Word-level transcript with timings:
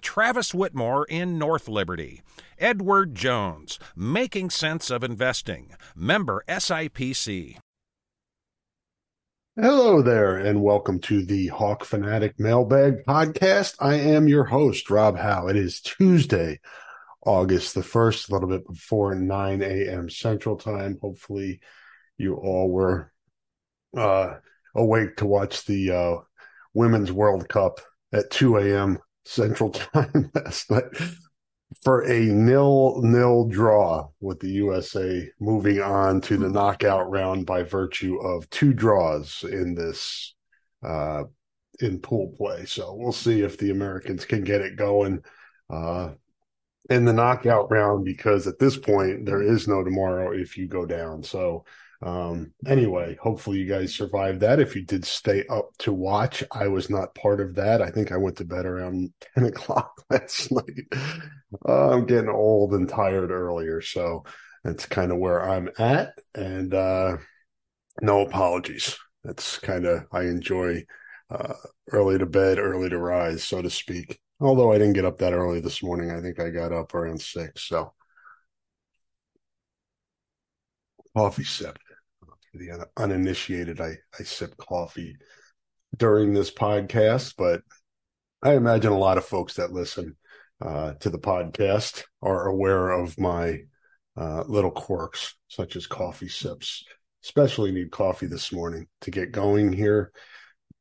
Travis 0.00 0.52
Whitmore 0.52 1.04
in 1.04 1.38
North 1.38 1.68
Liberty. 1.68 2.22
Edward 2.58 3.14
Jones, 3.14 3.78
Making 3.94 4.50
Sense 4.50 4.90
of 4.90 5.04
Investing, 5.04 5.74
member 5.94 6.42
SIPC. 6.48 7.58
Hello 9.54 10.02
there, 10.02 10.36
and 10.36 10.62
welcome 10.62 10.98
to 11.02 11.24
the 11.24 11.46
Hawk 11.48 11.84
Fanatic 11.84 12.40
Mailbag 12.40 13.04
Podcast. 13.06 13.76
I 13.78 13.94
am 13.94 14.26
your 14.26 14.44
host, 14.44 14.90
Rob 14.90 15.16
Howe. 15.16 15.46
It 15.46 15.56
is 15.56 15.80
Tuesday, 15.80 16.58
August 17.24 17.74
the 17.76 17.82
1st, 17.82 18.28
a 18.28 18.32
little 18.32 18.48
bit 18.48 18.66
before 18.66 19.14
9 19.14 19.62
a.m. 19.62 20.10
Central 20.10 20.56
Time. 20.56 20.98
Hopefully, 21.00 21.60
you 22.16 22.34
all 22.34 22.68
were 22.68 23.12
uh, 23.96 24.34
awake 24.74 25.16
to 25.18 25.26
watch 25.26 25.64
the 25.66 25.92
uh, 25.92 26.16
Women's 26.74 27.12
World 27.12 27.48
Cup 27.48 27.80
at 28.12 28.30
2 28.30 28.56
a.m. 28.56 28.98
Central 29.28 29.70
Time 29.94 30.30
last 30.34 30.70
night 30.70 30.84
for 31.82 32.00
a 32.02 32.20
nil 32.20 33.00
nil 33.02 33.46
draw 33.46 34.08
with 34.20 34.40
the 34.40 34.48
USA 34.48 35.28
moving 35.38 35.80
on 35.82 36.20
to 36.22 36.38
the 36.38 36.48
knockout 36.48 37.10
round 37.10 37.44
by 37.44 37.62
virtue 37.62 38.16
of 38.18 38.48
two 38.48 38.72
draws 38.72 39.44
in 39.44 39.74
this 39.74 40.34
uh, 40.82 41.24
in 41.80 42.00
pool 42.00 42.32
play. 42.36 42.64
So 42.64 42.94
we'll 42.94 43.12
see 43.12 43.42
if 43.42 43.58
the 43.58 43.70
Americans 43.70 44.24
can 44.24 44.44
get 44.44 44.62
it 44.62 44.76
going 44.76 45.22
uh, 45.68 46.12
in 46.88 47.04
the 47.04 47.12
knockout 47.12 47.70
round 47.70 48.06
because 48.06 48.46
at 48.46 48.58
this 48.58 48.78
point 48.78 49.26
there 49.26 49.42
is 49.42 49.68
no 49.68 49.84
tomorrow 49.84 50.32
if 50.32 50.56
you 50.56 50.66
go 50.66 50.86
down. 50.86 51.22
So 51.22 51.66
um, 52.00 52.52
anyway, 52.66 53.16
hopefully 53.20 53.58
you 53.58 53.66
guys 53.68 53.94
survived 53.94 54.40
that. 54.40 54.60
If 54.60 54.76
you 54.76 54.84
did 54.84 55.04
stay 55.04 55.44
up 55.50 55.70
to 55.80 55.92
watch, 55.92 56.44
I 56.52 56.68
was 56.68 56.88
not 56.88 57.14
part 57.14 57.40
of 57.40 57.56
that. 57.56 57.82
I 57.82 57.90
think 57.90 58.12
I 58.12 58.16
went 58.16 58.36
to 58.36 58.44
bed 58.44 58.66
around 58.66 59.12
10 59.34 59.46
o'clock 59.46 59.92
last 60.10 60.52
night. 60.52 60.86
Uh, 61.66 61.90
I'm 61.90 62.06
getting 62.06 62.28
old 62.30 62.72
and 62.74 62.88
tired 62.88 63.30
earlier. 63.30 63.80
So 63.80 64.24
that's 64.62 64.86
kind 64.86 65.10
of 65.10 65.18
where 65.18 65.48
I'm 65.48 65.70
at. 65.78 66.12
And, 66.34 66.72
uh, 66.72 67.16
no 68.02 68.22
apologies. 68.22 68.96
That's 69.24 69.58
kind 69.58 69.86
of, 69.86 70.06
I 70.12 70.22
enjoy, 70.22 70.84
uh, 71.30 71.54
early 71.92 72.18
to 72.18 72.26
bed, 72.26 72.58
early 72.58 72.88
to 72.90 72.98
rise, 72.98 73.44
so 73.44 73.62
to 73.62 73.70
speak. 73.70 74.20
Although 74.40 74.72
I 74.72 74.78
didn't 74.78 74.94
get 74.94 75.04
up 75.04 75.18
that 75.18 75.32
early 75.34 75.60
this 75.60 75.82
morning. 75.82 76.10
I 76.12 76.20
think 76.20 76.40
I 76.40 76.50
got 76.50 76.72
up 76.72 76.94
around 76.94 77.20
six. 77.20 77.64
So 77.68 77.92
coffee 81.14 81.44
sip 81.44 81.78
the 82.54 82.86
uninitiated, 82.96 83.80
I, 83.80 83.94
I 84.18 84.22
sip 84.22 84.56
coffee 84.56 85.16
during 85.96 86.34
this 86.34 86.50
podcast, 86.50 87.34
but 87.36 87.62
I 88.42 88.54
imagine 88.54 88.92
a 88.92 88.98
lot 88.98 89.18
of 89.18 89.24
folks 89.24 89.54
that 89.54 89.72
listen 89.72 90.16
uh, 90.60 90.94
to 90.94 91.10
the 91.10 91.18
podcast 91.18 92.04
are 92.22 92.46
aware 92.46 92.90
of 92.90 93.18
my 93.18 93.60
uh, 94.16 94.44
little 94.46 94.70
quirks, 94.70 95.34
such 95.48 95.76
as 95.76 95.86
coffee 95.86 96.28
sips. 96.28 96.84
Especially 97.24 97.72
need 97.72 97.90
coffee 97.90 98.26
this 98.26 98.52
morning 98.52 98.86
to 99.00 99.10
get 99.10 99.32
going 99.32 99.72
here. 99.72 100.12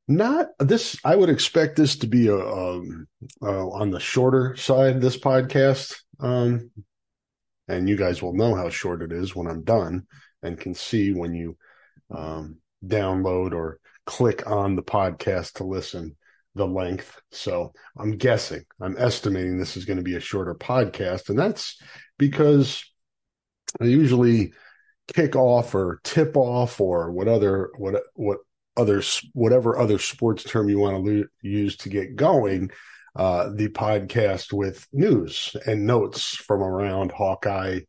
Not 0.08 0.48
this. 0.60 0.96
I 1.04 1.16
would 1.16 1.30
expect 1.30 1.76
this 1.76 1.98
to 1.98 2.08
be 2.08 2.28
a, 2.28 2.38
um, 2.38 3.08
uh, 3.42 3.68
on 3.70 3.90
the 3.90 4.00
shorter 4.00 4.56
side. 4.56 5.02
This 5.02 5.18
podcast, 5.18 5.96
um, 6.20 6.70
and 7.68 7.90
you 7.90 7.98
guys 7.98 8.22
will 8.22 8.34
know 8.34 8.56
how 8.56 8.70
short 8.70 9.02
it 9.02 9.12
is 9.12 9.36
when 9.36 9.48
I'm 9.48 9.64
done 9.64 10.06
and 10.48 10.60
can 10.60 10.74
see 10.74 11.14
when 11.14 11.34
you 11.34 11.58
um, 12.10 12.58
download 12.86 13.54
or 13.54 13.80
click 14.06 14.50
on 14.50 14.76
the 14.76 14.84
podcast 14.84 15.54
to 15.54 15.64
listen 15.64 16.16
the 16.56 16.68
length. 16.68 17.22
So 17.32 17.74
I'm 17.98 18.18
guessing, 18.18 18.66
I'm 18.82 18.98
estimating 18.98 19.58
this 19.58 19.78
is 19.78 19.86
going 19.86 19.98
to 19.98 20.04
be 20.04 20.16
a 20.16 20.20
shorter 20.20 20.56
podcast. 20.56 21.30
And 21.30 21.38
that's 21.38 21.80
because 22.18 22.84
I 23.80 23.86
usually 23.86 24.54
kick 25.14 25.36
off 25.36 25.74
or 25.76 26.02
tip 26.04 26.36
off 26.36 26.82
or 26.82 27.12
what 27.12 27.28
other, 27.28 27.70
what, 27.78 28.02
what 28.16 28.40
other, 28.76 29.02
whatever 29.34 29.78
other 29.78 30.00
sports 30.00 30.44
term 30.44 30.68
you 30.68 30.80
want 30.80 31.06
to 31.06 31.26
use 31.42 31.78
to 31.78 31.90
get 31.90 32.16
going, 32.16 32.72
uh, 33.16 33.50
the 33.54 33.70
podcast 33.70 34.54
with 34.54 34.88
news 34.92 35.56
and 35.66 35.86
notes 35.86 36.36
from 36.36 36.62
around 36.62 37.12
Hawkeye 37.12 37.82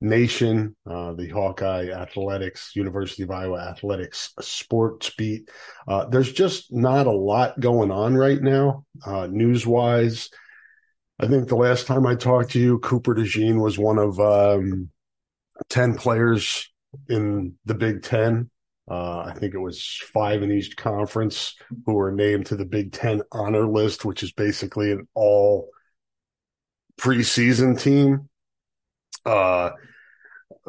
Nation, 0.00 0.74
uh, 0.88 1.12
the 1.12 1.28
Hawkeye 1.28 1.90
Athletics, 1.90 2.72
University 2.74 3.22
of 3.22 3.30
Iowa 3.30 3.58
Athletics 3.58 4.32
sports 4.40 5.10
beat. 5.16 5.50
Uh, 5.86 6.06
there's 6.06 6.32
just 6.32 6.72
not 6.72 7.06
a 7.06 7.12
lot 7.12 7.60
going 7.60 7.90
on 7.90 8.16
right 8.16 8.40
now, 8.40 8.84
uh, 9.04 9.26
news 9.26 9.66
wise. 9.66 10.30
I 11.18 11.26
think 11.26 11.48
the 11.48 11.56
last 11.56 11.86
time 11.86 12.06
I 12.06 12.14
talked 12.14 12.52
to 12.52 12.58
you, 12.58 12.78
Cooper 12.78 13.14
DeJean 13.14 13.60
was 13.60 13.78
one 13.78 13.98
of 13.98 14.18
um, 14.18 14.88
10 15.68 15.96
players 15.96 16.70
in 17.08 17.56
the 17.66 17.74
Big 17.74 18.02
Ten. 18.02 18.50
Uh, 18.90 19.20
I 19.20 19.34
think 19.34 19.54
it 19.54 19.58
was 19.58 20.00
five 20.12 20.42
in 20.42 20.50
each 20.50 20.76
conference 20.76 21.54
who 21.84 21.92
were 21.92 22.10
named 22.10 22.46
to 22.46 22.56
the 22.56 22.64
Big 22.64 22.92
Ten 22.92 23.22
honor 23.30 23.66
list, 23.66 24.04
which 24.04 24.22
is 24.22 24.32
basically 24.32 24.92
an 24.92 25.06
all 25.14 25.68
preseason 26.98 27.78
team. 27.78 28.28
Uh, 29.24 29.70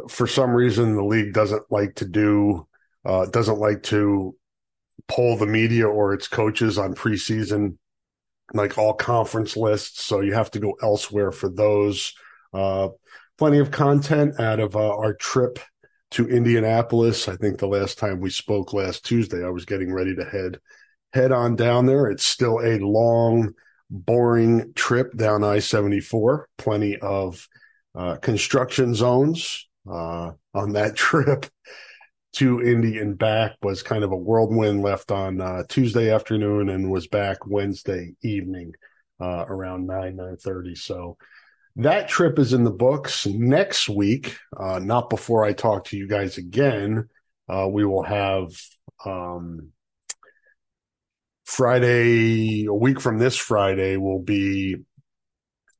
for 0.07 0.27
some 0.27 0.51
reason, 0.51 0.95
the 0.95 1.03
league 1.03 1.33
doesn't 1.33 1.63
like 1.69 1.95
to 1.95 2.05
do, 2.05 2.67
uh, 3.05 3.25
doesn't 3.27 3.59
like 3.59 3.83
to 3.83 4.35
poll 5.07 5.37
the 5.37 5.45
media 5.45 5.87
or 5.87 6.13
its 6.13 6.27
coaches 6.27 6.77
on 6.77 6.95
preseason, 6.95 7.77
like 8.53 8.77
all 8.77 8.93
conference 8.93 9.57
lists. 9.57 10.03
So 10.05 10.21
you 10.21 10.33
have 10.33 10.51
to 10.51 10.59
go 10.59 10.73
elsewhere 10.81 11.31
for 11.31 11.49
those. 11.49 12.13
Uh, 12.53 12.89
plenty 13.37 13.59
of 13.59 13.71
content 13.71 14.39
out 14.39 14.59
of 14.59 14.75
uh, 14.75 14.95
our 14.95 15.13
trip 15.13 15.59
to 16.11 16.27
Indianapolis. 16.27 17.27
I 17.27 17.35
think 17.35 17.57
the 17.57 17.67
last 17.67 17.97
time 17.97 18.19
we 18.19 18.29
spoke 18.29 18.73
last 18.73 19.05
Tuesday, 19.05 19.43
I 19.43 19.49
was 19.49 19.65
getting 19.65 19.93
ready 19.93 20.15
to 20.15 20.25
head 20.25 20.59
head 21.13 21.31
on 21.31 21.55
down 21.55 21.85
there. 21.85 22.07
It's 22.07 22.25
still 22.25 22.59
a 22.59 22.79
long, 22.79 23.53
boring 23.89 24.73
trip 24.75 25.15
down 25.15 25.43
I 25.43 25.59
seventy 25.59 26.01
four. 26.01 26.47
Plenty 26.57 26.97
of 26.97 27.47
uh, 27.95 28.17
construction 28.17 28.93
zones 28.93 29.67
uh, 29.89 30.31
on 30.53 30.73
that 30.73 30.95
trip 30.95 31.45
to 32.33 32.61
Indy 32.61 32.97
and 32.97 33.17
back 33.17 33.57
was 33.61 33.83
kind 33.83 34.03
of 34.03 34.11
a 34.11 34.17
whirlwind 34.17 34.81
left 34.81 35.11
on 35.11 35.41
uh, 35.41 35.63
Tuesday 35.67 36.11
afternoon 36.11 36.69
and 36.69 36.89
was 36.89 37.07
back 37.07 37.45
Wednesday 37.45 38.13
evening 38.23 38.73
uh, 39.19 39.45
around 39.47 39.85
9, 39.85 40.15
9.30. 40.15 40.77
So 40.77 41.17
that 41.75 42.07
trip 42.07 42.39
is 42.39 42.53
in 42.53 42.63
the 42.63 42.71
books 42.71 43.25
next 43.25 43.89
week. 43.89 44.37
Uh, 44.57 44.79
not 44.79 45.09
before 45.09 45.43
I 45.43 45.53
talk 45.53 45.85
to 45.85 45.97
you 45.97 46.07
guys 46.07 46.37
again. 46.37 47.09
Uh, 47.49 47.67
we 47.67 47.85
will 47.85 48.03
have 48.03 48.49
um, 49.05 49.69
Friday, 51.45 52.65
a 52.65 52.73
week 52.73 53.01
from 53.01 53.17
this 53.17 53.35
Friday, 53.35 53.97
will 53.97 54.21
be 54.21 54.77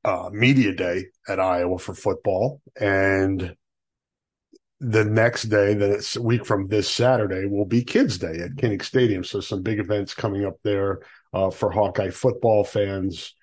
uh, 0.04 0.30
media 0.34 0.74
day 0.74 1.06
at 1.30 1.40
Iowa 1.40 1.78
for 1.78 1.94
football, 1.94 2.62
and 2.80 3.56
the 4.84 5.06
next 5.06 5.44
day, 5.44 5.76
the 5.76 6.20
week 6.20 6.44
from 6.44 6.68
this 6.68 6.90
Saturday, 6.90 7.46
will 7.46 7.66
be 7.66 7.84
Kids 7.84 8.18
Day 8.18 8.40
at 8.40 8.56
Kinnick 8.56 8.84
Stadium. 8.84 9.24
So 9.24 9.40
some 9.40 9.62
big 9.62 9.80
events 9.80 10.16
coming 10.16 10.44
up 10.44 10.56
there 10.64 11.02
uh, 11.34 11.52
for 11.52 11.70
Hawkeye 11.70 12.10
football 12.10 12.64
fans, 12.64 13.36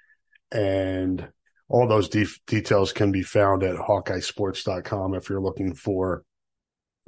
and 0.50 1.28
all 1.68 1.86
those 1.86 2.08
de- 2.08 2.26
details 2.48 2.92
can 2.92 3.12
be 3.12 3.22
found 3.22 3.62
at 3.62 3.76
HawkeyeSports.com 3.76 5.14
if 5.14 5.30
you're 5.30 5.40
looking 5.40 5.74
for 5.74 6.24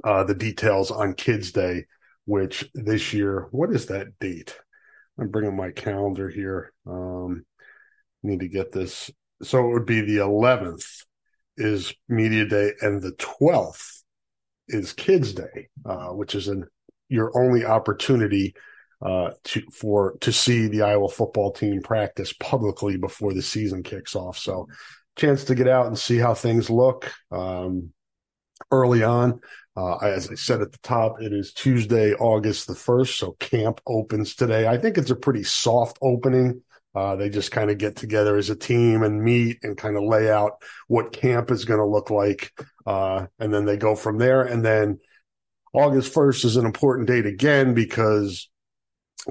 uh, 0.05 0.23
the 0.23 0.33
details 0.33 0.91
on 0.91 1.13
Kids 1.13 1.51
Day, 1.51 1.85
which 2.23 2.69
this 2.73 3.11
year, 3.11 3.49
what 3.51 3.73
is 3.73 3.87
that 3.87 4.17
date? 4.19 4.55
I'm 5.19 5.27
bringing 5.27 5.57
my 5.57 5.71
calendar 5.71 6.29
here. 6.29 6.71
Um, 6.87 7.45
need 8.23 8.39
to 8.39 8.47
get 8.47 8.71
this. 8.71 9.11
So 9.43 9.59
it 9.67 9.73
would 9.73 9.85
be 9.85 9.99
the 9.99 10.17
11th 10.17 11.03
is 11.57 11.93
Media 12.07 12.45
Day, 12.45 12.71
and 12.79 13.01
the 13.01 13.11
12th 13.11 14.00
is 14.67 14.93
Kids 14.93 15.33
Day, 15.33 15.69
uh, 15.85 16.09
which 16.09 16.35
is 16.35 16.47
an 16.47 16.65
your 17.09 17.37
only 17.37 17.65
opportunity 17.65 18.55
uh, 19.01 19.31
to 19.43 19.61
for 19.73 20.17
to 20.21 20.31
see 20.31 20.67
the 20.67 20.81
Iowa 20.83 21.09
football 21.09 21.51
team 21.51 21.81
practice 21.81 22.33
publicly 22.33 22.97
before 22.97 23.33
the 23.33 23.41
season 23.41 23.83
kicks 23.83 24.15
off. 24.15 24.37
So, 24.37 24.67
chance 25.17 25.43
to 25.45 25.55
get 25.55 25.67
out 25.67 25.87
and 25.87 25.97
see 25.97 26.17
how 26.17 26.33
things 26.33 26.69
look 26.69 27.11
um, 27.31 27.91
early 28.71 29.03
on. 29.03 29.39
Uh, 29.75 29.95
as 29.97 30.29
I 30.29 30.35
said 30.35 30.61
at 30.61 30.71
the 30.71 30.77
top, 30.79 31.21
it 31.21 31.31
is 31.31 31.53
Tuesday, 31.53 32.13
August 32.13 32.67
the 32.67 32.73
1st. 32.73 33.17
So 33.17 33.31
camp 33.39 33.79
opens 33.87 34.35
today. 34.35 34.67
I 34.67 34.77
think 34.77 34.97
it's 34.97 35.11
a 35.11 35.15
pretty 35.15 35.43
soft 35.43 35.97
opening. 36.01 36.61
Uh, 36.93 37.15
they 37.15 37.29
just 37.29 37.51
kind 37.51 37.71
of 37.71 37.77
get 37.77 37.95
together 37.95 38.35
as 38.35 38.49
a 38.49 38.55
team 38.55 39.03
and 39.03 39.23
meet 39.23 39.59
and 39.63 39.77
kind 39.77 39.95
of 39.95 40.03
lay 40.03 40.29
out 40.29 40.61
what 40.87 41.13
camp 41.13 41.49
is 41.49 41.65
going 41.65 41.79
to 41.79 41.85
look 41.85 42.09
like. 42.09 42.51
Uh, 42.85 43.27
and 43.39 43.53
then 43.53 43.65
they 43.65 43.77
go 43.77 43.95
from 43.95 44.17
there. 44.17 44.43
And 44.43 44.63
then 44.63 44.99
August 45.73 46.13
1st 46.13 46.45
is 46.45 46.57
an 46.57 46.65
important 46.65 47.07
date 47.07 47.25
again 47.25 47.73
because 47.73 48.49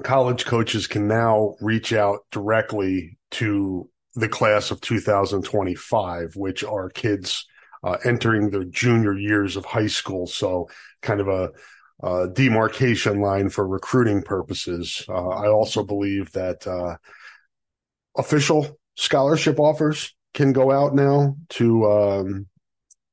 college 0.03 0.45
coaches 0.45 0.87
can 0.87 1.07
now 1.07 1.55
reach 1.61 1.93
out 1.93 2.21
directly 2.31 3.17
to 3.31 3.87
the 4.15 4.29
class 4.29 4.71
of 4.71 4.81
2025, 4.81 6.35
which 6.35 6.63
are 6.63 6.89
kids 6.89 7.45
uh, 7.83 7.97
entering 8.03 8.49
their 8.49 8.63
junior 8.63 9.17
years 9.17 9.55
of 9.55 9.65
high 9.65 9.87
school. 9.87 10.27
So 10.27 10.69
kind 11.01 11.19
of 11.21 11.27
a, 11.27 11.51
a 12.03 12.27
demarcation 12.27 13.21
line 13.21 13.49
for 13.49 13.67
recruiting 13.67 14.21
purposes. 14.21 15.05
Uh, 15.07 15.29
I 15.29 15.47
also 15.47 15.83
believe 15.83 16.31
that 16.31 16.65
uh, 16.65 16.97
official 18.17 18.79
scholarship 18.95 19.59
offers 19.59 20.13
can 20.33 20.53
go 20.53 20.71
out 20.71 20.95
now 20.95 21.35
to 21.49 21.91
um, 21.91 22.47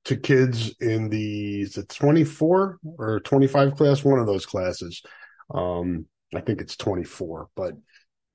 to 0.04 0.16
kids 0.16 0.74
in 0.80 1.08
the 1.08 1.62
is 1.62 1.76
it 1.76 1.88
24 1.88 2.78
or 2.98 3.20
25 3.20 3.74
class, 3.76 4.04
one 4.04 4.18
of 4.18 4.26
those 4.26 4.46
classes. 4.46 5.02
Um, 5.52 6.06
I 6.34 6.40
think 6.40 6.60
it's 6.60 6.76
24, 6.76 7.48
but 7.54 7.74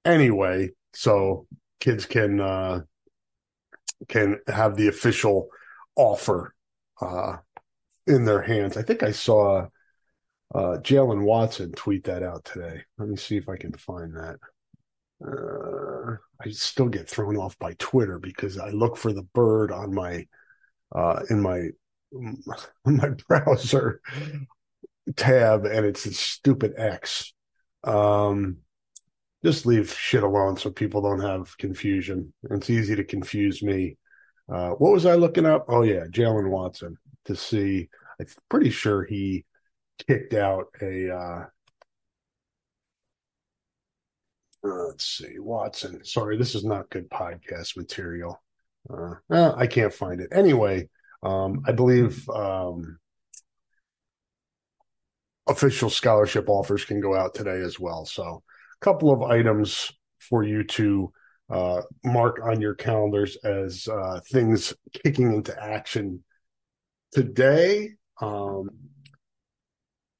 anyway, 0.06 0.69
so 0.94 1.48
kids 1.80 2.06
can 2.06 2.39
uh, 2.39 2.81
can 4.07 4.39
have 4.48 4.75
the 4.75 4.88
official 4.88 5.48
offer 5.95 6.54
uh, 7.01 7.38
in 8.07 8.25
their 8.25 8.42
hands. 8.42 8.77
I 8.77 8.83
think 8.83 9.04
I 9.04 9.12
saw 9.12 9.68
uh, 10.54 10.77
Jalen 10.81 11.24
Watson 11.24 11.71
tweet 11.71 12.04
that 12.06 12.24
out 12.24 12.45
today. 12.45 12.81
Let 12.98 13.10
me 13.10 13.15
see 13.15 13.38
if 13.38 13.50
I 13.50 13.57
can 13.57 13.74
find 13.74 14.15
that. 14.15 14.38
Uh, 15.25 16.15
I 16.41 16.49
still 16.51 16.89
get 16.89 17.09
thrown 17.09 17.37
off 17.37 17.57
by 17.59 17.73
Twitter 17.79 18.19
because 18.19 18.57
I 18.57 18.69
look 18.69 18.97
for 18.97 19.13
the 19.13 19.23
bird 19.23 19.71
on 19.71 19.93
my 19.93 20.27
uh, 20.93 21.21
in 21.29 21.41
my 21.41 21.69
my 22.85 23.09
browser 23.27 24.01
tab, 25.15 25.65
and 25.65 25.85
it's 25.85 26.05
a 26.05 26.13
stupid 26.13 26.73
X. 26.77 27.33
Um, 27.83 28.57
just 29.43 29.65
leave 29.65 29.91
shit 29.91 30.23
alone 30.23 30.57
so 30.57 30.69
people 30.69 31.01
don't 31.01 31.19
have 31.19 31.57
confusion. 31.57 32.33
It's 32.43 32.69
easy 32.69 32.95
to 32.95 33.03
confuse 33.03 33.61
me 33.61 33.97
uh, 34.51 34.71
what 34.71 34.91
was 34.91 35.05
I 35.05 35.15
looking 35.15 35.45
up? 35.45 35.65
Oh 35.67 35.83
yeah, 35.83 36.05
Jalen 36.09 36.49
Watson 36.49 36.97
to 37.25 37.35
see. 37.35 37.89
I'm 38.19 38.27
pretty 38.49 38.69
sure 38.69 39.03
he 39.03 39.45
kicked 40.07 40.33
out 40.33 40.67
a. 40.81 41.47
Let's 44.63 45.06
see, 45.06 45.39
Watson. 45.39 46.06
Sorry, 46.06 46.38
this 46.38 46.56
is 46.56 46.63
not 46.63 46.89
good 46.89 47.10
podcast 47.10 47.75
material. 47.75 48.42
Uh, 48.89 49.15
uh, 49.30 49.54
I 49.57 49.68
can't 49.68 49.94
find 49.94 50.21
it. 50.21 50.30
Anyway, 50.31 50.89
um, 51.21 51.63
I 51.68 51.74
believe 51.74 52.27
um, 52.30 52.98
official 55.48 55.89
scholarship 55.89 56.48
offers 56.48 56.86
can 56.86 57.01
go 57.01 57.13
out 57.13 57.36
today 57.36 57.60
as 57.60 57.77
well. 57.77 58.06
So, 58.06 58.44
a 58.81 58.86
couple 58.86 59.12
of 59.12 59.21
items 59.21 59.92
for 60.19 60.44
you 60.44 60.63
to 60.63 61.12
uh, 61.50 61.81
mark 62.06 62.39
on 62.42 62.62
your 62.62 62.75
calendars 62.75 63.36
as 63.44 63.88
uh, 63.89 64.21
things 64.31 64.74
kicking 65.04 65.33
into 65.33 65.62
action 65.62 66.24
today. 67.12 67.92
Um, 68.21 68.69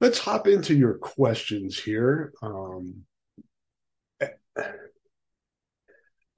let's 0.02 0.18
hop 0.18 0.46
into 0.46 0.74
your 0.74 0.98
questions 0.98 1.78
here. 1.78 2.34
Um, 2.42 3.04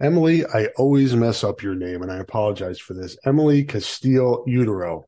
Emily, 0.01 0.45
I 0.45 0.67
always 0.77 1.15
mess 1.15 1.43
up 1.43 1.63
your 1.63 1.75
name 1.75 2.03
and 2.03 2.13
I 2.13 2.19
apologize 2.19 2.79
for 2.79 2.95
this. 2.95 3.17
Emily 3.25 3.65
Castile 3.65 4.45
Utero. 4.47 5.07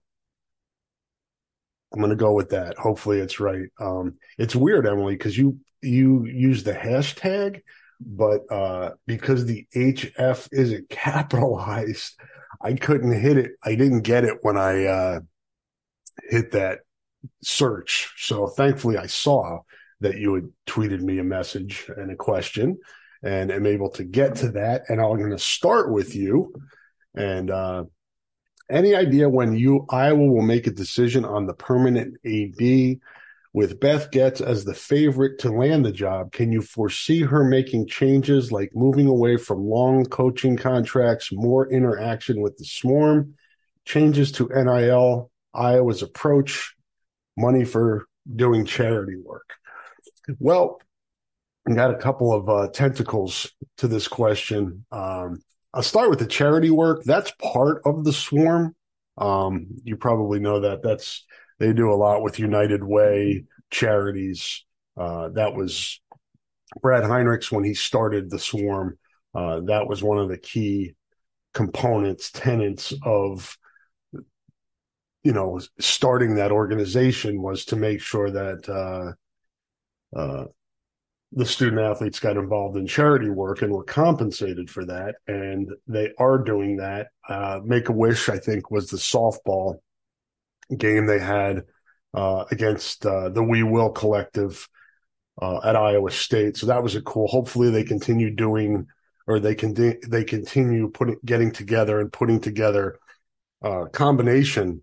I'm 1.92 2.00
going 2.00 2.10
to 2.10 2.16
go 2.16 2.32
with 2.32 2.50
that. 2.50 2.76
Hopefully 2.78 3.18
it's 3.18 3.40
right. 3.40 3.68
Um, 3.80 4.16
it's 4.36 4.56
weird, 4.56 4.86
Emily, 4.86 5.14
because 5.14 5.36
you 5.36 5.58
you 5.80 6.26
use 6.26 6.64
the 6.64 6.72
hashtag 6.72 7.62
but 8.00 8.40
uh, 8.50 8.90
because 9.06 9.44
the 9.44 9.66
HF 9.74 10.48
isn't 10.52 10.88
capitalized, 10.88 12.14
I 12.62 12.74
couldn't 12.74 13.20
hit 13.20 13.36
it. 13.36 13.52
I 13.62 13.74
didn't 13.74 14.02
get 14.02 14.24
it 14.24 14.38
when 14.42 14.56
I 14.56 14.84
uh, 14.84 15.20
hit 16.28 16.52
that 16.52 16.80
search. 17.42 18.12
So 18.18 18.46
thankfully, 18.46 18.96
I 18.96 19.06
saw 19.06 19.60
that 20.00 20.16
you 20.16 20.34
had 20.34 20.48
tweeted 20.66 21.00
me 21.00 21.18
a 21.18 21.24
message 21.24 21.90
and 21.96 22.10
a 22.10 22.16
question, 22.16 22.78
and 23.22 23.50
am 23.50 23.66
able 23.66 23.90
to 23.90 24.04
get 24.04 24.36
to 24.36 24.50
that. 24.52 24.84
And 24.88 25.00
I'm 25.00 25.18
going 25.18 25.30
to 25.30 25.38
start 25.38 25.92
with 25.92 26.14
you. 26.14 26.54
And 27.16 27.50
uh, 27.50 27.84
any 28.70 28.94
idea 28.94 29.28
when 29.28 29.54
you 29.54 29.86
Iowa 29.90 30.26
will 30.26 30.42
make 30.42 30.66
a 30.66 30.72
decision 30.72 31.24
on 31.24 31.46
the 31.46 31.54
permanent 31.54 32.16
AD? 32.24 33.00
With 33.54 33.80
Beth 33.80 34.10
Goetz 34.12 34.42
as 34.42 34.64
the 34.64 34.74
favorite 34.74 35.38
to 35.40 35.50
land 35.50 35.84
the 35.84 35.90
job, 35.90 36.32
can 36.32 36.52
you 36.52 36.60
foresee 36.60 37.22
her 37.22 37.42
making 37.42 37.88
changes 37.88 38.52
like 38.52 38.70
moving 38.74 39.06
away 39.06 39.38
from 39.38 39.64
long 39.64 40.04
coaching 40.04 40.56
contracts, 40.56 41.32
more 41.32 41.68
interaction 41.68 42.42
with 42.42 42.58
the 42.58 42.66
swarm, 42.66 43.34
changes 43.86 44.32
to 44.32 44.48
NIL, 44.48 45.30
Iowa's 45.54 46.02
approach, 46.02 46.74
money 47.38 47.64
for 47.64 48.06
doing 48.36 48.66
charity 48.66 49.16
work? 49.16 49.54
Well, 50.38 50.80
I 51.68 51.74
got 51.74 51.90
a 51.90 51.98
couple 51.98 52.32
of 52.32 52.48
uh, 52.48 52.68
tentacles 52.70 53.50
to 53.78 53.88
this 53.88 54.08
question. 54.08 54.84
Um, 54.90 55.42
I'll 55.74 55.82
start 55.82 56.10
with 56.10 56.18
the 56.18 56.26
charity 56.26 56.70
work. 56.70 57.04
That's 57.04 57.32
part 57.40 57.82
of 57.84 58.04
the 58.04 58.12
swarm. 58.12 58.74
Um, 59.16 59.66
you 59.84 59.96
probably 59.96 60.40
know 60.40 60.60
that. 60.60 60.82
That's 60.82 61.24
they 61.58 61.72
do 61.72 61.92
a 61.92 61.96
lot 61.96 62.22
with 62.22 62.38
United 62.38 62.84
Way 62.84 63.44
charities. 63.70 64.64
Uh, 64.96 65.28
that 65.30 65.54
was 65.54 66.00
Brad 66.80 67.04
Heinrichs 67.04 67.50
when 67.50 67.64
he 67.64 67.74
started 67.74 68.30
the 68.30 68.38
Swarm. 68.38 68.98
Uh, 69.34 69.60
that 69.60 69.86
was 69.86 70.02
one 70.02 70.18
of 70.18 70.28
the 70.28 70.38
key 70.38 70.94
components, 71.54 72.30
tenants 72.30 72.92
of 73.02 73.56
you 75.24 75.32
know 75.32 75.60
starting 75.80 76.36
that 76.36 76.52
organization 76.52 77.42
was 77.42 77.64
to 77.66 77.76
make 77.76 78.00
sure 78.00 78.30
that 78.30 78.68
uh, 80.14 80.44
the 81.32 81.44
student 81.44 81.80
athletes 81.80 82.20
got 82.20 82.36
involved 82.36 82.76
in 82.76 82.86
charity 82.86 83.28
work 83.28 83.62
and 83.62 83.72
were 83.72 83.84
compensated 83.84 84.70
for 84.70 84.84
that, 84.86 85.16
and 85.26 85.70
they 85.86 86.10
are 86.18 86.38
doing 86.38 86.78
that. 86.78 87.08
Uh, 87.28 87.60
Make 87.64 87.88
a 87.88 87.92
Wish, 87.92 88.28
I 88.28 88.38
think, 88.38 88.70
was 88.70 88.88
the 88.88 88.96
softball 88.96 89.80
game 90.76 91.06
they 91.06 91.18
had 91.18 91.64
uh, 92.14 92.44
against 92.50 93.04
uh, 93.04 93.28
the 93.28 93.42
We 93.42 93.62
Will 93.62 93.90
Collective 93.90 94.68
uh, 95.40 95.60
at 95.64 95.76
Iowa 95.76 96.10
State. 96.10 96.56
So 96.56 96.66
that 96.66 96.82
was 96.82 96.94
a 96.94 97.02
cool. 97.02 97.28
Hopefully, 97.28 97.70
they 97.70 97.84
continue 97.84 98.34
doing, 98.34 98.86
or 99.26 99.38
they 99.38 99.54
can 99.54 99.74
they 100.08 100.24
continue 100.24 100.88
putting 100.88 101.18
getting 101.24 101.52
together 101.52 102.00
and 102.00 102.10
putting 102.10 102.40
together 102.40 102.98
uh, 103.62 103.84
combination 103.92 104.82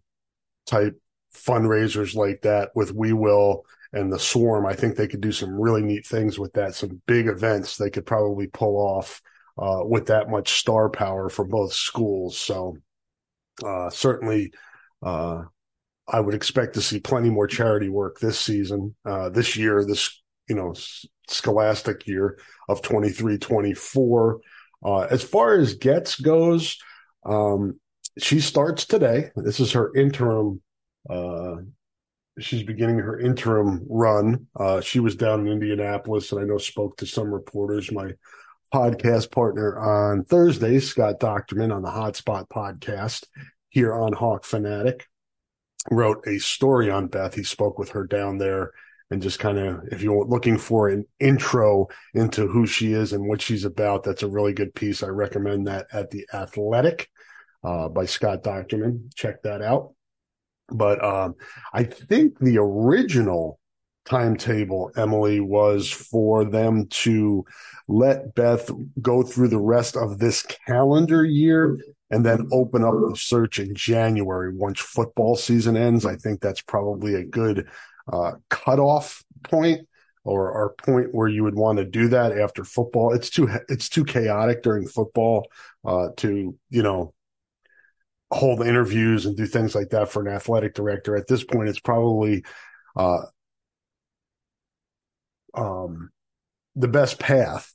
type 0.67 1.00
fundraisers 1.34 2.15
like 2.15 2.41
that 2.44 2.70
with 2.75 2.94
We 2.94 3.13
Will 3.13 3.65
and 3.95 4.11
the 4.11 4.19
Swarm. 4.19 4.65
I 4.65 4.73
think 4.73 4.95
they 4.95 5.07
could 5.07 5.21
do 5.21 5.31
some 5.31 5.59
really 5.59 5.81
neat 5.81 6.05
things 6.05 6.37
with 6.37 6.53
that. 6.53 6.75
Some 6.75 7.01
big 7.07 7.27
events 7.27 7.77
they 7.77 7.89
could 7.89 8.05
probably 8.05 8.47
pull 8.47 8.77
off 8.77 9.21
uh, 9.57 9.79
with 9.83 10.07
that 10.07 10.29
much 10.29 10.59
star 10.59 10.89
power 10.89 11.29
for 11.29 11.45
both 11.45 11.73
schools. 11.73 12.37
So 12.37 12.77
uh, 13.65 13.89
certainly, 13.89 14.53
uh, 15.01 15.43
I 16.07 16.19
would 16.19 16.35
expect 16.35 16.75
to 16.75 16.81
see 16.81 16.99
plenty 16.99 17.31
more 17.31 17.47
charity 17.47 17.89
work 17.89 18.19
this 18.19 18.39
season, 18.39 18.95
uh, 19.05 19.29
this 19.29 19.57
year, 19.57 19.83
this 19.83 20.21
you 20.47 20.55
know 20.55 20.73
scholastic 21.27 22.05
year 22.07 22.37
of 22.69 22.81
23 22.81 23.37
24 23.37 24.39
uh, 24.83 24.99
as 25.09 25.23
far 25.23 25.53
as 25.55 25.75
Goetz 25.75 26.19
goes 26.19 26.77
um, 27.25 27.79
she 28.19 28.39
starts 28.39 28.85
today 28.85 29.31
this 29.35 29.59
is 29.59 29.71
her 29.71 29.93
interim 29.95 30.61
uh, 31.09 31.55
she's 32.39 32.63
beginning 32.63 32.99
her 32.99 33.19
interim 33.19 33.85
run. 33.89 34.47
Uh, 34.55 34.81
she 34.81 34.99
was 34.99 35.15
down 35.15 35.41
in 35.41 35.53
indianapolis 35.53 36.31
and 36.31 36.41
i 36.41 36.43
know 36.43 36.57
spoke 36.57 36.97
to 36.97 37.05
some 37.05 37.33
reporters. 37.33 37.91
My 37.91 38.11
podcast 38.73 39.31
partner 39.31 39.77
on 39.77 40.25
thursday 40.25 40.79
scott 40.79 41.19
dochterman 41.19 41.73
on 41.73 41.81
the 41.81 41.89
hotspot 41.89 42.49
podcast 42.49 43.25
here 43.69 43.93
on 43.93 44.11
hawk 44.11 44.43
fanatic 44.43 45.07
wrote 45.91 46.25
a 46.27 46.39
story 46.39 46.89
on 46.89 47.07
beth. 47.07 47.35
He 47.35 47.43
spoke 47.43 47.77
with 47.77 47.89
her 47.89 48.05
down 48.05 48.37
there 48.37 48.71
and 49.11 49.21
just 49.21 49.39
kind 49.39 49.59
of 49.59 49.81
if 49.91 50.01
you're 50.01 50.25
looking 50.25 50.57
for 50.57 50.89
an 50.89 51.05
intro 51.19 51.87
into 52.15 52.47
who 52.47 52.65
she 52.65 52.93
is 52.93 53.13
and 53.13 53.27
what 53.27 53.41
she's 53.41 53.65
about 53.65 54.03
that's 54.03 54.23
a 54.23 54.27
really 54.27 54.53
good 54.53 54.73
piece. 54.73 55.03
I 55.03 55.07
recommend 55.07 55.67
that 55.67 55.87
at 55.93 56.09
the 56.09 56.27
athletic 56.33 57.09
uh, 57.63 57.87
by 57.87 58.05
scott 58.05 58.43
dochterman. 58.43 59.13
Check 59.15 59.43
that 59.43 59.61
out 59.61 59.93
but 60.69 61.03
um, 61.03 61.36
i 61.74 61.84
think 61.84 62.38
the 62.39 62.57
original 62.57 63.60
timetable 64.05 64.91
emily 64.98 65.39
was 65.39 65.89
for 65.89 66.45
them 66.45 66.86
to 66.88 67.43
let 67.88 68.36
beth 68.36 68.69
go 69.01 69.24
through 69.24 69.48
the 69.48 69.60
rest 69.60 69.95
of 69.95 70.19
this 70.19 70.43
calendar 70.67 71.24
year 71.25 71.77
and 72.12 72.25
then 72.25 72.48
open 72.51 72.84
up 72.84 72.93
the 72.93 73.15
search 73.15 73.60
in 73.60 73.74
january 73.74 74.55
once 74.55 74.79
football 74.79 75.36
season 75.36 75.75
ends 75.75 76.05
i 76.05 76.15
think 76.15 76.39
that's 76.39 76.62
probably 76.62 77.15
a 77.15 77.25
good 77.25 77.67
uh, 78.12 78.34
cutoff 78.50 79.24
point 79.43 79.88
or, 80.25 80.74
point 80.84 81.13
where 81.13 81.27
you 81.27 81.43
would 81.43 81.55
want 81.55 81.77
to 81.77 81.86
do 81.86 82.07
that 82.10 82.38
after 82.38 82.63
football. 82.63 83.13
It's 83.13 83.29
too 83.29 83.48
it's 83.69 83.88
too 83.88 84.03
chaotic 84.03 84.63
during 84.63 84.88
football 84.88 85.48
uh, 85.86 86.10
to 86.17 86.57
you 86.69 86.84
know 86.84 87.13
hold 88.32 88.65
interviews 88.65 89.25
and 89.25 89.38
do 89.38 89.46
things 89.46 89.75
like 89.75 89.89
that 89.89 90.10
for 90.10 90.22
an 90.22 90.34
athletic 90.34 90.74
director. 90.74 91.15
At 91.15 91.27
this 91.27 91.44
point, 91.44 91.70
it's 91.70 91.79
probably 91.79 92.44
uh, 92.96 93.24
um, 95.53 96.12
the 96.75 96.88
best 96.88 97.20
path 97.20 97.74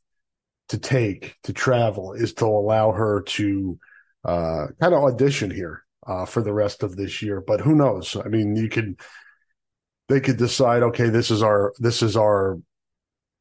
to 0.68 0.78
take 0.78 1.36
to 1.44 1.52
travel 1.52 2.12
is 2.12 2.34
to 2.34 2.46
allow 2.46 2.92
her 2.92 3.22
to 3.22 3.78
uh, 4.24 4.66
kind 4.80 4.94
of 4.94 5.02
audition 5.02 5.50
here 5.50 5.84
uh, 6.06 6.24
for 6.24 6.42
the 6.42 6.52
rest 6.52 6.82
of 6.82 6.96
this 6.96 7.22
year. 7.22 7.40
But 7.40 7.60
who 7.60 7.74
knows? 7.74 8.16
I 8.16 8.28
mean, 8.28 8.56
you 8.56 8.68
could 8.68 9.00
they 10.08 10.20
could 10.20 10.36
decide, 10.36 10.82
okay, 10.82 11.08
this 11.08 11.30
is 11.30 11.42
our 11.42 11.72
this 11.78 12.02
is 12.02 12.16
our 12.16 12.58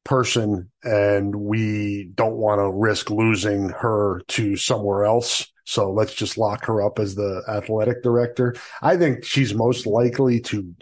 person, 0.04 0.70
and 0.82 1.34
we 1.34 2.10
don't 2.14 2.36
want 2.36 2.60
to 2.60 2.70
risk 2.70 3.10
losing 3.10 3.70
her 3.70 4.22
to 4.28 4.56
somewhere 4.56 5.04
else. 5.04 5.52
So 5.70 5.92
let's 5.92 6.12
just 6.12 6.36
lock 6.36 6.64
her 6.64 6.82
up 6.82 6.98
as 6.98 7.14
the 7.14 7.44
athletic 7.48 8.02
director. 8.02 8.56
I 8.82 8.96
think 8.96 9.24
she's 9.24 9.54
most 9.54 9.86
likely 9.86 10.40
to 10.40 10.74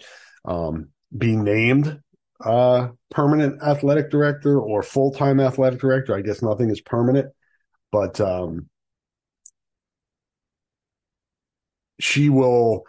um, 0.47 0.89
be 1.17 1.37
named 1.37 2.01
uh, 2.43 2.89
permanent 3.11 3.63
athletic 3.63 4.11
director 4.11 4.59
or 4.59 4.83
full 4.83 5.13
time 5.13 5.41
athletic 5.41 5.79
director. 5.79 6.17
I 6.17 6.23
guess 6.23 6.41
nothing 6.41 6.71
is 6.71 6.81
permanent, 6.81 7.35
but 7.93 8.19
um, 8.19 8.71
she 12.01 12.31
will 12.31 12.85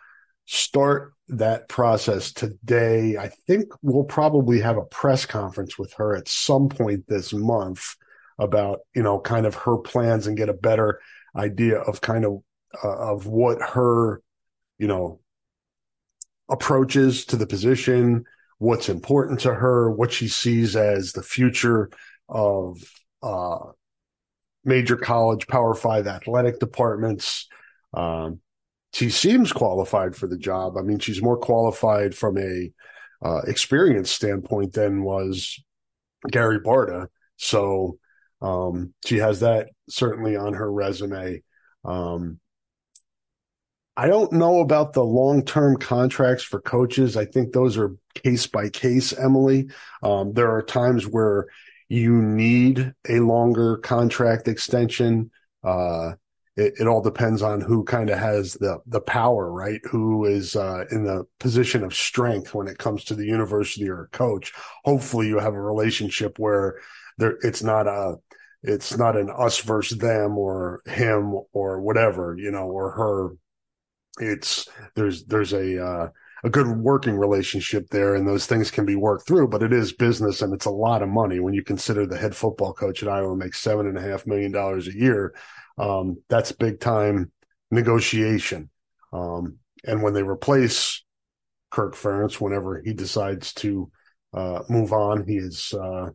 start 0.45 1.11
that 1.27 1.67
process 1.67 2.31
today. 2.31 3.17
I 3.17 3.27
think 3.45 3.73
we'll 3.81 4.05
probably 4.05 4.61
have 4.61 4.77
a 4.77 4.85
press 4.85 5.25
conference 5.25 5.77
with 5.77 5.91
her 5.95 6.15
at 6.15 6.29
some 6.29 6.69
point 6.69 7.09
this 7.09 7.33
month 7.33 7.97
about, 8.39 8.79
you 8.95 9.03
know, 9.03 9.19
kind 9.19 9.45
of 9.45 9.53
her 9.55 9.77
plans 9.79 10.27
and 10.27 10.37
get 10.37 10.47
a 10.47 10.53
better 10.53 11.01
idea 11.35 11.79
of 11.79 12.01
kind 12.01 12.25
of 12.25 12.41
uh, 12.83 13.11
of 13.13 13.25
what 13.25 13.61
her, 13.61 14.21
you 14.77 14.87
know, 14.87 15.19
approaches 16.49 17.25
to 17.25 17.35
the 17.35 17.47
position, 17.47 18.25
what's 18.57 18.89
important 18.89 19.39
to 19.41 19.53
her, 19.53 19.91
what 19.91 20.11
she 20.11 20.27
sees 20.27 20.75
as 20.75 21.11
the 21.11 21.23
future 21.23 21.89
of 22.27 22.77
uh, 23.23 23.59
major 24.63 24.95
college 24.95 25.47
Power 25.47 25.73
Five 25.73 26.07
athletic 26.07 26.59
departments. 26.59 27.47
Um, 27.93 28.39
she 28.93 29.09
seems 29.09 29.53
qualified 29.53 30.15
for 30.15 30.27
the 30.27 30.37
job. 30.37 30.77
I 30.77 30.81
mean, 30.81 30.99
she's 30.99 31.21
more 31.21 31.37
qualified 31.37 32.15
from 32.15 32.37
a 32.37 32.71
uh, 33.23 33.41
experience 33.47 34.09
standpoint 34.09 34.73
than 34.73 35.03
was 35.03 35.61
Gary 36.31 36.59
Barta. 36.59 37.07
So 37.37 37.98
um, 38.41 38.93
she 39.05 39.17
has 39.17 39.41
that 39.41 39.69
certainly 39.89 40.35
on 40.35 40.53
her 40.53 40.71
resume. 40.71 41.43
Um, 41.83 42.39
I 43.97 44.07
don't 44.07 44.31
know 44.31 44.61
about 44.61 44.93
the 44.93 45.03
long 45.03 45.43
term 45.43 45.75
contracts 45.75 46.43
for 46.43 46.61
coaches. 46.61 47.17
I 47.17 47.25
think 47.25 47.51
those 47.51 47.77
are 47.77 47.95
case 48.15 48.47
by 48.47 48.69
case, 48.69 49.11
Emily. 49.11 49.69
Um, 50.01 50.31
there 50.31 50.51
are 50.51 50.61
times 50.61 51.05
where 51.05 51.47
you 51.89 52.21
need 52.21 52.93
a 53.09 53.19
longer 53.19 53.77
contract 53.77 54.47
extension. 54.47 55.31
Uh, 55.63 56.13
it, 56.55 56.75
it 56.79 56.87
all 56.87 57.01
depends 57.01 57.41
on 57.41 57.59
who 57.59 57.83
kind 57.83 58.09
of 58.09 58.19
has 58.19 58.53
the 58.53 58.79
the 58.85 59.01
power, 59.01 59.51
right? 59.51 59.81
Who 59.91 60.23
is 60.23 60.55
uh, 60.55 60.85
in 60.91 61.03
the 61.03 61.25
position 61.39 61.83
of 61.83 61.93
strength 61.93 62.53
when 62.53 62.67
it 62.67 62.77
comes 62.77 63.03
to 63.05 63.15
the 63.15 63.25
university 63.25 63.89
or 63.89 64.03
a 64.03 64.07
coach. 64.09 64.53
Hopefully, 64.85 65.27
you 65.27 65.39
have 65.39 65.55
a 65.55 65.61
relationship 65.61 66.39
where 66.39 66.79
there 67.17 67.37
it's 67.43 67.63
not 67.63 67.87
a 67.87 68.15
it's 68.63 68.97
not 68.97 69.15
an 69.15 69.29
us 69.29 69.59
versus 69.59 69.97
them 69.97 70.37
or 70.37 70.81
him 70.85 71.33
or 71.53 71.81
whatever, 71.81 72.35
you 72.37 72.51
know, 72.51 72.65
or 72.65 72.91
her. 72.91 73.29
It's 74.21 74.67
there's 74.95 75.25
there's 75.25 75.53
a 75.53 75.83
uh, 75.83 76.07
a 76.43 76.49
good 76.49 76.67
working 76.67 77.17
relationship 77.17 77.87
there 77.89 78.15
and 78.15 78.27
those 78.27 78.45
things 78.45 78.71
can 78.71 78.85
be 78.85 78.95
worked 78.95 79.27
through, 79.27 79.47
but 79.49 79.63
it 79.63 79.73
is 79.73 79.93
business 79.93 80.41
and 80.41 80.53
it's 80.53 80.65
a 80.65 80.71
lot 80.71 81.01
of 81.01 81.09
money 81.09 81.39
when 81.39 81.53
you 81.53 81.63
consider 81.63 82.05
the 82.05 82.17
head 82.17 82.35
football 82.35 82.73
coach 82.73 83.03
at 83.03 83.09
Iowa 83.09 83.35
makes 83.35 83.59
seven 83.59 83.87
and 83.87 83.97
a 83.97 84.01
half 84.01 84.25
million 84.27 84.51
dollars 84.51 84.87
a 84.87 84.95
year 84.95 85.33
um, 85.79 86.21
that's 86.27 86.51
big 86.51 86.79
time 86.79 87.31
negotiation. 87.71 88.69
Um, 89.13 89.57
and 89.85 90.03
when 90.03 90.13
they 90.13 90.23
replace 90.23 91.03
Kirk 91.71 91.95
Ferentz, 91.95 92.41
whenever 92.41 92.81
he 92.83 92.93
decides 92.93 93.53
to 93.55 93.89
uh, 94.33 94.63
move 94.69 94.91
on, 94.91 95.25
he 95.25 95.37
is 95.37 95.73
uh, 95.73 96.09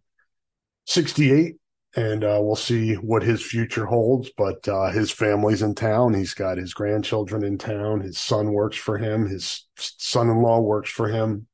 68, 0.87 1.57
and 1.97 2.25
uh, 2.25 2.39
we'll 2.41 2.57
see 2.57 2.95
what 2.95 3.23
his 3.23 3.45
future 3.45 3.87
holds. 3.87 4.31
But 4.37 4.67
uh, 4.69 4.91
his 4.91 5.11
family's 5.11 5.63
in 5.63 5.75
town. 5.75 6.15
He's 6.15 6.35
got 6.35 6.59
his 6.59 6.75
grandchildren 6.75 7.45
in 7.45 7.59
town. 7.59 8.01
His 8.01 8.19
son 8.19 8.53
works 8.53 8.77
for 8.77 8.99
him. 8.99 9.27
His 9.27 9.67
son-in-law 9.77 10.61
works 10.61 10.91
for 10.91 11.09
him. 11.09 11.47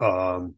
Um, 0.00 0.56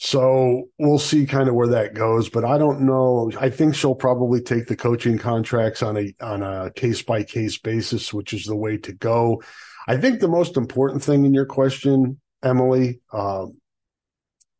so 0.00 0.68
we'll 0.78 1.00
see 1.00 1.26
kind 1.26 1.48
of 1.48 1.56
where 1.56 1.68
that 1.68 1.92
goes, 1.94 2.28
but 2.28 2.44
I 2.44 2.56
don't 2.56 2.82
know. 2.82 3.32
I 3.40 3.50
think 3.50 3.74
she'll 3.74 3.96
probably 3.96 4.40
take 4.40 4.68
the 4.68 4.76
coaching 4.76 5.18
contracts 5.18 5.82
on 5.82 5.96
a 5.96 6.14
on 6.20 6.42
a 6.42 6.70
case 6.70 7.02
by 7.02 7.24
case 7.24 7.58
basis, 7.58 8.14
which 8.14 8.32
is 8.32 8.44
the 8.44 8.54
way 8.54 8.76
to 8.76 8.92
go. 8.92 9.42
I 9.88 9.96
think 9.96 10.20
the 10.20 10.28
most 10.28 10.56
important 10.56 11.02
thing 11.02 11.24
in 11.24 11.34
your 11.34 11.46
question, 11.46 12.20
Emily, 12.44 13.00
uh, 13.12 13.46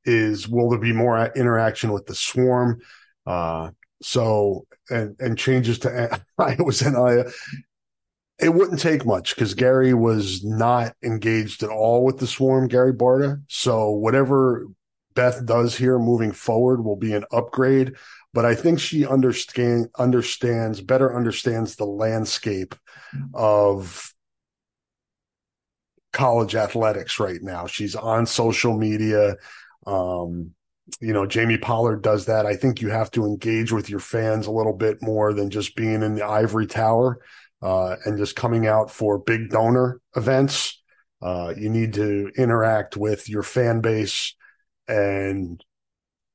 is 0.05 0.49
will 0.49 0.71
there 0.71 0.81
be 0.81 0.93
more 0.93 1.31
interaction 1.37 1.93
with 1.93 2.07
the 2.07 2.17
swarm? 2.17 2.81
Uh, 3.29 3.71
so 4.01 4.67
and 4.91 5.15
and 5.21 5.37
changes 5.37 5.79
to 5.81 6.21
Iowa's 6.39 6.83
NIL. 6.83 7.31
It 8.41 8.55
wouldn't 8.55 8.81
take 8.81 9.05
much 9.05 9.35
because 9.35 9.55
Gary 9.55 9.93
was 9.93 10.45
not 10.45 10.95
engaged 11.03 11.63
at 11.63 11.71
all 11.71 12.05
with 12.05 12.19
the 12.19 12.27
swarm, 12.27 12.69
Gary 12.69 12.93
Barta. 12.93 13.43
So 13.49 13.91
whatever 13.91 14.67
Beth 15.15 15.45
does 15.45 15.77
here 15.77 15.99
moving 15.99 16.33
forward 16.33 16.85
will 16.85 16.97
be 16.97 17.13
an 17.13 17.25
upgrade, 17.33 17.95
but 18.33 18.45
I 18.45 18.55
think 18.55 18.79
she 18.79 19.05
understand 19.05 19.89
understands 19.99 20.81
better 20.81 21.15
understands 21.15 21.77
the 21.77 21.85
landscape 21.85 22.77
of 23.35 24.15
college 26.13 26.55
athletics 26.55 27.21
right 27.21 27.43
now. 27.43 27.67
She's 27.67 27.95
on 27.95 28.25
social 28.25 28.79
media. 28.79 29.37
Um, 29.87 30.55
you 31.01 31.13
know, 31.13 31.27
Jamie 31.27 31.59
Pollard 31.59 32.03
does 32.03 32.27
that. 32.27 32.47
I 32.47 32.57
think 32.57 32.81
you 32.81 32.89
have 32.89 33.11
to 33.13 33.25
engage 33.25 33.73
with 33.73 33.91
your 33.91 34.01
fans 34.01 34.47
a 34.47 34.51
little 34.53 34.73
bit 34.73 35.03
more 35.03 35.33
than 35.33 35.51
just 35.51 35.77
being 35.77 36.03
in 36.03 36.15
the 36.15 36.25
ivory 36.25 36.67
tower 36.67 37.21
uh, 37.63 37.97
and 38.05 38.19
just 38.19 38.37
coming 38.37 38.67
out 38.67 38.91
for 38.91 39.19
big 39.19 39.51
donor 39.51 40.01
events. 40.17 40.81
Uh, 41.21 41.53
you 41.57 41.69
need 41.69 41.95
to 41.95 42.31
interact 42.37 42.97
with 42.97 43.29
your 43.29 43.43
fan 43.43 43.81
base 43.81 44.35
and 44.87 45.63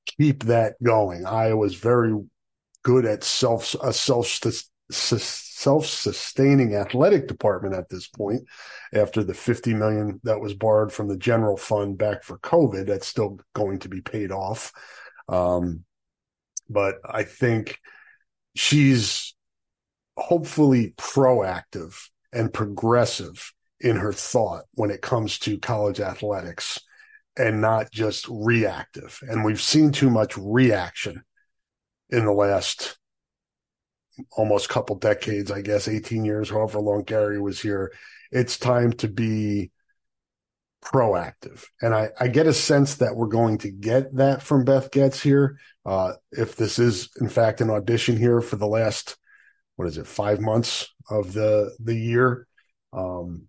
keep 0.05 0.43
that 0.43 0.75
going. 0.83 1.25
Iowa's 1.25 1.75
very 1.75 2.13
good 2.83 3.05
at 3.05 3.23
self 3.23 3.75
a 3.81 3.93
self 3.93 4.27
self 4.93 5.85
sustaining 5.85 6.75
athletic 6.75 7.27
department 7.27 7.75
at 7.75 7.89
this 7.89 8.07
point. 8.07 8.43
After 8.93 9.23
the 9.23 9.33
fifty 9.33 9.73
million 9.73 10.19
that 10.23 10.39
was 10.39 10.53
borrowed 10.53 10.91
from 10.91 11.07
the 11.07 11.17
general 11.17 11.57
fund 11.57 11.97
back 11.97 12.23
for 12.23 12.37
COVID, 12.39 12.87
that's 12.87 13.07
still 13.07 13.39
going 13.53 13.79
to 13.79 13.89
be 13.89 14.01
paid 14.01 14.31
off. 14.31 14.71
Um, 15.27 15.83
but 16.69 16.95
I 17.05 17.23
think 17.23 17.79
she's 18.55 19.35
hopefully 20.17 20.93
proactive 20.97 21.95
and 22.31 22.53
progressive 22.53 23.53
in 23.79 23.95
her 23.97 24.13
thought 24.13 24.63
when 24.73 24.91
it 24.91 25.01
comes 25.01 25.39
to 25.39 25.57
college 25.57 25.99
athletics 25.99 26.79
and 27.37 27.61
not 27.61 27.91
just 27.91 28.27
reactive. 28.29 29.19
And 29.27 29.43
we've 29.43 29.61
seen 29.61 29.91
too 29.91 30.09
much 30.09 30.37
reaction 30.37 31.23
in 32.09 32.25
the 32.25 32.31
last 32.31 32.97
almost 34.31 34.69
couple 34.69 34.95
decades, 34.97 35.51
I 35.51 35.61
guess, 35.61 35.87
18 35.87 36.25
years, 36.25 36.49
however 36.49 36.79
long 36.79 37.03
Gary 37.03 37.39
was 37.39 37.61
here. 37.61 37.91
It's 38.31 38.57
time 38.57 38.93
to 38.93 39.07
be 39.07 39.71
proactive. 40.83 41.63
And 41.81 41.93
I, 41.93 42.09
I 42.19 42.27
get 42.27 42.47
a 42.47 42.53
sense 42.53 42.95
that 42.95 43.15
we're 43.15 43.27
going 43.27 43.57
to 43.59 43.71
get 43.71 44.15
that 44.15 44.41
from 44.41 44.65
Beth 44.65 44.91
Goetz 44.91 45.21
here. 45.21 45.57
Uh, 45.85 46.13
if 46.31 46.55
this 46.55 46.79
is 46.79 47.09
in 47.19 47.29
fact 47.29 47.61
an 47.61 47.69
audition 47.69 48.17
here 48.17 48.41
for 48.41 48.57
the 48.57 48.67
last, 48.67 49.17
what 49.75 49.87
is 49.87 49.97
it, 49.97 50.07
five 50.07 50.39
months 50.39 50.93
of 51.09 51.33
the, 51.33 51.75
the 51.79 51.95
year. 51.95 52.47
Um, 52.91 53.47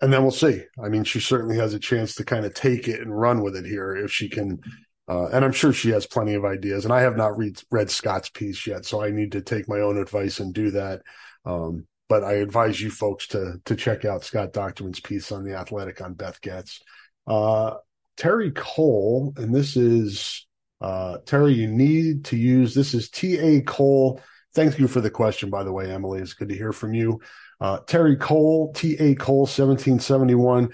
and 0.00 0.12
then 0.12 0.22
we'll 0.22 0.30
see. 0.30 0.62
I 0.82 0.88
mean, 0.88 1.04
she 1.04 1.20
certainly 1.20 1.56
has 1.56 1.74
a 1.74 1.78
chance 1.78 2.16
to 2.16 2.24
kind 2.24 2.44
of 2.44 2.54
take 2.54 2.88
it 2.88 3.00
and 3.00 3.16
run 3.16 3.42
with 3.42 3.56
it 3.56 3.64
here 3.64 3.94
if 3.94 4.10
she 4.10 4.28
can. 4.28 4.60
Uh, 5.08 5.26
and 5.28 5.44
I'm 5.44 5.52
sure 5.52 5.72
she 5.72 5.90
has 5.90 6.06
plenty 6.06 6.34
of 6.34 6.44
ideas. 6.44 6.84
And 6.84 6.94
I 6.94 7.00
have 7.00 7.16
not 7.16 7.36
read 7.36 7.60
read 7.70 7.90
Scott's 7.90 8.30
piece 8.30 8.66
yet, 8.66 8.84
so 8.84 9.02
I 9.02 9.10
need 9.10 9.32
to 9.32 9.40
take 9.42 9.68
my 9.68 9.80
own 9.80 9.98
advice 9.98 10.40
and 10.40 10.54
do 10.54 10.70
that. 10.72 11.02
Um, 11.44 11.86
but 12.08 12.24
I 12.24 12.34
advise 12.34 12.80
you 12.80 12.90
folks 12.90 13.26
to 13.28 13.60
to 13.64 13.74
check 13.74 14.04
out 14.04 14.24
Scott 14.24 14.52
Dochterman's 14.52 15.00
piece 15.00 15.32
on 15.32 15.44
the 15.44 15.56
Athletic 15.56 16.00
on 16.00 16.14
Beth 16.14 16.40
Goetz. 16.40 16.80
Uh, 17.26 17.74
Terry 18.16 18.52
Cole, 18.52 19.32
and 19.36 19.54
this 19.54 19.76
is 19.76 20.46
uh, 20.80 21.18
Terry. 21.26 21.54
You 21.54 21.68
need 21.68 22.26
to 22.26 22.36
use 22.36 22.74
this 22.74 22.94
is 22.94 23.10
T 23.10 23.38
A 23.38 23.62
Cole. 23.62 24.20
Thank 24.54 24.78
you 24.78 24.86
for 24.86 25.00
the 25.00 25.10
question, 25.10 25.48
by 25.48 25.64
the 25.64 25.72
way, 25.72 25.90
Emily. 25.90 26.20
It's 26.20 26.34
good 26.34 26.50
to 26.50 26.54
hear 26.54 26.72
from 26.72 26.92
you. 26.92 27.20
Uh, 27.60 27.78
Terry 27.86 28.16
Cole, 28.16 28.72
T.A. 28.74 29.14
Cole, 29.14 29.42
1771, 29.42 30.70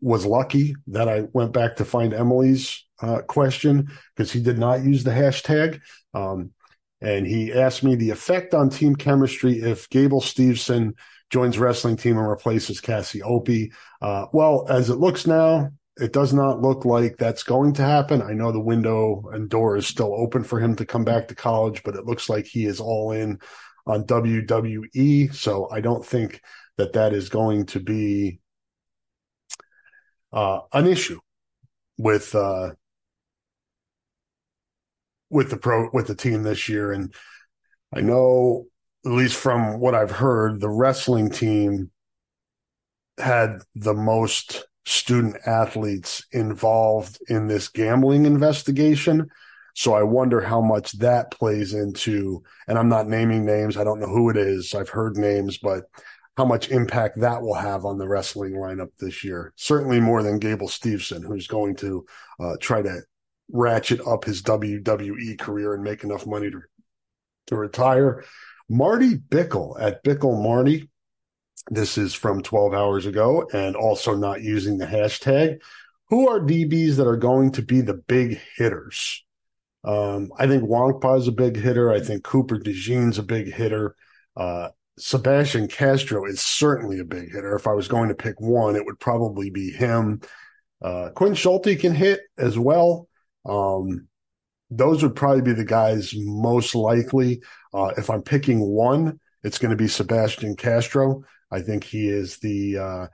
was 0.00 0.26
lucky 0.26 0.74
that 0.88 1.08
I 1.08 1.22
went 1.32 1.52
back 1.52 1.76
to 1.76 1.84
find 1.84 2.12
Emily's 2.12 2.84
uh, 3.02 3.20
question 3.22 3.88
because 4.14 4.32
he 4.32 4.40
did 4.40 4.58
not 4.58 4.82
use 4.82 5.04
the 5.04 5.10
hashtag. 5.10 5.80
Um, 6.14 6.52
and 7.00 7.26
he 7.26 7.52
asked 7.52 7.82
me 7.82 7.96
the 7.96 8.10
effect 8.10 8.54
on 8.54 8.70
team 8.70 8.94
chemistry 8.94 9.60
if 9.60 9.90
Gable 9.90 10.20
Steveson 10.20 10.94
joins 11.30 11.58
wrestling 11.58 11.96
team 11.96 12.16
and 12.16 12.28
replaces 12.28 12.80
Cassioppi. 12.80 13.72
Uh, 14.00 14.26
well, 14.32 14.66
as 14.68 14.88
it 14.88 14.96
looks 14.96 15.26
now, 15.26 15.70
it 15.96 16.12
does 16.12 16.32
not 16.32 16.62
look 16.62 16.84
like 16.84 17.16
that's 17.16 17.42
going 17.42 17.72
to 17.74 17.82
happen. 17.82 18.22
I 18.22 18.32
know 18.32 18.52
the 18.52 18.60
window 18.60 19.28
and 19.32 19.50
door 19.50 19.76
is 19.76 19.86
still 19.86 20.14
open 20.14 20.44
for 20.44 20.60
him 20.60 20.76
to 20.76 20.86
come 20.86 21.04
back 21.04 21.28
to 21.28 21.34
college, 21.34 21.82
but 21.82 21.96
it 21.96 22.06
looks 22.06 22.28
like 22.28 22.46
he 22.46 22.66
is 22.66 22.80
all 22.80 23.12
in 23.12 23.40
on 23.86 24.04
WWE. 24.04 25.34
So 25.34 25.68
I 25.70 25.80
don't 25.80 26.04
think 26.04 26.40
that 26.76 26.92
that 26.94 27.12
is 27.12 27.28
going 27.28 27.66
to 27.66 27.80
be 27.80 28.40
uh, 30.32 30.60
an 30.72 30.86
issue 30.86 31.18
with 31.98 32.34
uh, 32.34 32.70
with 35.32 35.50
the 35.50 35.56
pro 35.56 35.88
with 35.92 36.06
the 36.06 36.14
team 36.14 36.42
this 36.42 36.68
year. 36.68 36.92
And 36.92 37.12
I 37.92 38.02
know, 38.02 38.66
at 39.04 39.12
least 39.12 39.36
from 39.36 39.80
what 39.80 39.94
I've 39.94 40.10
heard, 40.10 40.60
the 40.60 40.68
wrestling 40.68 41.30
team 41.30 41.90
had 43.18 43.58
the 43.74 43.94
most 43.94 44.66
student 44.84 45.36
athletes 45.46 46.24
involved 46.32 47.18
in 47.28 47.46
this 47.46 47.68
gambling 47.68 48.26
investigation. 48.26 49.28
So 49.74 49.94
I 49.94 50.02
wonder 50.02 50.40
how 50.40 50.60
much 50.60 50.92
that 50.98 51.30
plays 51.30 51.72
into, 51.72 52.42
and 52.68 52.78
I'm 52.78 52.90
not 52.90 53.08
naming 53.08 53.46
names. 53.46 53.76
I 53.76 53.84
don't 53.84 54.00
know 54.00 54.08
who 54.08 54.28
it 54.28 54.36
is. 54.36 54.74
I've 54.74 54.90
heard 54.90 55.16
names, 55.16 55.56
but 55.56 55.84
how 56.36 56.44
much 56.44 56.70
impact 56.70 57.20
that 57.20 57.40
will 57.40 57.54
have 57.54 57.84
on 57.84 57.96
the 57.96 58.08
wrestling 58.08 58.52
lineup 58.52 58.90
this 58.98 59.24
year. 59.24 59.52
Certainly 59.56 60.00
more 60.00 60.22
than 60.22 60.38
Gable 60.38 60.68
Steveson, 60.68 61.24
who's 61.24 61.46
going 61.46 61.76
to 61.76 62.04
uh, 62.40 62.56
try 62.60 62.82
to 62.82 63.00
ratchet 63.52 64.00
up 64.06 64.24
his 64.24 64.42
WWE 64.42 65.38
career 65.38 65.74
and 65.74 65.84
make 65.84 66.04
enough 66.04 66.26
money 66.26 66.50
to, 66.50 66.60
to 67.46 67.56
retire. 67.56 68.24
Marty 68.68 69.16
Bickle 69.16 69.80
at 69.80 70.02
Bickle 70.02 70.42
Marty. 70.42 70.88
This 71.70 71.96
is 71.96 72.14
from 72.14 72.42
12 72.42 72.74
hours 72.74 73.06
ago 73.06 73.48
and 73.52 73.76
also 73.76 74.16
not 74.16 74.42
using 74.42 74.78
the 74.78 74.86
hashtag. 74.86 75.60
Who 76.08 76.28
are 76.28 76.40
DBs 76.40 76.96
that 76.96 77.06
are 77.06 77.16
going 77.16 77.52
to 77.52 77.62
be 77.62 77.80
the 77.80 77.94
big 77.94 78.40
hitters? 78.56 79.24
Um, 79.84 80.30
I 80.38 80.46
think 80.46 80.64
Nwankpa 80.64 81.18
is 81.18 81.28
a 81.28 81.32
big 81.32 81.56
hitter. 81.56 81.90
I 81.90 82.00
think 82.00 82.24
Cooper 82.24 82.58
DeJean's 82.58 83.18
a 83.18 83.22
big 83.22 83.52
hitter. 83.52 83.96
Uh, 84.36 84.68
Sebastian 84.98 85.68
Castro 85.68 86.24
is 86.26 86.40
certainly 86.40 86.98
a 86.98 87.04
big 87.04 87.32
hitter. 87.32 87.56
If 87.56 87.66
I 87.66 87.72
was 87.72 87.88
going 87.88 88.08
to 88.08 88.14
pick 88.14 88.40
one, 88.40 88.76
it 88.76 88.84
would 88.84 89.00
probably 89.00 89.50
be 89.50 89.70
him. 89.70 90.20
Uh, 90.82 91.10
Quinn 91.14 91.34
Schulte 91.34 91.78
can 91.78 91.94
hit 91.94 92.20
as 92.36 92.58
well. 92.58 93.08
Um, 93.44 94.08
those 94.70 95.02
would 95.02 95.16
probably 95.16 95.42
be 95.42 95.52
the 95.52 95.64
guys 95.64 96.12
most 96.16 96.74
likely. 96.74 97.42
Uh, 97.74 97.92
if 97.96 98.08
I'm 98.08 98.22
picking 98.22 98.60
one, 98.60 99.20
it's 99.42 99.58
going 99.58 99.70
to 99.70 99.76
be 99.76 99.88
Sebastian 99.88 100.56
Castro. 100.56 101.24
I 101.50 101.60
think 101.60 101.84
he 101.84 102.08
is 102.08 102.38
the, 102.38 102.78
uh, 102.78 103.06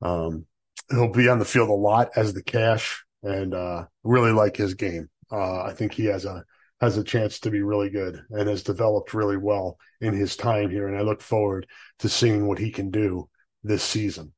um, 0.00 0.46
he'll 0.90 1.12
be 1.12 1.28
on 1.28 1.38
the 1.38 1.44
field 1.44 1.68
a 1.68 1.72
lot 1.72 2.10
as 2.16 2.32
the 2.32 2.42
cash 2.42 3.04
and, 3.22 3.52
uh, 3.52 3.86
really 4.04 4.32
like 4.32 4.56
his 4.56 4.74
game. 4.74 5.10
Uh, 5.30 5.62
I 5.62 5.74
think 5.74 5.92
he 5.92 6.06
has 6.06 6.24
a 6.24 6.44
has 6.80 6.96
a 6.96 7.04
chance 7.04 7.40
to 7.40 7.50
be 7.50 7.60
really 7.60 7.90
good 7.90 8.22
and 8.30 8.48
has 8.48 8.62
developed 8.62 9.14
really 9.14 9.36
well 9.36 9.78
in 10.00 10.14
his 10.14 10.36
time 10.36 10.70
here. 10.70 10.86
And 10.86 10.96
I 10.96 11.00
look 11.00 11.20
forward 11.20 11.66
to 11.98 12.08
seeing 12.08 12.46
what 12.46 12.58
he 12.58 12.70
can 12.70 12.90
do 12.90 13.28
this 13.64 13.82
season. 13.82 14.32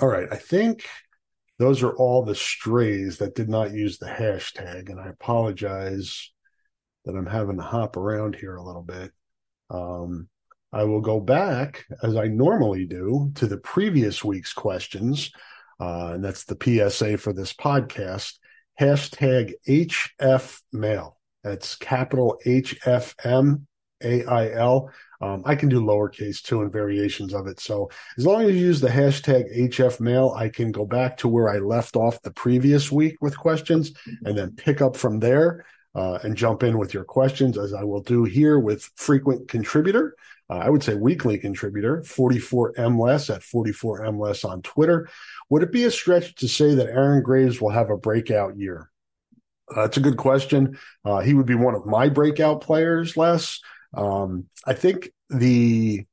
All 0.00 0.08
right, 0.08 0.26
I 0.32 0.36
think 0.36 0.84
those 1.58 1.82
are 1.82 1.94
all 1.96 2.24
the 2.24 2.34
strays 2.34 3.18
that 3.18 3.34
did 3.34 3.48
not 3.48 3.72
use 3.72 3.98
the 3.98 4.06
hashtag, 4.06 4.88
and 4.88 5.00
I 5.00 5.08
apologize 5.08 6.32
that 7.04 7.16
I'm 7.16 7.26
having 7.26 7.56
to 7.56 7.62
hop 7.62 7.96
around 7.96 8.34
here 8.34 8.56
a 8.56 8.62
little 8.62 8.82
bit. 8.82 9.12
Um, 9.70 10.28
I 10.72 10.84
will 10.84 11.00
go 11.00 11.20
back 11.20 11.84
as 12.02 12.16
I 12.16 12.26
normally 12.26 12.86
do 12.86 13.30
to 13.36 13.46
the 13.46 13.58
previous 13.58 14.24
week's 14.24 14.52
questions, 14.52 15.30
uh, 15.78 16.12
and 16.14 16.24
that's 16.24 16.44
the 16.44 16.56
PSA 16.60 17.18
for 17.18 17.32
this 17.32 17.52
podcast 17.52 18.34
hashtag 18.80 19.52
HF 19.68 20.60
mail. 20.72 21.18
That's 21.44 21.76
capital 21.76 22.40
HFM 22.44 23.66
AIL. 24.02 24.90
Um, 25.24 25.42
I 25.46 25.54
can 25.54 25.70
do 25.70 25.80
lowercase 25.80 26.42
too 26.42 26.60
and 26.60 26.70
variations 26.70 27.32
of 27.32 27.46
it. 27.46 27.58
So 27.58 27.90
as 28.18 28.26
long 28.26 28.42
as 28.42 28.54
you 28.54 28.60
use 28.60 28.80
the 28.80 28.88
hashtag 28.88 29.70
HF 29.70 29.98
mail, 29.98 30.34
I 30.36 30.50
can 30.50 30.70
go 30.70 30.84
back 30.84 31.16
to 31.18 31.28
where 31.28 31.48
I 31.48 31.58
left 31.58 31.96
off 31.96 32.20
the 32.20 32.30
previous 32.30 32.92
week 32.92 33.16
with 33.22 33.38
questions 33.38 33.92
and 34.26 34.36
then 34.36 34.54
pick 34.54 34.82
up 34.82 34.96
from 34.96 35.20
there 35.20 35.64
uh, 35.94 36.18
and 36.22 36.36
jump 36.36 36.62
in 36.62 36.76
with 36.76 36.92
your 36.92 37.04
questions 37.04 37.56
as 37.56 37.72
I 37.72 37.84
will 37.84 38.02
do 38.02 38.24
here 38.24 38.58
with 38.58 38.90
frequent 38.96 39.48
contributor. 39.48 40.14
Uh, 40.50 40.58
I 40.58 40.68
would 40.68 40.82
say 40.82 40.94
weekly 40.94 41.38
contributor, 41.38 42.02
44M 42.02 43.00
less 43.00 43.30
at 43.30 43.40
44M 43.40 44.20
less 44.20 44.44
on 44.44 44.60
Twitter. 44.60 45.08
Would 45.48 45.62
it 45.62 45.72
be 45.72 45.84
a 45.84 45.90
stretch 45.90 46.34
to 46.34 46.48
say 46.48 46.74
that 46.74 46.88
Aaron 46.88 47.22
Graves 47.22 47.62
will 47.62 47.70
have 47.70 47.88
a 47.88 47.96
breakout 47.96 48.58
year? 48.58 48.90
Uh, 49.74 49.82
that's 49.82 49.96
a 49.96 50.00
good 50.02 50.18
question. 50.18 50.78
Uh, 51.02 51.20
he 51.20 51.32
would 51.32 51.46
be 51.46 51.54
one 51.54 51.74
of 51.74 51.86
my 51.86 52.10
breakout 52.10 52.60
players, 52.60 53.16
Les. 53.16 53.60
Um, 53.96 54.46
I 54.66 54.74
think 54.74 55.10
the 55.30 56.04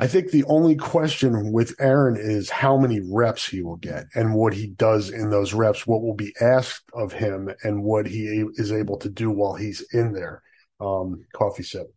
I 0.00 0.06
think 0.06 0.30
the 0.30 0.44
only 0.44 0.76
question 0.76 1.50
with 1.52 1.74
Aaron 1.80 2.16
is 2.16 2.50
how 2.50 2.76
many 2.78 3.00
reps 3.00 3.48
he 3.48 3.62
will 3.62 3.76
get 3.76 4.06
and 4.14 4.32
what 4.32 4.54
he 4.54 4.68
does 4.68 5.10
in 5.10 5.30
those 5.30 5.52
reps, 5.52 5.88
what 5.88 6.02
will 6.02 6.14
be 6.14 6.32
asked 6.40 6.88
of 6.94 7.12
him, 7.12 7.50
and 7.64 7.82
what 7.82 8.06
he 8.06 8.44
is 8.54 8.70
able 8.70 8.96
to 8.98 9.08
do 9.08 9.28
while 9.28 9.54
he's 9.54 9.82
in 9.92 10.12
there. 10.12 10.40
Um, 10.80 11.24
coffee 11.34 11.64
sip. 11.64 11.88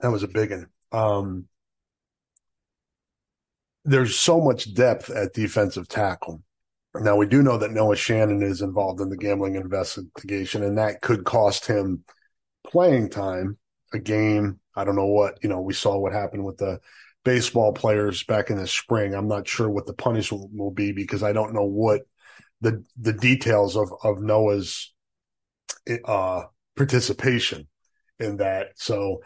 That 0.00 0.10
was 0.10 0.22
a 0.22 0.28
big 0.28 0.50
one. 0.50 0.66
Um, 0.90 1.48
there's 3.84 4.18
so 4.18 4.40
much 4.40 4.72
depth 4.72 5.10
at 5.10 5.34
defensive 5.34 5.86
tackle. 5.88 6.42
Now 6.94 7.16
we 7.16 7.26
do 7.26 7.42
know 7.42 7.56
that 7.58 7.72
Noah 7.72 7.96
Shannon 7.96 8.42
is 8.42 8.60
involved 8.60 9.00
in 9.00 9.08
the 9.08 9.16
gambling 9.16 9.56
investigation, 9.56 10.62
and 10.62 10.76
that 10.78 11.00
could 11.00 11.24
cost 11.24 11.66
him 11.66 12.04
playing 12.64 13.10
time. 13.10 13.58
a 13.94 13.98
game. 13.98 14.58
I 14.74 14.84
don't 14.84 14.96
know 14.96 15.06
what, 15.06 15.38
you 15.42 15.48
know, 15.48 15.60
we 15.60 15.74
saw 15.74 15.98
what 15.98 16.12
happened 16.12 16.44
with 16.44 16.56
the 16.58 16.80
baseball 17.24 17.72
players 17.72 18.24
back 18.24 18.50
in 18.50 18.56
the 18.56 18.66
spring. 18.66 19.14
I'm 19.14 19.28
not 19.28 19.46
sure 19.46 19.68
what 19.70 19.86
the 19.86 19.92
punishment 19.92 20.50
will 20.54 20.70
be 20.70 20.92
because 20.92 21.22
I 21.22 21.32
don't 21.32 21.54
know 21.54 21.64
what 21.64 22.02
the 22.60 22.84
the 22.98 23.12
details 23.12 23.76
of 23.76 23.92
of 24.02 24.20
Noah's 24.20 24.92
uh 26.04 26.44
participation 26.76 27.68
in 28.18 28.38
that. 28.38 28.68
So 28.76 29.22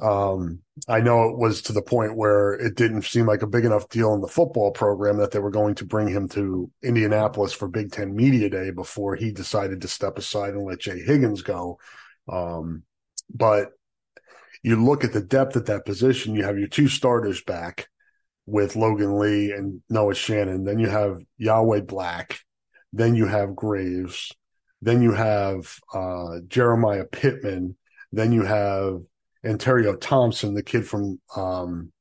um, 0.00 0.60
I 0.88 1.00
know 1.00 1.28
it 1.28 1.38
was 1.38 1.62
to 1.62 1.72
the 1.72 1.82
point 1.82 2.16
where 2.16 2.54
it 2.54 2.74
didn't 2.74 3.02
seem 3.02 3.26
like 3.26 3.42
a 3.42 3.46
big 3.46 3.64
enough 3.64 3.88
deal 3.88 4.14
in 4.14 4.20
the 4.20 4.28
football 4.28 4.70
program 4.70 5.18
that 5.18 5.30
they 5.30 5.38
were 5.38 5.50
going 5.50 5.74
to 5.76 5.84
bring 5.84 6.08
him 6.08 6.28
to 6.30 6.70
Indianapolis 6.82 7.52
for 7.52 7.68
Big 7.68 7.92
Ten 7.92 8.14
Media 8.14 8.48
Day 8.48 8.70
before 8.70 9.14
he 9.14 9.32
decided 9.32 9.80
to 9.82 9.88
step 9.88 10.16
aside 10.18 10.54
and 10.54 10.64
let 10.64 10.80
Jay 10.80 11.00
Higgins 11.00 11.42
go. 11.42 11.78
Um, 12.28 12.84
but 13.32 13.70
you 14.62 14.82
look 14.82 15.04
at 15.04 15.12
the 15.12 15.22
depth 15.22 15.56
at 15.56 15.66
that 15.66 15.84
position, 15.84 16.34
you 16.34 16.44
have 16.44 16.58
your 16.58 16.68
two 16.68 16.88
starters 16.88 17.42
back 17.42 17.88
with 18.46 18.76
Logan 18.76 19.18
Lee 19.18 19.52
and 19.52 19.82
Noah 19.88 20.14
Shannon. 20.14 20.64
Then 20.64 20.78
you 20.78 20.88
have 20.88 21.20
Yahya 21.38 21.82
Black. 21.82 22.40
Then 22.92 23.14
you 23.14 23.26
have 23.26 23.54
Graves. 23.54 24.32
Then 24.82 25.02
you 25.02 25.12
have 25.12 25.74
uh, 25.94 26.40
Jeremiah 26.48 27.04
Pittman. 27.04 27.76
Then 28.12 28.32
you 28.32 28.42
have 28.42 29.02
Anterio 29.44 29.98
Thompson, 30.00 30.54
the 30.54 30.62
kid 30.62 30.86
from 30.86 31.20
um, 31.36 31.92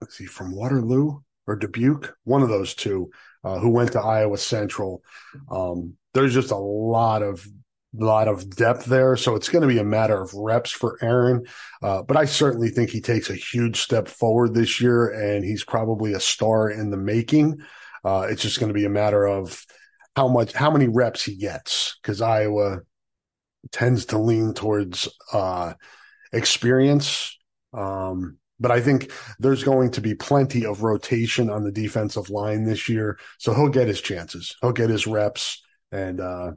let's 0.00 0.16
see, 0.16 0.26
from 0.26 0.54
Waterloo 0.54 1.20
or 1.46 1.56
Dubuque, 1.56 2.14
one 2.24 2.42
of 2.42 2.48
those 2.48 2.74
two, 2.74 3.10
uh, 3.44 3.58
who 3.58 3.70
went 3.70 3.92
to 3.92 4.00
Iowa 4.00 4.38
Central. 4.38 5.02
Um, 5.50 5.94
there's 6.14 6.34
just 6.34 6.50
a 6.50 6.56
lot 6.56 7.22
of 7.22 7.46
lot 7.94 8.26
of 8.26 8.48
depth 8.56 8.86
there, 8.86 9.16
so 9.16 9.34
it's 9.34 9.48
going 9.48 9.62
to 9.62 9.68
be 9.68 9.78
a 9.78 9.84
matter 9.84 10.20
of 10.20 10.32
reps 10.34 10.70
for 10.70 10.98
Aaron. 11.02 11.44
Uh, 11.82 12.02
but 12.02 12.16
I 12.16 12.24
certainly 12.24 12.70
think 12.70 12.90
he 12.90 13.00
takes 13.00 13.28
a 13.28 13.34
huge 13.34 13.80
step 13.80 14.08
forward 14.08 14.54
this 14.54 14.80
year, 14.80 15.08
and 15.08 15.44
he's 15.44 15.64
probably 15.64 16.14
a 16.14 16.20
star 16.20 16.70
in 16.70 16.90
the 16.90 16.96
making. 16.96 17.60
Uh, 18.04 18.26
it's 18.30 18.42
just 18.42 18.58
going 18.58 18.68
to 18.68 18.78
be 18.78 18.86
a 18.86 18.90
matter 18.90 19.26
of 19.26 19.64
how 20.16 20.28
much, 20.28 20.52
how 20.52 20.70
many 20.70 20.88
reps 20.88 21.22
he 21.22 21.36
gets, 21.36 21.98
because 22.02 22.20
Iowa 22.20 22.80
tends 23.70 24.06
to 24.06 24.18
lean 24.18 24.54
towards 24.54 25.08
uh, 25.32 25.74
experience. 26.32 27.38
Um, 27.72 28.38
but 28.60 28.70
I 28.70 28.80
think 28.80 29.10
there's 29.38 29.64
going 29.64 29.90
to 29.92 30.00
be 30.00 30.14
plenty 30.14 30.64
of 30.64 30.82
rotation 30.82 31.50
on 31.50 31.64
the 31.64 31.72
defensive 31.72 32.30
line 32.30 32.64
this 32.64 32.88
year. 32.88 33.18
So 33.38 33.54
he'll 33.54 33.68
get 33.68 33.88
his 33.88 34.00
chances. 34.00 34.56
He'll 34.60 34.72
get 34.72 34.90
his 34.90 35.06
reps. 35.06 35.62
And, 35.90 36.20
uh, 36.20 36.52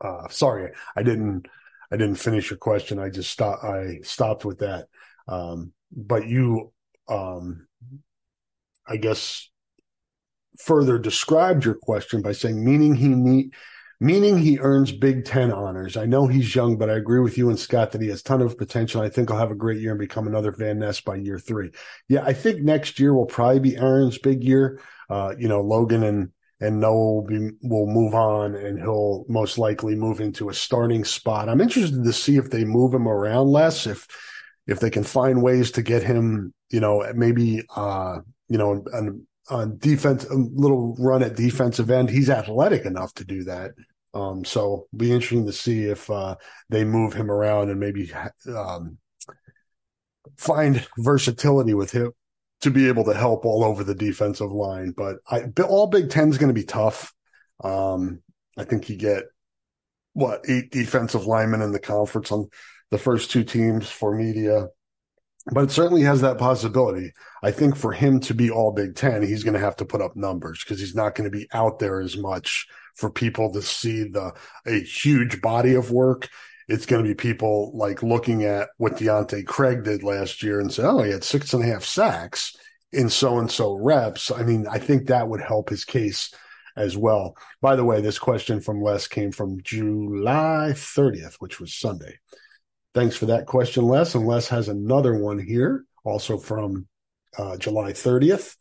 uh, 0.00 0.28
sorry, 0.28 0.72
I 0.96 1.02
didn't, 1.02 1.46
I 1.92 1.96
didn't 1.96 2.14
finish 2.16 2.50
your 2.50 2.58
question. 2.58 2.98
I 2.98 3.10
just 3.10 3.30
stopped, 3.30 3.64
I 3.64 3.98
stopped 4.02 4.44
with 4.44 4.60
that. 4.60 4.86
Um, 5.26 5.72
but 5.90 6.28
you, 6.28 6.72
um, 7.08 7.66
I 8.86 8.96
guess 8.96 9.50
further 10.58 10.98
described 10.98 11.64
your 11.64 11.74
question 11.74 12.22
by 12.22 12.32
saying, 12.32 12.64
meaning 12.64 12.94
he 12.94 13.08
need, 13.08 13.52
meaning 14.00 14.38
he 14.38 14.58
earns 14.58 14.90
Big 14.90 15.24
Ten 15.24 15.52
honors. 15.52 15.96
I 15.96 16.06
know 16.06 16.26
he's 16.26 16.54
young, 16.54 16.76
but 16.78 16.90
I 16.90 16.94
agree 16.94 17.20
with 17.20 17.36
you 17.36 17.50
and 17.50 17.58
Scott 17.58 17.92
that 17.92 18.00
he 18.00 18.08
has 18.08 18.20
a 18.20 18.24
ton 18.24 18.40
of 18.40 18.56
potential. 18.56 19.02
I 19.02 19.10
think 19.10 19.28
he'll 19.28 19.38
have 19.38 19.50
a 19.50 19.54
great 19.56 19.80
year 19.80 19.90
and 19.90 20.00
become 20.00 20.26
another 20.26 20.50
Van 20.52 20.78
Ness 20.78 21.00
by 21.00 21.16
year 21.16 21.38
three. 21.38 21.70
Yeah, 22.08 22.24
I 22.24 22.32
think 22.32 22.62
next 22.62 22.98
year 22.98 23.14
will 23.14 23.26
probably 23.26 23.60
be 23.60 23.76
Aaron's 23.76 24.18
big 24.18 24.42
year. 24.42 24.80
Uh, 25.08 25.34
you 25.38 25.48
know, 25.48 25.60
Logan 25.60 26.02
and 26.02 26.30
and 26.60 26.80
Noah 26.80 27.14
will 27.14 27.24
be 27.24 27.50
will 27.62 27.86
move 27.86 28.14
on, 28.14 28.54
and 28.54 28.78
he'll 28.78 29.24
most 29.28 29.58
likely 29.58 29.94
move 29.94 30.20
into 30.20 30.48
a 30.48 30.54
starting 30.54 31.04
spot. 31.04 31.48
I'm 31.48 31.60
interested 31.60 32.02
to 32.02 32.12
see 32.12 32.36
if 32.36 32.50
they 32.50 32.64
move 32.64 32.94
him 32.94 33.08
around 33.08 33.48
less, 33.48 33.86
if 33.86 34.06
if 34.66 34.80
they 34.80 34.90
can 34.90 35.04
find 35.04 35.42
ways 35.42 35.70
to 35.72 35.82
get 35.82 36.02
him, 36.02 36.54
you 36.70 36.80
know, 36.80 37.04
maybe 37.14 37.62
uh, 37.74 38.18
you 38.48 38.58
know, 38.58 38.84
on, 38.92 39.26
on 39.48 39.78
defense, 39.78 40.24
a 40.24 40.34
little 40.34 40.94
run 40.98 41.22
at 41.22 41.36
defensive 41.36 41.90
end. 41.90 42.10
He's 42.10 42.30
athletic 42.30 42.84
enough 42.84 43.14
to 43.14 43.24
do 43.24 43.44
that. 43.44 43.72
Um, 44.12 44.44
so 44.44 44.86
be 44.96 45.12
interesting 45.12 45.46
to 45.46 45.52
see 45.52 45.84
if 45.84 46.10
uh, 46.10 46.36
they 46.68 46.84
move 46.84 47.12
him 47.12 47.30
around 47.30 47.70
and 47.70 47.78
maybe 47.78 48.10
um, 48.48 48.98
find 50.36 50.86
versatility 50.98 51.74
with 51.74 51.92
him 51.92 52.12
to 52.62 52.70
be 52.70 52.88
able 52.88 53.04
to 53.04 53.14
help 53.14 53.44
all 53.44 53.64
over 53.64 53.84
the 53.84 53.94
defensive 53.94 54.50
line. 54.50 54.92
But 54.96 55.16
I, 55.30 55.44
all 55.62 55.86
Big 55.86 56.10
Ten 56.10 56.28
is 56.28 56.38
going 56.38 56.48
to 56.48 56.60
be 56.60 56.66
tough. 56.66 57.12
Um, 57.62 58.20
I 58.58 58.64
think 58.64 58.88
you 58.88 58.96
get 58.96 59.24
what 60.12 60.44
eight 60.48 60.70
defensive 60.70 61.26
linemen 61.26 61.62
in 61.62 61.72
the 61.72 61.78
conference 61.78 62.32
on 62.32 62.48
the 62.90 62.98
first 62.98 63.30
two 63.30 63.44
teams 63.44 63.88
for 63.88 64.14
media, 64.14 64.66
but 65.52 65.64
it 65.64 65.70
certainly 65.70 66.02
has 66.02 66.20
that 66.20 66.38
possibility. 66.38 67.12
I 67.42 67.50
think 67.50 67.76
for 67.76 67.92
him 67.92 68.20
to 68.20 68.34
be 68.34 68.50
all 68.50 68.72
Big 68.72 68.94
Ten, 68.94 69.22
he's 69.22 69.44
going 69.44 69.54
to 69.54 69.60
have 69.60 69.76
to 69.76 69.84
put 69.84 70.02
up 70.02 70.16
numbers 70.16 70.62
because 70.62 70.80
he's 70.80 70.94
not 70.94 71.14
going 71.14 71.30
to 71.30 71.36
be 71.36 71.48
out 71.52 71.78
there 71.78 72.00
as 72.00 72.16
much 72.16 72.66
for 72.94 73.10
people 73.10 73.52
to 73.52 73.62
see 73.62 74.04
the 74.04 74.32
a 74.66 74.80
huge 74.80 75.40
body 75.40 75.74
of 75.74 75.90
work. 75.90 76.28
It's 76.68 76.86
going 76.86 77.02
to 77.02 77.08
be 77.08 77.14
people 77.14 77.72
like 77.74 78.02
looking 78.02 78.44
at 78.44 78.68
what 78.76 78.96
Deontae 78.96 79.46
Craig 79.46 79.82
did 79.82 80.02
last 80.02 80.42
year 80.42 80.60
and 80.60 80.72
say, 80.72 80.84
oh, 80.84 81.02
he 81.02 81.10
had 81.10 81.24
six 81.24 81.52
and 81.52 81.64
a 81.64 81.66
half 81.66 81.84
sacks 81.84 82.56
in 82.92 83.08
so 83.08 83.38
and 83.38 83.50
so 83.50 83.74
reps. 83.74 84.30
I 84.30 84.42
mean, 84.42 84.66
I 84.68 84.78
think 84.78 85.06
that 85.06 85.28
would 85.28 85.40
help 85.40 85.70
his 85.70 85.84
case 85.84 86.32
as 86.76 86.96
well. 86.96 87.36
By 87.60 87.76
the 87.76 87.84
way, 87.84 88.00
this 88.00 88.18
question 88.18 88.60
from 88.60 88.82
Les 88.82 89.08
came 89.08 89.32
from 89.32 89.62
July 89.62 90.72
30th, 90.74 91.34
which 91.34 91.60
was 91.60 91.74
Sunday. 91.74 92.18
Thanks 92.94 93.16
for 93.16 93.26
that 93.26 93.46
question, 93.46 93.84
Les. 93.84 94.14
And 94.14 94.26
Les 94.26 94.48
has 94.48 94.68
another 94.68 95.14
one 95.14 95.38
here, 95.38 95.84
also 96.04 96.38
from 96.38 96.86
uh, 97.38 97.56
July 97.56 97.92
30th. 97.92 98.56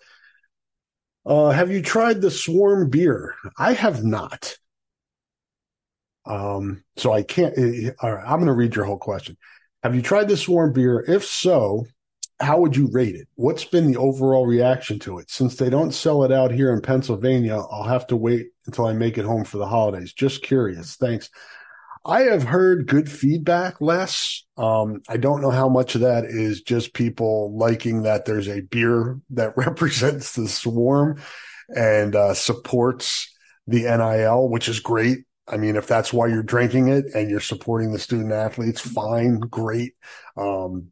Uh, 1.26 1.50
have 1.50 1.72
you 1.72 1.82
tried 1.82 2.22
the 2.22 2.32
Swarm 2.32 2.90
beer? 2.90 3.36
I 3.58 3.74
have 3.74 4.04
not. 4.04 4.56
Um, 6.26 6.84
so 6.96 7.12
I 7.12 7.24
can't. 7.24 7.58
All 8.02 8.14
right, 8.14 8.24
I'm 8.24 8.38
going 8.38 8.48
to 8.48 8.54
read 8.54 8.76
your 8.76 8.86
whole 8.86 8.98
question. 8.98 9.38
Have 9.84 9.96
you 9.96 10.02
tried 10.02 10.28
the 10.28 10.38
Swarm 10.38 10.74
beer? 10.74 11.04
If 11.08 11.26
so, 11.26 11.86
how 12.40 12.60
would 12.60 12.76
you 12.76 12.88
rate 12.92 13.16
it? 13.16 13.28
What's 13.36 13.66
been 13.66 13.92
the 13.92 13.98
overall 13.98 14.46
reaction 14.46 15.00
to 15.00 15.20
it? 15.20 15.30
Since 15.30 15.56
they 15.56 15.70
don't 15.70 15.92
sell 15.92 16.24
it 16.24 16.32
out 16.32 16.52
here 16.52 16.72
in 16.72 16.82
Pennsylvania, 16.82 17.58
I'll 17.58 17.84
have 17.84 18.08
to 18.08 18.16
wait 18.16 18.50
until 18.66 18.86
I 18.86 18.94
make 18.94 19.18
it 19.18 19.26
home 19.26 19.44
for 19.44 19.58
the 19.58 19.68
holidays. 19.68 20.14
Just 20.14 20.44
curious. 20.44 20.96
Thanks. 20.96 21.30
I 22.06 22.22
have 22.24 22.44
heard 22.44 22.88
good 22.88 23.12
feedback, 23.12 23.82
less. 23.82 24.44
Um, 24.58 25.02
I 25.10 25.18
don't 25.18 25.42
know 25.42 25.52
how 25.52 25.70
much 25.70 25.96
of 25.96 26.02
that 26.02 26.26
is 26.26 26.62
just 26.62 26.94
people 26.94 27.56
liking 27.58 28.04
that 28.04 28.26
there's 28.26 28.48
a 28.48 28.62
beer 28.62 29.20
that 29.32 29.54
represents 29.58 30.36
the 30.36 30.48
swarm 30.48 31.22
and 31.76 32.16
uh, 32.16 32.34
supports 32.34 33.34
the 33.68 33.86
NIL, 33.86 34.50
which 34.50 34.70
is 34.70 34.80
great. 34.80 35.20
I 35.48 35.58
mean, 35.58 35.76
if 35.76 35.88
that's 35.88 36.14
why 36.14 36.28
you're 36.28 36.44
drinking 36.44 36.90
it 36.90 37.06
and 37.16 37.30
you're 37.30 37.40
supporting 37.40 37.92
the 37.92 38.00
student 38.00 38.32
athletes, 38.32 38.82
fine, 38.82 39.40
great. 39.40 39.94
Um, 40.38 40.92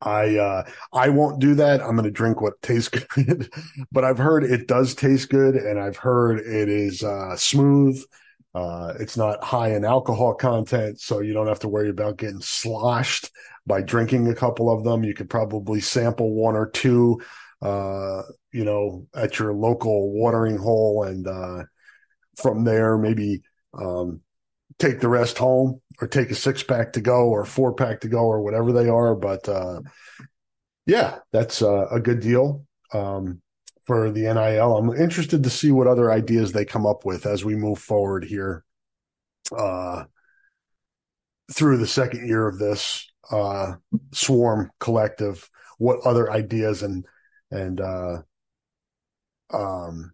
I 0.00 0.36
uh, 0.36 0.64
I 0.92 1.10
won't 1.10 1.40
do 1.40 1.54
that. 1.56 1.80
I'm 1.80 1.92
going 1.92 2.04
to 2.04 2.10
drink 2.10 2.40
what 2.40 2.60
tastes 2.60 2.88
good, 3.14 3.52
but 3.92 4.04
I've 4.04 4.18
heard 4.18 4.44
it 4.44 4.66
does 4.66 4.94
taste 4.94 5.30
good, 5.30 5.54
and 5.54 5.78
I've 5.78 5.96
heard 5.96 6.40
it 6.40 6.68
is 6.68 7.04
uh, 7.04 7.36
smooth 7.36 8.02
uh, 8.54 8.92
it's 9.00 9.16
not 9.16 9.42
high 9.42 9.74
in 9.74 9.84
alcohol 9.84 10.34
content, 10.34 11.00
so 11.00 11.20
you 11.20 11.32
don't 11.32 11.46
have 11.46 11.60
to 11.60 11.68
worry 11.68 11.88
about 11.88 12.18
getting 12.18 12.40
sloshed 12.40 13.30
by 13.66 13.80
drinking 13.80 14.28
a 14.28 14.34
couple 14.34 14.70
of 14.70 14.84
them. 14.84 15.04
You 15.04 15.14
could 15.14 15.30
probably 15.30 15.80
sample 15.80 16.34
one 16.34 16.54
or 16.54 16.68
two, 16.68 17.22
uh, 17.62 18.22
you 18.52 18.64
know, 18.64 19.06
at 19.14 19.38
your 19.38 19.54
local 19.54 20.12
watering 20.12 20.58
hole, 20.58 21.04
and 21.04 21.26
uh, 21.26 21.64
from 22.36 22.64
there 22.64 22.98
maybe 22.98 23.42
um, 23.74 24.20
take 24.78 25.00
the 25.00 25.08
rest 25.08 25.38
home 25.38 25.80
or 26.00 26.08
take 26.08 26.30
a 26.30 26.34
six 26.34 26.62
pack 26.62 26.92
to 26.92 27.00
go 27.00 27.28
or 27.28 27.44
four 27.44 27.74
pack 27.74 28.00
to 28.00 28.08
go 28.08 28.24
or 28.24 28.42
whatever 28.42 28.72
they 28.72 28.88
are. 28.88 29.14
But 29.14 29.48
uh, 29.48 29.80
yeah, 30.84 31.18
that's 31.32 31.62
uh, 31.62 31.86
a 31.90 32.00
good 32.00 32.20
deal. 32.20 32.66
Um, 32.92 33.40
for 33.84 34.10
the 34.10 34.22
NIL. 34.22 34.76
I'm 34.76 34.90
interested 34.90 35.42
to 35.42 35.50
see 35.50 35.72
what 35.72 35.86
other 35.86 36.10
ideas 36.10 36.52
they 36.52 36.64
come 36.64 36.86
up 36.86 37.04
with 37.04 37.26
as 37.26 37.44
we 37.44 37.56
move 37.56 37.78
forward 37.78 38.24
here 38.24 38.64
uh, 39.56 40.04
through 41.52 41.78
the 41.78 41.86
second 41.86 42.26
year 42.26 42.46
of 42.46 42.58
this 42.58 43.06
uh, 43.30 43.74
Swarm 44.12 44.70
Collective. 44.78 45.48
What 45.78 46.00
other 46.04 46.30
ideas 46.30 46.82
and 46.82 47.04
and 47.50 47.80
uh, 47.80 48.22
um, 49.52 50.12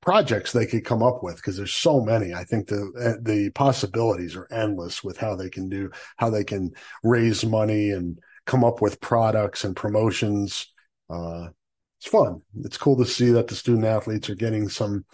projects 0.00 0.52
they 0.52 0.66
could 0.66 0.84
come 0.84 1.02
up 1.02 1.22
with 1.22 1.36
because 1.36 1.56
there's 1.56 1.72
so 1.72 2.00
many. 2.00 2.32
I 2.32 2.44
think 2.44 2.68
the 2.68 3.18
the 3.22 3.50
possibilities 3.50 4.36
are 4.36 4.48
endless 4.50 5.02
with 5.02 5.18
how 5.18 5.34
they 5.34 5.50
can 5.50 5.68
do 5.68 5.90
how 6.16 6.30
they 6.30 6.44
can 6.44 6.72
raise 7.02 7.44
money 7.44 7.90
and 7.90 8.18
come 8.46 8.64
up 8.64 8.80
with 8.80 9.00
products 9.00 9.64
and 9.64 9.76
promotions. 9.76 10.72
Uh, 11.10 11.48
it's 11.98 12.08
fun. 12.08 12.42
It's 12.64 12.78
cool 12.78 12.96
to 12.98 13.04
see 13.04 13.30
that 13.30 13.48
the 13.48 13.54
student 13.54 13.84
athletes 13.84 14.30
are 14.30 14.34
getting 14.34 14.68
some 14.68 15.04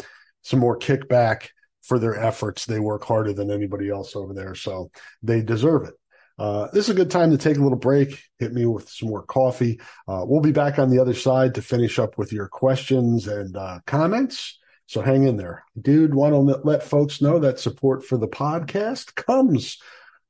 some 0.42 0.60
more 0.60 0.78
kickback 0.78 1.48
for 1.82 1.98
their 1.98 2.18
efforts. 2.18 2.66
They 2.66 2.78
work 2.78 3.04
harder 3.04 3.32
than 3.32 3.50
anybody 3.50 3.90
else 3.90 4.14
over 4.14 4.34
there, 4.34 4.54
so 4.54 4.90
they 5.22 5.42
deserve 5.42 5.88
it. 5.88 5.94
Uh, 6.38 6.68
this 6.72 6.88
is 6.88 6.90
a 6.90 6.94
good 6.94 7.10
time 7.10 7.30
to 7.30 7.38
take 7.38 7.56
a 7.56 7.60
little 7.60 7.78
break, 7.78 8.20
hit 8.38 8.52
me 8.52 8.66
with 8.66 8.88
some 8.88 9.08
more 9.08 9.22
coffee. 9.22 9.80
Uh, 10.08 10.24
we'll 10.26 10.40
be 10.40 10.52
back 10.52 10.78
on 10.78 10.90
the 10.90 10.98
other 10.98 11.14
side 11.14 11.54
to 11.54 11.62
finish 11.62 11.98
up 11.98 12.18
with 12.18 12.32
your 12.32 12.48
questions 12.48 13.28
and 13.28 13.56
uh, 13.56 13.78
comments. 13.86 14.58
So 14.86 15.00
hang 15.00 15.24
in 15.24 15.36
there. 15.36 15.64
Dude, 15.80 16.14
want 16.14 16.32
to 16.32 16.38
let 16.38 16.82
folks 16.82 17.22
know 17.22 17.38
that 17.38 17.60
support 17.60 18.04
for 18.04 18.18
the 18.18 18.28
podcast 18.28 19.14
comes 19.14 19.78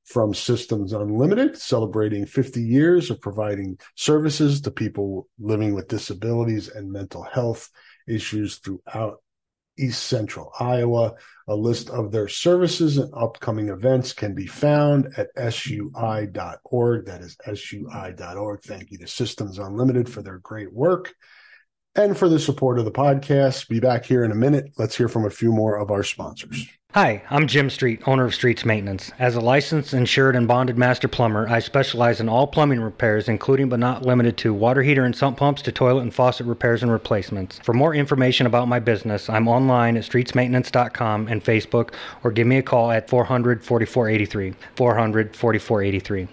from 0.05 0.35
Systems 0.35 0.93
Unlimited, 0.93 1.57
celebrating 1.57 2.27
50 2.27 2.63
years 2.63 3.11
of 3.11 3.21
providing 3.21 3.79
services 3.95 4.61
to 4.63 4.71
people 4.71 5.29
living 5.39 5.75
with 5.75 5.89
disabilities 5.89 6.69
and 6.69 6.93
mental 6.93 7.23
health 7.23 7.71
issues 8.07 8.57
throughout 8.57 9.23
East 9.79 10.05
Central 10.05 10.53
Iowa. 10.61 11.15
A 11.49 11.55
list 11.55 11.91
of 11.91 12.13
their 12.13 12.29
services 12.29 12.99
and 12.99 13.13
upcoming 13.15 13.71
events 13.71 14.13
can 14.13 14.35
be 14.35 14.47
found 14.47 15.09
at 15.17 15.29
sui.org. 15.53 17.07
That 17.07 17.21
is 17.23 17.37
sui.org. 17.55 18.63
Thank 18.63 18.91
you 18.91 18.99
to 18.99 19.07
Systems 19.07 19.59
Unlimited 19.59 20.09
for 20.09 20.23
their 20.23 20.39
great 20.39 20.73
work 20.73 21.15
and 21.97 22.17
for 22.17 22.29
the 22.29 22.39
support 22.39 22.79
of 22.79 22.85
the 22.85 22.93
podcast. 22.93 23.69
Be 23.69 23.81
back 23.81 24.05
here 24.05 24.25
in 24.25 24.33
a 24.33 24.37
minute. 24.37 24.73
Let's 24.79 24.97
hear 24.97 25.09
from 25.09 25.25
a 25.25 25.31
few 25.31 25.53
more 25.53 25.77
of 25.79 25.91
our 25.91 26.03
sponsors. 26.03 26.67
Hi, 26.95 27.25
I'm 27.29 27.49
Jim 27.49 27.71
Street, 27.71 28.07
owner 28.07 28.25
of 28.25 28.37
Streets 28.37 28.65
Maintenance. 28.65 29.11
As 29.19 29.35
a 29.35 29.41
licensed, 29.41 29.95
insured, 29.95 30.37
and 30.37 30.47
bonded 30.47 30.79
master 30.79 31.09
plumber, 31.09 31.49
I 31.49 31.59
specialize 31.59 32.21
in 32.21 32.29
all 32.29 32.47
plumbing 32.47 32.81
repairs, 32.81 33.29
including 33.29 33.69
but 33.69 33.81
not 33.81 34.07
limited 34.07 34.37
to 34.39 34.55
water 34.55 34.81
heater 34.81 35.05
and 35.05 35.17
sump 35.17 35.37
pumps 35.37 35.61
to 35.63 35.73
toilet 35.73 36.03
and 36.03 36.15
faucet 36.15 36.47
repairs 36.47 36.85
and 36.85 36.93
replacements. 36.93 37.59
For 37.65 37.73
more 37.73 37.97
information 37.97 38.47
about 38.47 38.69
my 38.69 38.79
business, 38.79 39.29
I'm 39.29 39.49
online 39.49 39.97
at 39.97 40.05
streetsmaintenance.com 40.05 41.27
and 41.27 41.43
Facebook, 41.43 41.95
or 42.23 42.31
give 42.31 42.47
me 42.47 42.59
a 42.59 42.63
call 42.63 42.93
at 42.93 43.11
400 43.11 43.65
4483. 43.65 44.55
400 44.77 45.35
4483. 45.35 46.29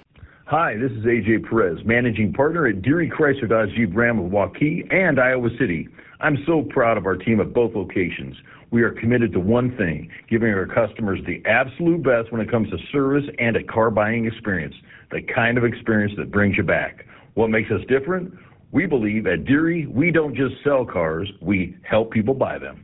Hi, 0.52 0.76
this 0.76 0.92
is 0.92 1.06
AJ 1.06 1.48
Perez, 1.48 1.80
managing 1.86 2.34
partner 2.34 2.68
at 2.68 2.82
Deery 2.82 3.10
Chrysler 3.10 3.48
Dodge 3.48 3.70
Jeep 3.74 3.96
Ram 3.96 4.20
of 4.20 4.34
Waukee 4.34 4.86
and 4.94 5.18
Iowa 5.18 5.48
City. 5.58 5.88
I'm 6.20 6.44
so 6.46 6.64
proud 6.64 6.98
of 6.98 7.06
our 7.06 7.16
team 7.16 7.40
at 7.40 7.54
both 7.54 7.74
locations. 7.74 8.36
We 8.70 8.82
are 8.82 8.92
committed 8.92 9.32
to 9.32 9.40
one 9.40 9.78
thing, 9.78 10.12
giving 10.30 10.50
our 10.50 10.66
customers 10.66 11.22
the 11.26 11.42
absolute 11.50 12.04
best 12.04 12.34
when 12.34 12.42
it 12.42 12.52
comes 12.52 12.70
to 12.72 12.78
service 12.92 13.24
and 13.40 13.56
a 13.56 13.64
car 13.64 13.92
buying 13.92 14.26
experience, 14.26 14.76
the 15.10 15.22
kind 15.22 15.58
of 15.58 15.64
experience 15.64 16.12
that 16.18 16.34
brings 16.34 16.58
you 16.58 16.64
back. 16.64 17.06
What 17.36 17.50
makes 17.50 17.72
us 17.72 17.80
different? 17.88 18.34
We 18.74 18.88
believe 18.88 19.28
at 19.28 19.46
Deery, 19.46 19.88
we 19.88 20.12
don't 20.12 20.36
just 20.36 20.56
sell 20.66 20.84
cars, 20.84 21.32
we 21.42 21.78
help 21.84 22.12
people 22.12 22.34
buy 22.34 22.60
them. 22.60 22.84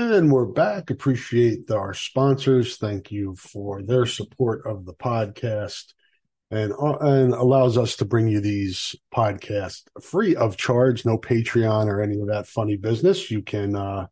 And 0.00 0.30
we're 0.30 0.44
back. 0.44 0.90
Appreciate 0.90 1.72
our 1.72 1.92
sponsors. 1.92 2.76
Thank 2.76 3.10
you 3.10 3.34
for 3.34 3.82
their 3.82 4.06
support 4.06 4.64
of 4.64 4.84
the 4.84 4.94
podcast 4.94 5.92
and 6.52 6.72
uh, 6.72 6.98
and 6.98 7.32
allows 7.32 7.76
us 7.76 7.96
to 7.96 8.04
bring 8.04 8.28
you 8.28 8.40
these 8.40 8.94
podcasts 9.12 9.82
free 10.00 10.36
of 10.36 10.56
charge, 10.56 11.04
no 11.04 11.18
Patreon 11.18 11.86
or 11.86 12.00
any 12.00 12.20
of 12.20 12.28
that 12.28 12.46
funny 12.46 12.76
business. 12.76 13.28
You 13.28 13.42
can 13.42 13.74
uh, 13.74 14.06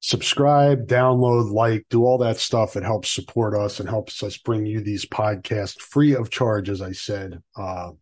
subscribe, 0.00 0.88
download, 0.88 1.52
like, 1.52 1.86
do 1.90 2.04
all 2.04 2.18
that 2.18 2.38
stuff. 2.38 2.74
It 2.74 2.82
helps 2.82 3.08
support 3.08 3.54
us 3.54 3.78
and 3.78 3.88
helps 3.88 4.20
us 4.24 4.36
bring 4.36 4.66
you 4.66 4.80
these 4.80 5.04
podcasts 5.04 5.80
free 5.80 6.16
of 6.16 6.28
charge, 6.28 6.68
as 6.68 6.82
I 6.82 6.90
said, 6.90 7.40
uh, 7.56 7.92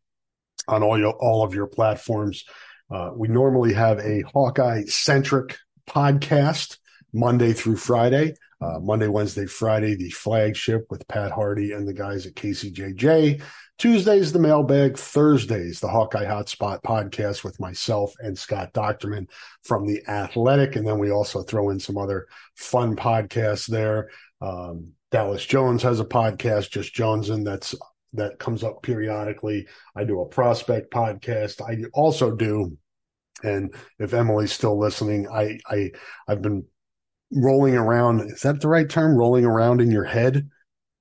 on 0.66 0.82
all 0.82 0.98
your 0.98 1.12
all 1.12 1.44
of 1.44 1.52
your 1.52 1.66
platforms. 1.66 2.46
Uh, 2.90 3.10
we 3.14 3.28
normally 3.28 3.74
have 3.74 3.98
a 3.98 4.22
Hawkeye 4.32 4.84
centric 4.84 5.58
podcast 5.86 6.78
Monday 7.16 7.52
through 7.52 7.76
Friday. 7.76 8.34
Uh, 8.60 8.78
Monday, 8.80 9.08
Wednesday, 9.08 9.46
Friday, 9.46 9.94
the 9.94 10.10
flagship 10.10 10.86
with 10.88 11.06
Pat 11.08 11.30
Harty 11.30 11.72
and 11.72 11.86
the 11.86 11.92
guys 11.92 12.26
at 12.26 12.34
KCJJ. 12.34 13.42
Tuesdays, 13.78 14.32
the 14.32 14.38
mailbag. 14.38 14.96
Thursdays, 14.96 15.80
the 15.80 15.88
Hawkeye 15.88 16.24
Hotspot 16.24 16.82
podcast 16.82 17.44
with 17.44 17.60
myself 17.60 18.14
and 18.20 18.38
Scott 18.38 18.72
Dochterman 18.72 19.28
from 19.62 19.86
The 19.86 20.02
Athletic. 20.08 20.76
And 20.76 20.86
then 20.86 20.98
we 20.98 21.10
also 21.10 21.42
throw 21.42 21.70
in 21.70 21.78
some 21.78 21.98
other 21.98 22.26
fun 22.54 22.96
podcasts 22.96 23.66
there. 23.66 24.10
Um, 24.40 24.92
Dallas 25.10 25.44
Jones 25.44 25.82
has 25.82 26.00
a 26.00 26.04
podcast, 26.04 26.70
just 26.70 26.94
Jones, 26.94 27.30
and 27.30 27.46
that's 27.46 27.74
that 28.14 28.38
comes 28.38 28.64
up 28.64 28.82
periodically. 28.82 29.66
I 29.94 30.04
do 30.04 30.20
a 30.20 30.26
prospect 30.26 30.92
podcast. 30.92 31.60
I 31.60 31.84
also 31.92 32.34
do, 32.34 32.76
and 33.42 33.74
if 33.98 34.14
Emily's 34.14 34.52
still 34.52 34.78
listening, 34.78 35.28
I 35.28 35.58
I 35.66 35.92
I've 36.26 36.42
been 36.42 36.64
rolling 37.32 37.74
around. 37.74 38.20
Is 38.30 38.42
that 38.42 38.60
the 38.60 38.68
right 38.68 38.88
term? 38.88 39.16
Rolling 39.16 39.44
around 39.44 39.80
in 39.80 39.90
your 39.90 40.04
head, 40.04 40.48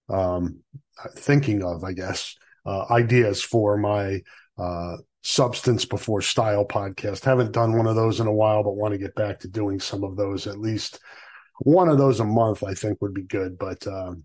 um, 0.09 0.59
thinking 1.17 1.63
of, 1.63 1.83
I 1.83 1.93
guess, 1.93 2.35
uh, 2.65 2.85
ideas 2.91 3.41
for 3.41 3.77
my 3.77 4.21
uh, 4.57 4.97
substance 5.21 5.85
before 5.85 6.21
style 6.21 6.65
podcast. 6.65 7.23
Haven't 7.23 7.51
done 7.51 7.77
one 7.77 7.87
of 7.87 7.95
those 7.95 8.19
in 8.19 8.27
a 8.27 8.33
while, 8.33 8.63
but 8.63 8.75
want 8.75 8.93
to 8.93 8.97
get 8.99 9.15
back 9.15 9.39
to 9.39 9.47
doing 9.47 9.79
some 9.79 10.03
of 10.03 10.15
those. 10.15 10.47
At 10.47 10.59
least 10.59 10.99
one 11.59 11.89
of 11.89 11.97
those 11.97 12.19
a 12.19 12.25
month, 12.25 12.63
I 12.63 12.73
think, 12.73 13.01
would 13.01 13.13
be 13.13 13.23
good. 13.23 13.57
But 13.57 13.85
um, 13.87 14.23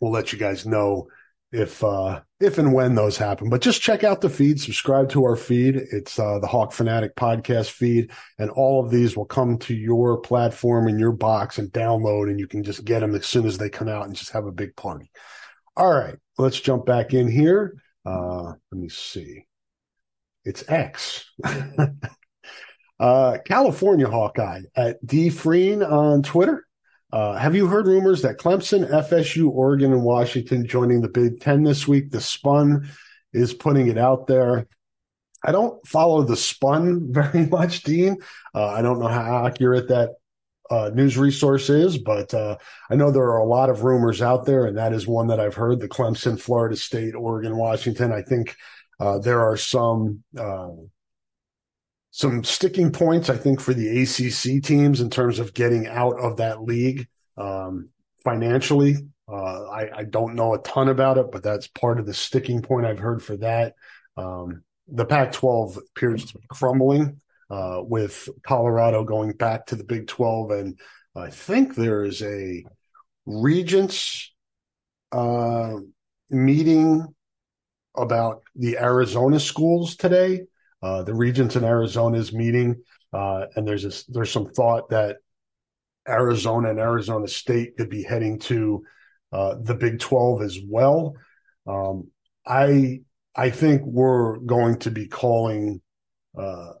we'll 0.00 0.12
let 0.12 0.32
you 0.32 0.38
guys 0.38 0.66
know 0.66 1.08
if 1.50 1.82
uh 1.82 2.20
if 2.40 2.58
and 2.58 2.72
when 2.72 2.94
those 2.94 3.16
happen. 3.16 3.48
But 3.48 3.62
just 3.62 3.80
check 3.80 4.04
out 4.04 4.20
the 4.20 4.28
feed 4.28 4.60
subscribe 4.60 5.08
to 5.10 5.24
our 5.24 5.36
feed. 5.36 5.76
It's 5.76 6.18
uh 6.18 6.38
the 6.40 6.46
hawk 6.46 6.72
fanatic 6.72 7.16
podcast 7.16 7.70
feed 7.70 8.10
and 8.38 8.50
all 8.50 8.84
of 8.84 8.90
these 8.90 9.16
will 9.16 9.24
come 9.24 9.58
to 9.60 9.74
your 9.74 10.18
platform 10.20 10.88
and 10.88 11.00
your 11.00 11.12
box 11.12 11.58
and 11.58 11.72
download 11.72 12.28
and 12.30 12.38
you 12.38 12.46
can 12.46 12.62
just 12.62 12.84
get 12.84 13.00
them 13.00 13.14
as 13.14 13.26
soon 13.26 13.46
as 13.46 13.58
they 13.58 13.70
come 13.70 13.88
out 13.88 14.06
and 14.06 14.14
just 14.14 14.32
have 14.32 14.46
a 14.46 14.52
big 14.52 14.76
party. 14.76 15.10
All 15.76 15.90
right 15.90 16.16
let's 16.36 16.60
jump 16.60 16.84
back 16.84 17.14
in 17.14 17.30
here. 17.30 17.80
Uh 18.04 18.52
let 18.70 18.80
me 18.80 18.88
see. 18.88 19.46
It's 20.44 20.64
x. 20.68 21.24
Uh 23.00 23.38
california 23.46 24.08
hawkeye 24.08 24.62
at 24.74 24.98
d 25.06 25.30
freen 25.30 25.84
on 25.84 26.20
twitter 26.20 26.66
uh, 27.12 27.36
have 27.36 27.54
you 27.54 27.66
heard 27.66 27.86
rumors 27.86 28.22
that 28.22 28.38
Clemson, 28.38 28.90
FSU, 28.90 29.48
Oregon, 29.50 29.92
and 29.92 30.02
Washington 30.02 30.66
joining 30.66 31.00
the 31.00 31.08
Big 31.08 31.40
Ten 31.40 31.62
this 31.62 31.88
week? 31.88 32.10
The 32.10 32.20
Spun 32.20 32.88
is 33.32 33.54
putting 33.54 33.88
it 33.88 33.98
out 33.98 34.26
there. 34.26 34.66
I 35.44 35.52
don't 35.52 35.84
follow 35.86 36.22
the 36.22 36.36
Spun 36.36 37.08
very 37.12 37.46
much, 37.46 37.82
Dean. 37.82 38.18
Uh, 38.54 38.66
I 38.66 38.82
don't 38.82 39.00
know 39.00 39.08
how 39.08 39.46
accurate 39.46 39.88
that 39.88 40.10
uh, 40.70 40.90
news 40.92 41.16
resource 41.16 41.70
is, 41.70 41.96
but 41.96 42.34
uh, 42.34 42.58
I 42.90 42.96
know 42.96 43.10
there 43.10 43.30
are 43.30 43.38
a 43.38 43.46
lot 43.46 43.70
of 43.70 43.84
rumors 43.84 44.20
out 44.20 44.44
there, 44.44 44.66
and 44.66 44.76
that 44.76 44.92
is 44.92 45.06
one 45.06 45.28
that 45.28 45.40
I've 45.40 45.54
heard. 45.54 45.80
The 45.80 45.88
Clemson, 45.88 46.38
Florida 46.38 46.76
State, 46.76 47.14
Oregon, 47.14 47.56
Washington. 47.56 48.12
I 48.12 48.20
think 48.20 48.54
uh, 49.00 49.18
there 49.18 49.40
are 49.40 49.56
some 49.56 50.22
uh, 50.36 50.68
some 52.18 52.42
sticking 52.42 52.90
points, 52.90 53.30
I 53.30 53.36
think, 53.36 53.60
for 53.60 53.72
the 53.72 54.02
ACC 54.02 54.60
teams 54.60 55.00
in 55.00 55.08
terms 55.08 55.38
of 55.38 55.54
getting 55.54 55.86
out 55.86 56.18
of 56.18 56.38
that 56.38 56.60
league 56.60 57.06
um, 57.36 57.90
financially. 58.24 58.96
Uh, 59.28 59.62
I, 59.68 59.98
I, 59.98 60.02
don't 60.02 60.34
know 60.34 60.52
a 60.52 60.58
ton 60.58 60.88
about 60.88 61.18
it, 61.18 61.30
but 61.30 61.44
that's 61.44 61.68
part 61.68 62.00
of 62.00 62.06
the 62.06 62.14
sticking 62.14 62.60
point 62.60 62.86
I've 62.86 62.98
heard 62.98 63.22
for 63.22 63.36
that. 63.36 63.74
Um, 64.16 64.64
the 64.88 65.04
Pac 65.04 65.30
12 65.30 65.76
appears 65.76 66.24
to 66.24 66.38
be 66.38 66.44
crumbling 66.48 67.20
uh, 67.50 67.82
with 67.84 68.28
Colorado 68.42 69.04
going 69.04 69.30
back 69.30 69.66
to 69.66 69.76
the 69.76 69.84
Big 69.84 70.08
12. 70.08 70.50
And 70.50 70.80
I 71.14 71.30
think 71.30 71.76
there 71.76 72.02
is 72.02 72.20
a 72.22 72.64
regents 73.26 74.34
uh, 75.12 75.76
meeting 76.30 77.14
about 77.96 78.42
the 78.56 78.78
Arizona 78.78 79.38
schools 79.38 79.94
today. 79.94 80.40
Uh, 80.82 81.02
the 81.02 81.14
regents 81.14 81.56
in 81.56 81.64
Arizona 81.64 82.18
is 82.18 82.32
meeting, 82.32 82.82
uh, 83.12 83.46
and 83.56 83.66
there's 83.66 84.04
there's 84.06 84.30
some 84.30 84.46
thought 84.46 84.90
that 84.90 85.16
Arizona 86.08 86.70
and 86.70 86.78
Arizona 86.78 87.28
State 87.28 87.76
could 87.76 87.90
be 87.90 88.02
heading 88.02 88.38
to 88.40 88.84
uh, 89.32 89.56
the 89.60 89.74
Big 89.74 89.98
12 89.98 90.42
as 90.42 90.58
well. 90.66 91.14
Um, 91.66 92.10
I 92.46 93.02
I 93.34 93.50
think 93.50 93.82
we're 93.84 94.38
going 94.38 94.78
to 94.80 94.90
be 94.90 95.06
calling 95.06 95.80
uh, 96.36 96.72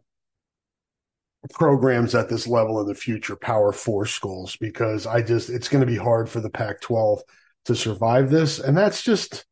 programs 1.50 2.14
at 2.14 2.28
this 2.28 2.46
level 2.46 2.80
in 2.80 2.86
the 2.86 2.94
future 2.94 3.36
Power 3.36 3.72
Four 3.72 4.06
schools 4.06 4.56
because 4.56 5.06
I 5.06 5.22
just 5.22 5.50
it's 5.50 5.68
going 5.68 5.80
to 5.80 5.86
be 5.86 5.96
hard 5.96 6.28
for 6.28 6.40
the 6.40 6.50
Pac 6.50 6.80
12 6.80 7.20
to 7.66 7.74
survive 7.74 8.30
this, 8.30 8.60
and 8.60 8.76
that's 8.76 9.02
just 9.02 9.44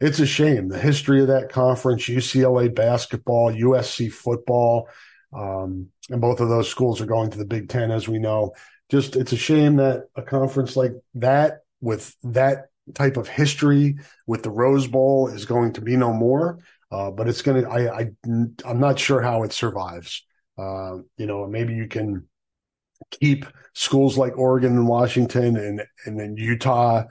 it's 0.00 0.20
a 0.20 0.26
shame. 0.26 0.68
The 0.68 0.78
history 0.78 1.20
of 1.22 1.28
that 1.28 1.50
conference, 1.50 2.04
UCLA 2.04 2.72
basketball, 2.72 3.52
USC 3.52 4.12
football, 4.12 4.88
um, 5.32 5.88
and 6.10 6.20
both 6.20 6.40
of 6.40 6.48
those 6.48 6.68
schools 6.68 7.00
are 7.00 7.06
going 7.06 7.30
to 7.30 7.38
the 7.38 7.44
Big 7.44 7.68
Ten, 7.68 7.90
as 7.90 8.08
we 8.08 8.18
know. 8.18 8.52
Just 8.90 9.16
it's 9.16 9.32
a 9.32 9.36
shame 9.36 9.76
that 9.76 10.04
a 10.14 10.22
conference 10.22 10.76
like 10.76 10.92
that, 11.16 11.60
with 11.80 12.14
that 12.22 12.66
type 12.94 13.16
of 13.16 13.28
history, 13.28 13.98
with 14.26 14.42
the 14.42 14.50
Rose 14.50 14.86
Bowl, 14.86 15.28
is 15.28 15.44
going 15.44 15.74
to 15.74 15.80
be 15.80 15.96
no 15.96 16.12
more. 16.12 16.58
Uh, 16.90 17.10
but 17.10 17.28
it's 17.28 17.42
going 17.42 17.62
to. 17.62 17.68
I, 17.68 18.00
I 18.00 18.10
I'm 18.64 18.80
not 18.80 18.98
sure 18.98 19.20
how 19.20 19.42
it 19.42 19.52
survives. 19.52 20.24
Uh, 20.56 20.98
you 21.16 21.26
know, 21.26 21.46
maybe 21.46 21.74
you 21.74 21.86
can 21.88 22.26
keep 23.10 23.46
schools 23.74 24.16
like 24.16 24.38
Oregon 24.38 24.72
and 24.72 24.88
Washington 24.88 25.56
and 25.56 25.82
and 26.06 26.18
then 26.18 26.36
Utah 26.36 27.04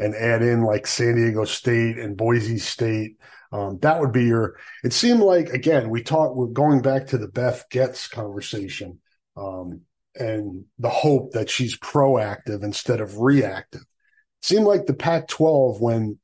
and 0.00 0.14
add 0.14 0.42
in 0.42 0.62
like 0.62 0.86
San 0.86 1.16
Diego 1.16 1.44
State 1.44 1.98
and 1.98 2.16
Boise 2.16 2.58
State. 2.58 3.18
Um, 3.52 3.78
that 3.82 4.00
would 4.00 4.12
be 4.12 4.24
your. 4.24 4.56
It 4.82 4.92
seemed 4.92 5.20
like 5.20 5.50
again 5.50 5.90
we 5.90 6.02
talked. 6.02 6.36
We're 6.36 6.46
going 6.46 6.80
back 6.82 7.08
to 7.08 7.18
the 7.18 7.28
Beth 7.28 7.66
Goetz 7.70 8.08
conversation 8.08 8.98
um, 9.36 9.82
and 10.14 10.64
the 10.78 10.88
hope 10.88 11.32
that 11.32 11.50
she's 11.50 11.78
proactive 11.78 12.64
instead 12.64 13.00
of 13.00 13.18
reactive. 13.18 13.82
It 13.82 14.46
seemed 14.46 14.64
like 14.64 14.86
the 14.86 14.94
Pac-12 14.94 15.80
when 15.80 16.18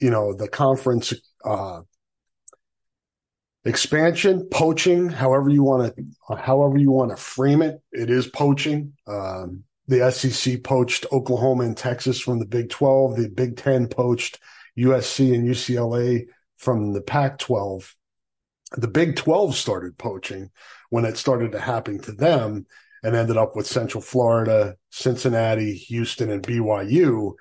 you 0.00 0.10
know 0.10 0.34
the 0.34 0.48
conference 0.48 1.14
uh, 1.44 1.80
expansion, 3.64 4.48
poaching, 4.50 5.08
however 5.08 5.48
you 5.48 5.62
want 5.62 5.96
to, 5.96 6.36
however 6.36 6.76
you 6.76 6.90
want 6.90 7.10
to 7.10 7.16
frame 7.16 7.62
it, 7.62 7.80
it 7.92 8.10
is 8.10 8.26
poaching. 8.26 8.92
Um, 9.06 9.64
the 9.88 10.10
SEC 10.10 10.62
poached 10.62 11.06
Oklahoma 11.10 11.64
and 11.64 11.76
Texas 11.76 12.20
from 12.20 12.38
the 12.38 12.46
Big 12.46 12.68
12. 12.68 13.16
The 13.16 13.28
Big 13.30 13.56
10 13.56 13.88
poached 13.88 14.38
USC 14.78 15.34
and 15.34 15.48
UCLA 15.48 16.26
from 16.58 16.92
the 16.92 17.00
Pac 17.00 17.38
12. 17.38 17.96
The 18.76 18.88
Big 18.88 19.16
12 19.16 19.56
started 19.56 19.96
poaching 19.96 20.50
when 20.90 21.06
it 21.06 21.16
started 21.16 21.52
to 21.52 21.60
happen 21.60 22.00
to 22.02 22.12
them 22.12 22.66
and 23.02 23.16
ended 23.16 23.38
up 23.38 23.56
with 23.56 23.66
Central 23.66 24.02
Florida, 24.02 24.76
Cincinnati, 24.90 25.72
Houston, 25.74 26.30
and 26.30 26.42
BYU. 26.42 27.32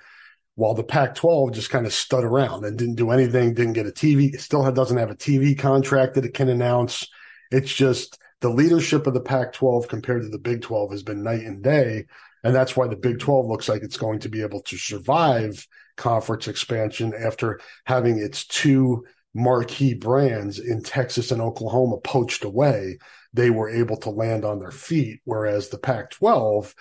While 0.56 0.74
the 0.74 0.84
Pac 0.84 1.16
12 1.16 1.52
just 1.52 1.70
kind 1.70 1.86
of 1.86 1.94
stood 1.94 2.24
around 2.24 2.64
and 2.64 2.78
didn't 2.78 2.96
do 2.96 3.12
anything, 3.12 3.54
didn't 3.54 3.74
get 3.74 3.88
a 3.88 3.92
TV, 3.92 4.40
still 4.40 4.70
doesn't 4.72 4.98
have 4.98 5.12
a 5.12 5.16
TV 5.16 5.58
contract 5.58 6.16
that 6.16 6.26
it 6.26 6.34
can 6.34 6.48
announce. 6.50 7.08
It's 7.52 7.74
just 7.74 8.20
the 8.40 8.50
leadership 8.50 9.06
of 9.06 9.14
the 9.14 9.22
Pac 9.22 9.54
12 9.54 9.88
compared 9.88 10.22
to 10.22 10.30
the 10.30 10.40
Big 10.40 10.62
12 10.62 10.92
has 10.92 11.04
been 11.04 11.24
night 11.24 11.42
and 11.42 11.62
day. 11.64 12.06
And 12.48 12.56
that's 12.56 12.78
why 12.78 12.88
the 12.88 12.96
Big 12.96 13.20
12 13.20 13.46
looks 13.46 13.68
like 13.68 13.84
it's 13.84 13.98
going 13.98 14.20
to 14.20 14.30
be 14.30 14.42
able 14.42 14.62
to 14.62 14.78
survive 14.78 15.68
conference 15.98 16.48
expansion 16.48 17.14
after 17.14 17.60
having 17.86 18.20
its 18.20 18.48
two 18.48 19.04
marquee 19.34 19.94
brands 19.94 20.58
in 20.58 20.82
Texas 20.82 21.32
and 21.32 21.42
Oklahoma 21.42 21.98
poached 21.98 22.46
away. 22.46 23.00
They 23.34 23.50
were 23.50 23.70
able 23.70 23.98
to 23.98 24.12
land 24.12 24.46
on 24.46 24.60
their 24.60 24.72
feet, 24.72 25.20
whereas 25.26 25.68
the 25.68 25.78
Pac 25.78 26.12
12 26.12 26.74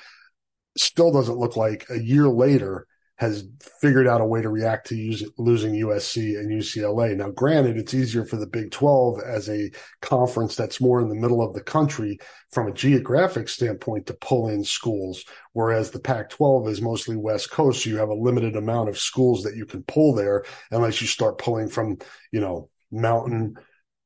still 0.78 1.10
doesn't 1.10 1.36
look 1.36 1.56
like 1.56 1.84
a 1.90 1.98
year 1.98 2.28
later 2.28 2.86
has 3.16 3.48
figured 3.80 4.06
out 4.06 4.20
a 4.20 4.26
way 4.26 4.42
to 4.42 4.50
react 4.50 4.86
to 4.88 5.30
losing 5.38 5.72
USC 5.72 6.38
and 6.38 6.50
UCLA. 6.50 7.16
Now, 7.16 7.30
granted, 7.30 7.78
it's 7.78 7.94
easier 7.94 8.26
for 8.26 8.36
the 8.36 8.46
Big 8.46 8.70
12 8.70 9.20
as 9.20 9.48
a 9.48 9.70
conference 10.02 10.54
that's 10.54 10.82
more 10.82 11.00
in 11.00 11.08
the 11.08 11.14
middle 11.14 11.40
of 11.40 11.54
the 11.54 11.62
country 11.62 12.18
from 12.50 12.68
a 12.68 12.74
geographic 12.74 13.48
standpoint 13.48 14.06
to 14.06 14.14
pull 14.14 14.48
in 14.48 14.62
schools, 14.62 15.24
whereas 15.54 15.90
the 15.90 15.98
Pac 15.98 16.28
12 16.28 16.68
is 16.68 16.82
mostly 16.82 17.16
West 17.16 17.50
Coast. 17.50 17.84
So 17.84 17.90
you 17.90 17.96
have 17.96 18.10
a 18.10 18.14
limited 18.14 18.54
amount 18.54 18.90
of 18.90 18.98
schools 18.98 19.42
that 19.44 19.56
you 19.56 19.64
can 19.64 19.82
pull 19.84 20.14
there 20.14 20.44
unless 20.70 21.00
you 21.00 21.06
start 21.06 21.38
pulling 21.38 21.68
from, 21.68 21.96
you 22.32 22.40
know, 22.40 22.68
mountain, 22.92 23.56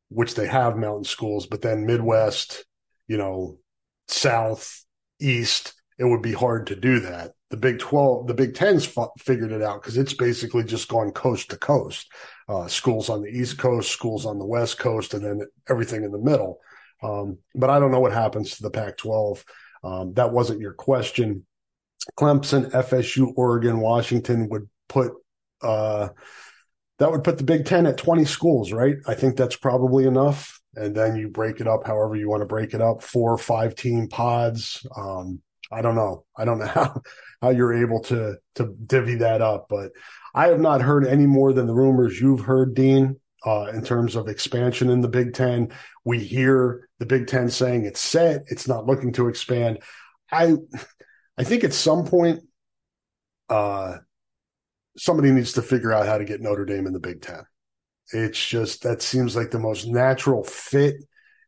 which 0.08 0.36
they 0.36 0.46
have 0.46 0.76
mountain 0.76 1.04
schools, 1.04 1.46
but 1.46 1.62
then 1.62 1.84
Midwest, 1.84 2.64
you 3.08 3.16
know, 3.16 3.58
South, 4.06 4.84
East, 5.20 5.74
it 5.98 6.04
would 6.04 6.22
be 6.22 6.32
hard 6.32 6.68
to 6.68 6.76
do 6.76 7.00
that 7.00 7.32
the 7.50 7.56
Big 7.56 7.80
12, 7.80 8.28
the 8.28 8.34
Big 8.34 8.54
10's 8.54 8.86
f- 8.96 9.10
figured 9.18 9.50
it 9.50 9.60
out 9.62 9.82
because 9.82 9.96
it's 9.96 10.14
basically 10.14 10.62
just 10.62 10.88
gone 10.88 11.10
coast 11.10 11.50
to 11.50 11.56
coast. 11.56 12.10
Uh, 12.48 12.68
schools 12.68 13.08
on 13.08 13.22
the 13.22 13.28
East 13.28 13.58
Coast, 13.58 13.90
schools 13.90 14.24
on 14.24 14.38
the 14.38 14.46
West 14.46 14.78
Coast, 14.78 15.14
and 15.14 15.24
then 15.24 15.42
everything 15.68 16.04
in 16.04 16.12
the 16.12 16.18
middle. 16.18 16.58
Um, 17.02 17.38
but 17.54 17.70
I 17.70 17.80
don't 17.80 17.90
know 17.90 18.00
what 18.00 18.12
happens 18.12 18.56
to 18.56 18.62
the 18.62 18.70
Pac 18.70 18.96
12. 18.98 19.44
Um, 19.82 20.14
that 20.14 20.32
wasn't 20.32 20.60
your 20.60 20.74
question. 20.74 21.44
Clemson, 22.18 22.70
FSU, 22.70 23.32
Oregon, 23.36 23.80
Washington 23.80 24.48
would 24.48 24.68
put, 24.88 25.12
uh, 25.62 26.08
that 26.98 27.10
would 27.10 27.24
put 27.24 27.38
the 27.38 27.44
Big 27.44 27.64
10 27.64 27.86
at 27.86 27.98
20 27.98 28.24
schools, 28.26 28.72
right? 28.72 28.96
I 29.06 29.14
think 29.14 29.36
that's 29.36 29.56
probably 29.56 30.06
enough. 30.06 30.60
And 30.76 30.94
then 30.94 31.16
you 31.16 31.28
break 31.28 31.60
it 31.60 31.66
up 31.66 31.84
however 31.84 32.14
you 32.14 32.28
want 32.28 32.42
to 32.42 32.46
break 32.46 32.74
it 32.74 32.80
up 32.80 33.02
four 33.02 33.32
or 33.32 33.38
five 33.38 33.74
team 33.74 34.06
pods. 34.08 34.86
Um, 34.96 35.40
I 35.72 35.82
don't 35.82 35.96
know. 35.96 36.24
I 36.36 36.44
don't 36.44 36.58
know 36.58 36.66
how 36.66 37.02
how 37.42 37.50
you're 37.50 37.74
able 37.74 38.00
to 38.00 38.36
to 38.56 38.74
divvy 38.86 39.16
that 39.16 39.42
up. 39.42 39.66
But 39.68 39.92
I 40.34 40.48
have 40.48 40.60
not 40.60 40.82
heard 40.82 41.06
any 41.06 41.26
more 41.26 41.52
than 41.52 41.66
the 41.66 41.74
rumors 41.74 42.20
you've 42.20 42.40
heard, 42.40 42.74
Dean, 42.74 43.18
uh, 43.44 43.70
in 43.74 43.82
terms 43.82 44.16
of 44.16 44.28
expansion 44.28 44.90
in 44.90 45.00
the 45.00 45.08
Big 45.08 45.34
Ten. 45.34 45.72
We 46.04 46.18
hear 46.18 46.88
the 46.98 47.06
Big 47.06 47.26
Ten 47.26 47.50
saying 47.50 47.84
it's 47.84 48.00
set; 48.00 48.42
it's 48.48 48.68
not 48.68 48.86
looking 48.86 49.12
to 49.14 49.28
expand. 49.28 49.78
I 50.30 50.56
I 51.36 51.44
think 51.44 51.64
at 51.64 51.72
some 51.72 52.04
point, 52.04 52.40
uh, 53.48 53.98
somebody 54.96 55.30
needs 55.30 55.54
to 55.54 55.62
figure 55.62 55.92
out 55.92 56.06
how 56.06 56.18
to 56.18 56.24
get 56.24 56.40
Notre 56.40 56.64
Dame 56.66 56.86
in 56.86 56.92
the 56.92 57.00
Big 57.00 57.22
Ten. 57.22 57.42
It's 58.12 58.44
just 58.44 58.82
that 58.82 59.02
seems 59.02 59.36
like 59.36 59.50
the 59.50 59.58
most 59.58 59.86
natural 59.86 60.44
fit. 60.44 60.96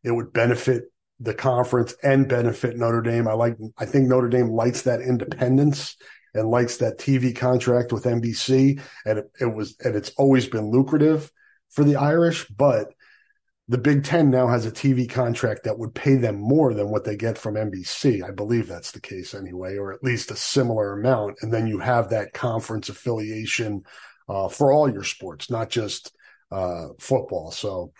It 0.03 0.11
would 0.11 0.33
benefit 0.33 0.85
the 1.19 1.33
conference 1.33 1.95
and 2.03 2.27
benefit 2.27 2.77
Notre 2.77 3.01
Dame. 3.01 3.27
I 3.27 3.33
like, 3.33 3.57
I 3.77 3.85
think 3.85 4.07
Notre 4.07 4.29
Dame 4.29 4.49
likes 4.49 4.83
that 4.83 5.01
independence 5.01 5.95
and 6.33 6.49
likes 6.49 6.77
that 6.77 6.97
TV 6.97 7.35
contract 7.35 7.91
with 7.91 8.05
NBC. 8.05 8.81
And 9.05 9.19
it, 9.19 9.31
it, 9.39 9.53
was, 9.53 9.75
and 9.81 9.95
it's 9.95 10.11
always 10.17 10.47
been 10.47 10.71
lucrative 10.71 11.31
for 11.69 11.83
the 11.83 11.95
Irish, 11.95 12.47
but 12.47 12.93
the 13.69 13.77
Big 13.77 14.03
Ten 14.03 14.29
now 14.29 14.47
has 14.47 14.65
a 14.65 14.71
TV 14.71 15.09
contract 15.09 15.63
that 15.63 15.79
would 15.79 15.95
pay 15.95 16.15
them 16.15 16.35
more 16.35 16.73
than 16.73 16.89
what 16.89 17.05
they 17.05 17.15
get 17.15 17.37
from 17.37 17.55
NBC. 17.55 18.23
I 18.23 18.31
believe 18.31 18.67
that's 18.67 18.91
the 18.91 18.99
case 18.99 19.33
anyway, 19.33 19.77
or 19.77 19.93
at 19.93 20.03
least 20.03 20.31
a 20.31 20.35
similar 20.35 20.93
amount. 20.93 21.37
And 21.41 21.53
then 21.53 21.67
you 21.67 21.79
have 21.79 22.09
that 22.09 22.33
conference 22.33 22.89
affiliation 22.89 23.83
uh, 24.27 24.49
for 24.49 24.73
all 24.73 24.91
your 24.91 25.03
sports, 25.03 25.49
not 25.49 25.69
just 25.69 26.13
uh, 26.51 26.89
football. 26.99 27.51
So 27.51 27.93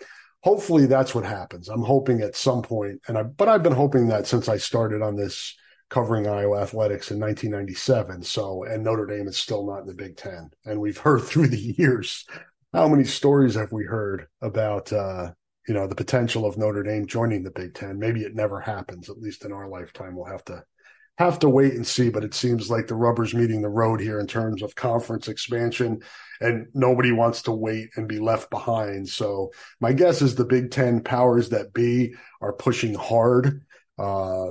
hopefully 0.44 0.84
that's 0.84 1.14
what 1.14 1.24
happens. 1.24 1.68
I'm 1.68 1.82
hoping 1.82 2.20
at 2.20 2.36
some 2.36 2.60
point, 2.60 3.00
and 3.08 3.16
I, 3.16 3.22
but 3.22 3.48
I've 3.48 3.62
been 3.62 3.72
hoping 3.72 4.08
that 4.08 4.26
since 4.26 4.46
I 4.46 4.58
started 4.58 5.00
on 5.00 5.16
this 5.16 5.56
covering 5.88 6.26
Iowa 6.26 6.60
athletics 6.60 7.10
in 7.10 7.18
1997. 7.18 8.22
So, 8.22 8.64
and 8.64 8.84
Notre 8.84 9.06
Dame 9.06 9.26
is 9.26 9.38
still 9.38 9.66
not 9.66 9.80
in 9.80 9.86
the 9.86 9.94
Big 9.94 10.16
Ten. 10.16 10.50
And 10.66 10.80
we've 10.80 10.98
heard 10.98 11.22
through 11.24 11.48
the 11.48 11.74
years, 11.78 12.26
how 12.74 12.88
many 12.88 13.04
stories 13.04 13.54
have 13.54 13.72
we 13.72 13.84
heard 13.84 14.26
about, 14.42 14.92
uh, 14.92 15.32
you 15.66 15.72
know, 15.72 15.86
the 15.86 15.94
potential 15.94 16.44
of 16.44 16.58
Notre 16.58 16.82
Dame 16.82 17.06
joining 17.06 17.42
the 17.42 17.50
Big 17.50 17.72
Ten? 17.72 17.98
Maybe 17.98 18.20
it 18.20 18.34
never 18.34 18.60
happens, 18.60 19.08
at 19.08 19.18
least 19.18 19.46
in 19.46 19.52
our 19.52 19.68
lifetime. 19.68 20.14
We'll 20.14 20.26
have 20.26 20.44
to 20.46 20.62
have 21.18 21.38
to 21.38 21.48
wait 21.48 21.74
and 21.74 21.86
see, 21.86 22.08
but 22.10 22.24
it 22.24 22.34
seems 22.34 22.70
like 22.70 22.86
the 22.86 22.94
rubber's 22.94 23.34
meeting 23.34 23.62
the 23.62 23.68
road 23.68 24.00
here 24.00 24.18
in 24.18 24.26
terms 24.26 24.62
of 24.62 24.74
conference 24.74 25.28
expansion, 25.28 26.02
and 26.40 26.66
nobody 26.74 27.12
wants 27.12 27.42
to 27.42 27.52
wait 27.52 27.90
and 27.96 28.08
be 28.08 28.18
left 28.18 28.50
behind. 28.50 29.08
So 29.08 29.52
my 29.80 29.92
guess 29.92 30.22
is 30.22 30.34
the 30.34 30.44
Big 30.44 30.72
Ten 30.72 31.00
powers 31.00 31.50
that 31.50 31.72
be 31.72 32.14
are 32.40 32.52
pushing 32.52 32.94
hard 32.94 33.62
uh, 33.96 34.46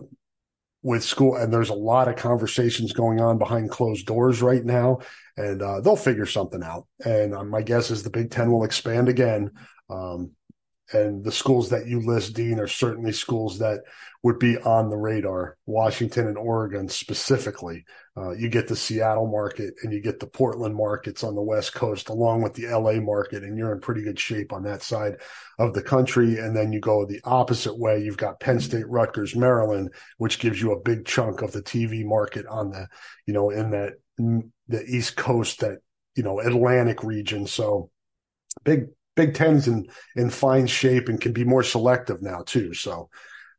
with 0.83 1.03
school, 1.03 1.35
and 1.35 1.51
there's 1.51 1.69
a 1.69 1.73
lot 1.73 2.07
of 2.07 2.15
conversations 2.15 2.93
going 2.93 3.19
on 3.19 3.37
behind 3.37 3.69
closed 3.69 4.05
doors 4.05 4.41
right 4.41 4.63
now, 4.63 4.99
and 5.35 5.61
uh, 5.61 5.81
they'll 5.81 5.97
figure 5.97 6.25
something 6.25 6.63
out. 6.63 6.87
And 7.03 7.35
uh, 7.35 7.43
my 7.43 7.61
guess 7.61 7.91
is 7.91 8.03
the 8.03 8.09
Big 8.09 8.31
Ten 8.31 8.51
will 8.51 8.63
expand 8.63 9.09
again. 9.09 9.51
Um, 9.89 10.31
and 10.93 11.23
the 11.23 11.31
schools 11.31 11.69
that 11.69 11.87
you 11.87 11.99
list, 11.99 12.33
Dean, 12.33 12.59
are 12.59 12.67
certainly 12.67 13.11
schools 13.11 13.59
that 13.59 13.81
would 14.21 14.39
be 14.39 14.57
on 14.59 14.89
the 14.89 14.97
radar. 14.97 15.57
Washington 15.65 16.27
and 16.27 16.37
Oregon 16.37 16.87
specifically. 16.87 17.83
Uh, 18.15 18.31
you 18.31 18.47
get 18.47 18.67
the 18.67 18.75
Seattle 18.75 19.27
market 19.27 19.73
and 19.83 19.91
you 19.91 19.99
get 19.99 20.19
the 20.19 20.27
Portland 20.27 20.75
markets 20.75 21.23
on 21.23 21.35
the 21.35 21.41
West 21.41 21.73
Coast, 21.73 22.09
along 22.09 22.41
with 22.41 22.53
the 22.53 22.67
LA 22.67 22.93
market, 22.93 23.43
and 23.43 23.57
you're 23.57 23.73
in 23.73 23.81
pretty 23.81 24.01
good 24.03 24.19
shape 24.19 24.53
on 24.53 24.63
that 24.63 24.81
side 24.81 25.17
of 25.59 25.73
the 25.73 25.83
country. 25.83 26.37
And 26.37 26.55
then 26.55 26.71
you 26.71 26.79
go 26.79 27.05
the 27.05 27.21
opposite 27.25 27.77
way. 27.77 28.01
You've 28.01 28.17
got 28.17 28.39
Penn 28.39 28.59
State, 28.59 28.87
Rutgers, 28.87 29.35
Maryland, 29.35 29.93
which 30.17 30.39
gives 30.39 30.61
you 30.61 30.71
a 30.71 30.79
big 30.79 31.05
chunk 31.05 31.41
of 31.41 31.51
the 31.51 31.61
TV 31.61 32.05
market 32.05 32.45
on 32.45 32.69
the, 32.69 32.87
you 33.25 33.33
know, 33.33 33.49
in 33.49 33.71
that 33.71 33.93
the 34.17 34.83
East 34.85 35.17
Coast, 35.17 35.59
that 35.59 35.79
you 36.15 36.23
know 36.23 36.39
Atlantic 36.39 37.03
region. 37.03 37.47
So 37.47 37.89
big 38.63 38.87
Big 39.15 39.33
Ten's 39.33 39.67
in 39.67 39.87
in 40.15 40.29
fine 40.29 40.67
shape 40.67 41.09
and 41.09 41.21
can 41.21 41.33
be 41.33 41.43
more 41.43 41.63
selective 41.63 42.21
now 42.21 42.43
too. 42.45 42.73
So 42.73 43.09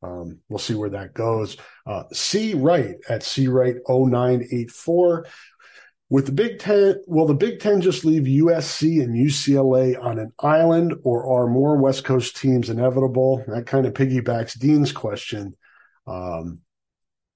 um, 0.03 0.41
we'll 0.49 0.59
see 0.59 0.75
where 0.75 0.91
that 0.91 1.15
goes. 1.15 1.57
Uh, 1.87 2.05
C 2.13 2.55
Wright 2.55 2.97
at 3.09 3.23
C 3.23 3.49
Wright 3.49 3.77
0984 3.89 5.27
with 6.11 6.27
the 6.27 6.33
Big 6.33 6.59
Ten, 6.59 7.03
will 7.07 7.27
the 7.27 7.35
Big 7.35 7.61
Ten 7.61 7.81
just 7.81 8.05
leave 8.05 8.23
USC 8.23 9.03
and 9.03 9.15
UCLA 9.15 10.01
on 10.01 10.19
an 10.19 10.33
island, 10.39 10.95
or 11.03 11.27
are 11.27 11.49
more 11.49 11.77
West 11.77 12.05
Coast 12.05 12.37
teams 12.37 12.69
inevitable? 12.71 13.43
That 13.49 13.67
kind 13.67 13.87
of 13.87 13.95
piggybacks 13.95 14.59
Dean's 14.59 14.93
question. 14.93 15.57
Um, 16.07 16.61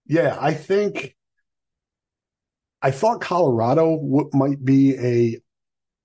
yeah, 0.06 0.36
I 0.38 0.54
think 0.54 1.16
I 2.82 2.90
thought 2.90 3.20
Colorado 3.20 3.96
w- 3.96 4.30
might 4.32 4.62
be 4.62 4.96
a 4.96 5.40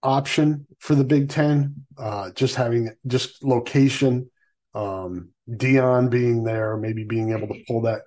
option 0.03 0.67
for 0.79 0.95
the 0.95 1.03
Big 1.03 1.29
Ten, 1.29 1.85
uh, 1.97 2.31
just 2.31 2.55
having 2.55 2.91
just 3.07 3.43
location, 3.43 4.29
um, 4.75 5.29
Deion 5.49 6.09
being 6.09 6.43
there, 6.43 6.77
maybe 6.77 7.03
being 7.03 7.31
able 7.31 7.47
to 7.47 7.63
pull 7.67 7.81
that 7.81 8.01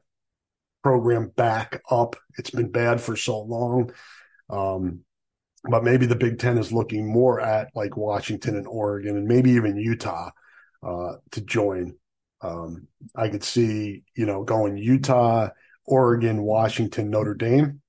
program 0.82 1.32
back 1.36 1.82
up. 1.90 2.16
It's 2.38 2.51
been 2.51 2.70
bad 2.70 3.01
for 3.01 3.16
so 3.16 3.40
long. 3.40 3.92
Um, 4.51 5.01
but 5.68 5.84
maybe 5.84 6.07
the 6.07 6.14
Big 6.14 6.38
Ten 6.38 6.59
is 6.59 6.72
looking 6.72 7.12
more 7.12 7.40
at 7.40 7.70
like 7.74 7.97
Washington 7.97 8.57
and 8.57 8.66
Oregon 8.66 9.16
and 9.16 9.26
maybe 9.26 9.51
even 9.51 9.76
Utah 9.76 10.30
uh, 10.86 11.14
to 11.32 11.40
join. 11.40 11.97
Um, 12.40 12.86
I 13.16 13.28
could 13.28 13.42
see, 13.42 14.05
you 14.14 14.26
know, 14.26 14.44
going 14.44 14.76
Utah, 14.76 15.49
Oregon, 15.84 16.42
Washington, 16.42 17.11
Notre 17.11 17.34
Dame, 17.34 17.80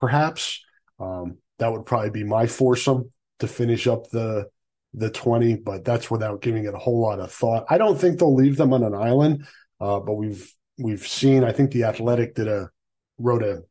perhaps. 0.00 0.64
Um, 0.98 1.38
that 1.58 1.72
would 1.72 1.86
probably 1.86 2.10
be 2.10 2.24
my 2.24 2.46
foursome 2.46 3.10
to 3.40 3.48
finish 3.48 3.86
up 3.86 4.10
the 4.10 4.48
the 4.94 5.10
20, 5.10 5.56
but 5.56 5.84
that's 5.84 6.10
without 6.10 6.40
giving 6.40 6.64
it 6.64 6.74
a 6.74 6.78
whole 6.78 7.00
lot 7.00 7.20
of 7.20 7.30
thought. 7.30 7.66
I 7.68 7.76
don't 7.78 8.00
think 8.00 8.18
they'll 8.18 8.34
leave 8.34 8.56
them 8.56 8.72
on 8.72 8.82
an 8.82 8.94
island, 8.94 9.46
uh, 9.80 10.00
but 10.00 10.14
we've 10.14 10.52
we've 10.78 11.06
seen. 11.06 11.44
I 11.44 11.52
think 11.52 11.70
the 11.70 11.84
Athletic 11.84 12.34
did 12.34 12.48
a 12.48 12.70
wrote 13.18 13.42
a 13.42 13.62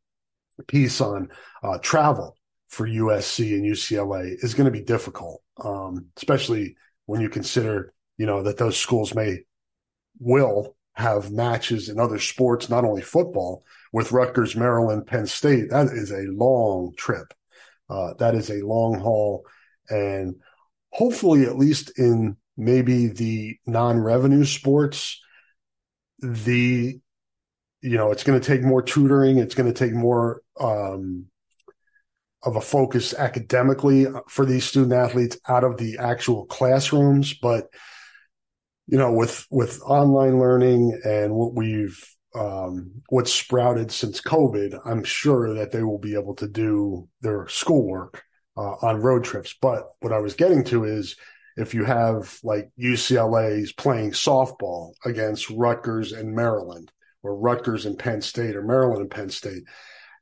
piece 0.68 1.02
on 1.02 1.30
uh, 1.64 1.78
travel 1.80 2.36
for 2.70 2.88
USC 2.88 3.54
and 3.54 3.64
UCLA 3.64 4.44
is 4.44 4.54
going 4.54 4.66
to 4.66 4.72
be 4.72 4.84
difficult, 4.84 5.42
um, 5.64 6.08
especially 6.18 6.76
when 7.06 7.22
you 7.22 7.30
consider 7.30 7.94
you 8.18 8.26
know 8.26 8.44
that 8.44 8.58
those 8.58 8.78
schools 8.78 9.16
may 9.16 9.40
will 10.20 10.76
have 10.94 11.32
matches 11.32 11.90
in 11.90 12.00
other 12.00 12.18
sports, 12.18 12.70
not 12.70 12.84
only 12.84 13.04
football, 13.04 13.64
with 13.94 14.12
Rutgers, 14.12 14.56
Maryland, 14.56 15.06
Penn 15.06 15.28
State. 15.28 15.70
That 15.70 15.88
is 15.88 16.12
a 16.12 16.24
long 16.32 16.94
trip. 16.98 17.34
Uh, 17.90 18.14
that 18.16 18.36
is 18.36 18.50
a 18.50 18.66
long 18.66 19.00
haul, 19.00 19.46
and 19.90 20.36
hopefully, 20.92 21.46
at 21.46 21.58
least 21.58 21.98
in 21.98 22.38
maybe 22.58 23.08
the 23.08 23.58
non-revenue 23.66 24.44
sports, 24.44 25.22
the 26.20 27.00
you 27.82 27.98
know 27.98 28.12
it's 28.12 28.24
going 28.24 28.40
to 28.40 28.46
take 28.46 28.64
more 28.64 28.82
tutoring. 28.82 29.38
It's 29.38 29.56
going 29.56 29.72
to 29.72 29.78
take 29.78 29.94
more 29.94 30.42
um, 30.60 31.28
of 32.44 32.56
a 32.56 32.62
focus 32.62 33.14
academically 33.14 34.06
for 34.28 34.46
these 34.46 34.66
student 34.66 34.94
athletes 34.94 35.38
out 35.48 35.64
of 35.64 35.78
the 35.78 35.98
actual 36.00 36.46
classrooms, 36.46 37.34
but 37.34 37.68
you 38.88 38.98
know, 38.98 39.12
with 39.12 39.46
with 39.52 39.82
online 39.84 40.40
learning 40.40 41.00
and 41.04 41.34
what 41.34 41.54
we've 41.54 42.02
um, 42.36 42.92
what's 43.10 43.34
sprouted 43.34 43.92
since 43.92 44.22
COVID, 44.22 44.80
I'm 44.86 45.04
sure 45.04 45.54
that 45.56 45.72
they 45.72 45.84
will 45.84 46.00
be 46.00 46.14
able 46.14 46.36
to 46.36 46.48
do 46.48 47.08
their 47.22 47.48
schoolwork 47.48 48.24
uh, 48.56 48.76
on 48.82 49.02
road 49.02 49.24
trips. 49.24 49.56
But 49.62 49.90
what 50.02 50.14
I 50.14 50.20
was 50.20 50.36
getting 50.36 50.64
to 50.66 50.84
is 50.84 51.16
if 51.56 51.74
you 51.74 51.84
have 51.86 52.40
like 52.44 52.70
UCLA's 52.80 53.72
playing 53.72 54.12
softball 54.12 54.94
against 55.06 55.50
Rutgers 55.50 56.12
and 56.12 56.36
Maryland, 56.36 56.92
or 57.24 57.36
Rutgers 57.36 57.86
and 57.86 57.98
Penn 57.98 58.22
State, 58.22 58.56
or 58.56 58.62
Maryland 58.62 59.02
and 59.02 59.12
Penn 59.12 59.30
State, 59.30 59.64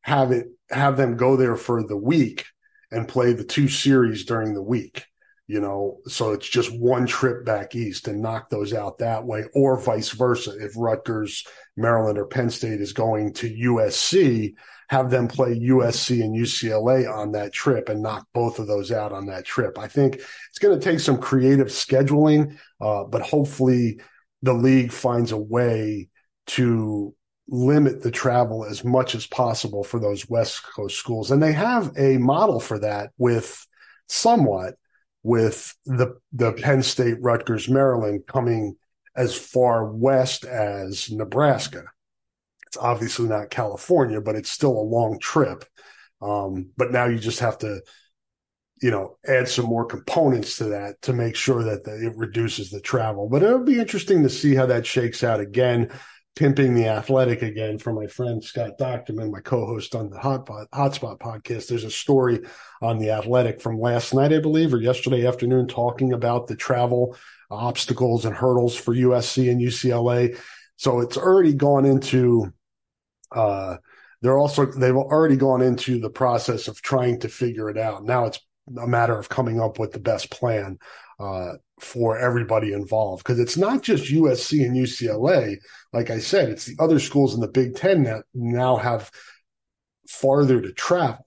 have 0.02 0.32
it 0.32 0.48
have 0.70 0.98
them 0.98 1.18
go 1.18 1.36
there 1.36 1.56
for 1.56 1.84
the 1.84 1.98
week 1.98 2.46
and 2.92 3.08
play 3.08 3.34
the 3.34 3.44
two 3.44 3.68
series 3.68 4.26
during 4.26 4.54
the 4.54 4.64
week 4.64 5.06
you 5.48 5.60
know, 5.60 6.00
so 6.08 6.32
it's 6.32 6.50
just 6.50 6.76
one 6.76 7.06
trip 7.06 7.46
back 7.46 7.76
east 7.76 8.08
and 8.08 8.22
knock 8.22 8.50
those 8.50 8.74
out 8.74 8.98
that 8.98 9.26
way, 9.26 9.44
or 9.54 9.80
vice 9.80 10.10
versa. 10.10 10.56
If 10.60 10.74
Rutgers, 10.76 11.46
Maryland, 11.78 12.18
or 12.18 12.26
Penn 12.26 12.50
State 12.50 12.82
is 12.82 12.94
going 12.94 13.34
to 13.34 13.54
USC, 13.54 14.56
have 14.90 15.10
them 15.10 15.28
play 15.28 15.60
USC 15.60 16.24
and 16.24 16.36
UCLA 16.36 17.12
on 17.12 17.32
that 17.32 17.52
trip 17.52 17.90
and 17.90 18.04
knock 18.04 18.28
both 18.34 18.60
of 18.60 18.68
those 18.68 18.92
out 18.92 19.12
on 19.12 19.26
that 19.28 19.46
trip. 19.46 19.80
I 19.80 19.88
think 19.88 20.16
it's 20.16 20.60
going 20.60 20.80
to 20.80 20.84
take 20.84 21.00
some 21.00 21.18
creative 21.18 21.68
scheduling, 21.68 22.58
uh, 22.80 23.04
but 23.04 23.22
hopefully 23.22 24.00
the 24.42 24.54
league 24.54 24.92
finds 24.92 25.32
a 25.32 25.38
way 25.38 26.10
to 26.48 27.16
limit 27.48 28.02
the 28.02 28.12
travel 28.12 28.66
as 28.66 28.84
much 28.84 29.16
as 29.16 29.28
possible 29.28 29.84
for 29.84 30.00
those 30.00 30.30
West 30.30 30.64
Coast 30.64 30.98
schools. 30.98 31.32
And 31.32 31.42
they 31.42 31.54
have 31.54 31.92
a 31.98 32.18
model 32.18 32.60
for 32.60 32.80
that 32.80 33.12
with 33.18 33.66
somewhat 34.08 34.76
with 35.24 35.76
the 35.86 36.16
the 36.34 36.54
Penn 36.54 36.84
State, 36.84 37.18
Rutgers, 37.20 37.68
Maryland 37.68 38.22
coming 38.28 38.76
as 39.16 39.36
far 39.36 39.86
west 39.86 40.46
as 40.46 41.10
Nebraska. 41.10 41.84
It's 42.68 42.78
obviously 42.78 43.28
not 43.28 43.50
California, 43.50 44.22
but 44.22 44.36
it's 44.36 44.52
still 44.52 44.78
a 44.78 44.80
long 44.80 45.20
trip. 45.20 45.66
Um, 46.22 46.72
but 46.78 46.92
now 46.92 47.06
you 47.06 47.18
just 47.18 47.40
have 47.40 47.58
to, 47.60 47.82
you 48.82 48.92
know, 48.92 49.18
add 49.26 49.48
some 49.48 49.66
more 49.66 49.86
components 49.86 50.58
to 50.58 50.66
that 50.66 51.02
to 51.04 51.14
make 51.14 51.36
sure 51.36 51.64
that 51.64 51.84
the, 51.84 52.08
it 52.08 52.18
reduces 52.18 52.70
the 52.70 52.82
travel. 52.82 53.30
But 53.30 53.44
it'll 53.44 53.64
be 53.64 53.80
interesting 53.80 54.24
to 54.24 54.30
see 54.30 54.56
how 54.56 54.66
that 54.66 54.86
shakes 54.86 55.24
out 55.24 55.40
again 55.40 55.92
pimping 56.36 56.76
the 56.76 56.88
athletic 56.88 57.42
again 57.42 57.80
from 57.80 57.96
my 57.96 58.08
friend 58.08 58.44
Scott 58.44 58.78
Dochterman, 58.78 59.32
my 59.32 59.40
co-host 59.40 59.96
on 59.96 60.10
the 60.10 60.18
Hotspot, 60.18 60.68
Hotspot 60.74 61.18
podcast. 61.20 61.68
There's 61.68 61.86
a 61.86 61.92
story 61.92 62.42
on 62.82 63.00
the 63.00 63.12
athletic 63.12 63.62
from 63.62 63.80
last 63.80 64.14
night, 64.14 64.34
I 64.34 64.40
believe, 64.40 64.74
or 64.74 64.82
yesterday 64.82 65.26
afternoon, 65.26 65.68
talking 65.68 66.12
about 66.12 66.48
the 66.48 66.56
travel 66.58 67.16
obstacles 67.56 68.26
and 68.26 68.36
hurdles 68.36 68.76
for 68.76 68.94
USC 68.94 69.50
and 69.52 69.62
UCLA. 69.62 70.40
So 70.78 71.00
it's 71.00 71.18
already 71.18 71.54
gone 71.54 71.86
into, 71.86 72.54
uh, 73.32 73.78
they're 74.22 74.38
also, 74.38 74.66
they've 74.66 74.96
already 74.96 75.38
gone 75.38 75.62
into 75.62 76.00
the 76.00 76.10
process 76.10 76.68
of 76.68 76.82
trying 76.82 77.20
to 77.22 77.30
figure 77.30 77.70
it 77.70 77.78
out. 77.78 78.04
Now 78.04 78.26
it's 78.26 78.40
a 78.80 78.88
matter 78.88 79.18
of 79.18 79.30
coming 79.30 79.62
up 79.62 79.80
with 79.80 79.92
the 79.92 80.00
best 80.00 80.32
plan 80.32 80.80
uh, 81.20 81.54
for 81.80 82.18
everybody 82.18 82.74
involved 82.74 83.24
because 83.24 83.40
it's 83.40 83.58
not 83.58 83.82
just 83.82 84.12
USC 84.12 84.66
and 84.66 84.76
UCLA. 84.76 85.58
Like 85.94 86.10
I 86.10 86.20
said, 86.20 86.50
it's 86.50 86.66
the 86.66 86.76
other 86.80 87.00
schools 87.00 87.36
in 87.36 87.42
the 87.42 87.48
Big 87.48 87.76
Ten 87.76 88.04
that 88.04 88.24
now 88.34 88.76
have 88.78 89.12
farther 90.08 90.62
to 90.62 90.72
travel, 90.74 91.26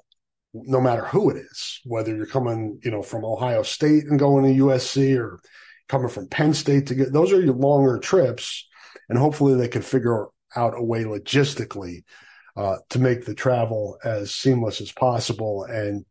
no 0.53 0.81
matter 0.81 1.05
who 1.05 1.31
it 1.31 1.37
is, 1.37 1.81
whether 1.85 2.15
you're 2.15 2.27
coming, 2.27 2.81
you 2.83 2.91
know, 2.91 3.03
from 3.03 3.25
Ohio 3.25 3.63
State 3.63 4.05
and 4.05 4.19
going 4.19 4.45
to 4.45 4.65
USC 4.65 5.19
or 5.19 5.41
coming 5.89 6.09
from 6.09 6.29
Penn 6.29 6.55
State 6.55 6.87
to 6.89 6.95
get 6.95 7.13
those 7.13 7.33
are 7.33 7.41
your 7.41 7.55
longer 7.55 7.99
trips. 7.99 8.67
And 9.09 9.19
hopefully 9.19 9.55
they 9.55 9.69
can 9.69 9.83
figure 9.83 10.27
out 10.55 10.75
a 10.77 10.83
way 10.83 11.05
logistically 11.05 12.05
uh, 12.57 12.77
to 12.91 12.99
make 12.99 13.25
the 13.25 13.35
travel 13.35 13.99
as 14.05 14.35
seamless 14.35 14.81
as 14.81 14.93
possible 14.93 15.65
and 15.65 16.05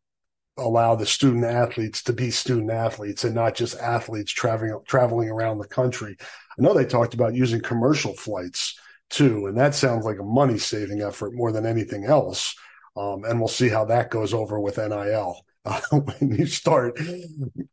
allow 0.57 0.95
the 0.95 1.05
student 1.05 1.45
athletes 1.45 2.01
to 2.03 2.13
be 2.13 2.31
student 2.31 2.71
athletes 2.71 3.23
and 3.23 3.35
not 3.35 3.55
just 3.55 3.77
athletes 3.77 4.31
traveling 4.31 4.79
traveling 4.87 5.29
around 5.29 5.59
the 5.59 5.67
country. 5.67 6.17
I 6.19 6.61
know 6.61 6.73
they 6.73 6.85
talked 6.85 7.13
about 7.13 7.35
using 7.35 7.61
commercial 7.61 8.15
flights 8.15 8.79
too, 9.09 9.45
and 9.45 9.57
that 9.57 9.75
sounds 9.75 10.05
like 10.05 10.19
a 10.19 10.23
money 10.23 10.57
saving 10.57 11.01
effort 11.01 11.33
more 11.33 11.51
than 11.51 11.65
anything 11.65 12.05
else. 12.05 12.55
Um, 12.95 13.23
and 13.25 13.39
we'll 13.39 13.47
see 13.47 13.69
how 13.69 13.85
that 13.85 14.09
goes 14.09 14.33
over 14.33 14.59
with 14.59 14.77
NIL. 14.77 15.45
Uh, 15.67 15.81
when 15.99 16.31
you 16.31 16.45
start, 16.45 16.97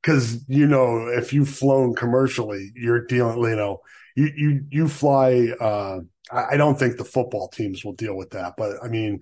because 0.02 0.44
you 0.48 0.66
know 0.66 1.06
if 1.08 1.32
you've 1.32 1.48
flown 1.48 1.94
commercially, 1.94 2.72
you're 2.74 3.06
dealing. 3.06 3.50
You 3.50 3.56
know, 3.56 3.80
you 4.16 4.30
you 4.36 4.64
you 4.70 4.88
fly. 4.88 5.54
Uh, 5.60 6.00
I, 6.30 6.54
I 6.54 6.56
don't 6.56 6.78
think 6.78 6.96
the 6.96 7.04
football 7.04 7.48
teams 7.48 7.84
will 7.84 7.92
deal 7.94 8.16
with 8.16 8.30
that, 8.30 8.54
but 8.56 8.82
I 8.82 8.88
mean, 8.88 9.20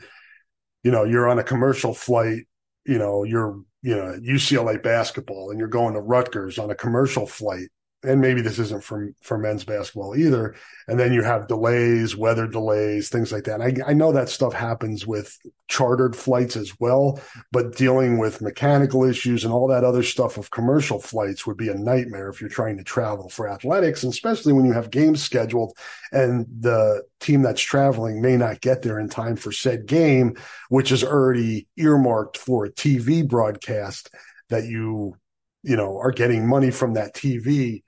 you 0.82 0.90
know, 0.90 1.04
you're 1.04 1.28
on 1.28 1.38
a 1.38 1.44
commercial 1.44 1.94
flight 1.94 2.46
you 2.84 2.98
know, 2.98 3.24
you're, 3.24 3.60
you 3.82 3.96
know, 3.96 4.18
UCLA 4.20 4.82
basketball 4.82 5.50
and 5.50 5.58
you're 5.58 5.68
going 5.68 5.94
to 5.94 6.00
Rutgers 6.00 6.58
on 6.58 6.70
a 6.70 6.74
commercial 6.74 7.26
flight 7.26 7.68
and 8.04 8.20
maybe 8.20 8.42
this 8.42 8.58
isn't 8.58 8.82
for 8.82 9.12
for 9.22 9.38
men's 9.38 9.64
basketball 9.64 10.16
either. 10.16 10.56
And 10.88 10.98
then 10.98 11.12
you 11.12 11.22
have 11.22 11.46
delays, 11.46 12.16
weather 12.16 12.48
delays, 12.48 13.08
things 13.08 13.30
like 13.30 13.44
that. 13.44 13.60
And 13.60 13.82
I, 13.82 13.90
I 13.90 13.92
know 13.92 14.12
that 14.12 14.28
stuff 14.28 14.52
happens 14.52 15.06
with 15.06 15.38
chartered 15.68 16.16
flights 16.16 16.56
as 16.56 16.78
well, 16.80 17.20
but 17.52 17.76
dealing 17.76 18.18
with 18.18 18.42
mechanical 18.42 19.04
issues 19.04 19.44
and 19.44 19.52
all 19.52 19.68
that 19.68 19.84
other 19.84 20.02
stuff 20.02 20.36
of 20.36 20.50
commercial 20.50 20.98
flights 20.98 21.46
would 21.46 21.56
be 21.56 21.68
a 21.68 21.74
nightmare 21.74 22.28
if 22.28 22.40
you're 22.40 22.50
trying 22.50 22.76
to 22.78 22.84
travel 22.84 23.28
for 23.28 23.48
athletics, 23.48 24.02
and 24.02 24.12
especially 24.12 24.52
when 24.52 24.64
you 24.64 24.72
have 24.72 24.90
games 24.90 25.22
scheduled 25.22 25.76
and 26.10 26.46
the 26.60 27.02
team 27.20 27.42
that's 27.42 27.62
traveling 27.62 28.20
may 28.20 28.36
not 28.36 28.60
get 28.60 28.82
there 28.82 28.98
in 28.98 29.08
time 29.08 29.36
for 29.36 29.52
said 29.52 29.86
game, 29.86 30.36
which 30.68 30.90
is 30.90 31.04
already 31.04 31.68
earmarked 31.76 32.36
for 32.36 32.64
a 32.64 32.72
TV 32.72 33.26
broadcast 33.26 34.10
that 34.48 34.64
you 34.64 35.16
you 35.62 35.76
know 35.76 35.98
are 35.98 36.10
getting 36.10 36.46
money 36.46 36.70
from 36.70 36.94
that 36.94 37.14
TV 37.14 37.82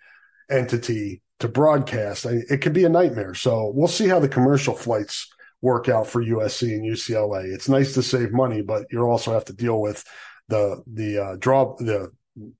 entity 0.50 1.22
to 1.40 1.48
broadcast. 1.48 2.26
It 2.26 2.60
could 2.60 2.72
be 2.72 2.84
a 2.84 2.88
nightmare. 2.88 3.34
So 3.34 3.72
we'll 3.74 3.88
see 3.88 4.08
how 4.08 4.18
the 4.18 4.28
commercial 4.28 4.74
flights 4.74 5.28
work 5.60 5.88
out 5.88 6.06
for 6.06 6.22
USC 6.22 6.74
and 6.74 6.84
UCLA. 6.84 7.44
It's 7.52 7.68
nice 7.68 7.94
to 7.94 8.02
save 8.02 8.32
money, 8.32 8.62
but 8.62 8.86
you 8.90 9.00
also 9.02 9.32
have 9.32 9.46
to 9.46 9.52
deal 9.52 9.80
with 9.80 10.04
the 10.48 10.82
the 10.86 11.18
uh, 11.18 11.36
draw 11.38 11.74
the 11.76 12.12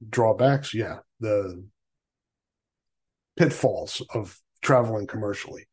drawbacks. 0.09 0.73
Yeah, 0.73 0.99
the 1.21 1.65
pitfalls 3.37 4.03
of 4.13 4.39
traveling 4.63 5.07
commercially. 5.07 5.67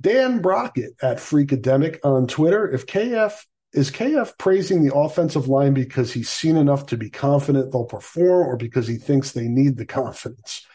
Dan 0.00 0.40
Brockett 0.40 0.92
at 1.02 1.18
Freakademic 1.18 1.98
on 2.04 2.26
Twitter. 2.26 2.70
If 2.70 2.86
KF 2.86 3.34
is 3.72 3.90
KF 3.90 4.38
praising 4.38 4.84
the 4.84 4.94
offensive 4.94 5.48
line 5.48 5.74
because 5.74 6.12
he's 6.12 6.28
seen 6.30 6.56
enough 6.56 6.86
to 6.86 6.96
be 6.96 7.10
confident 7.10 7.72
they'll 7.72 7.84
perform, 7.84 8.46
or 8.46 8.56
because 8.56 8.86
he 8.86 8.96
thinks 8.96 9.32
they 9.32 9.48
need 9.48 9.76
the 9.76 9.86
confidence? 9.86 10.66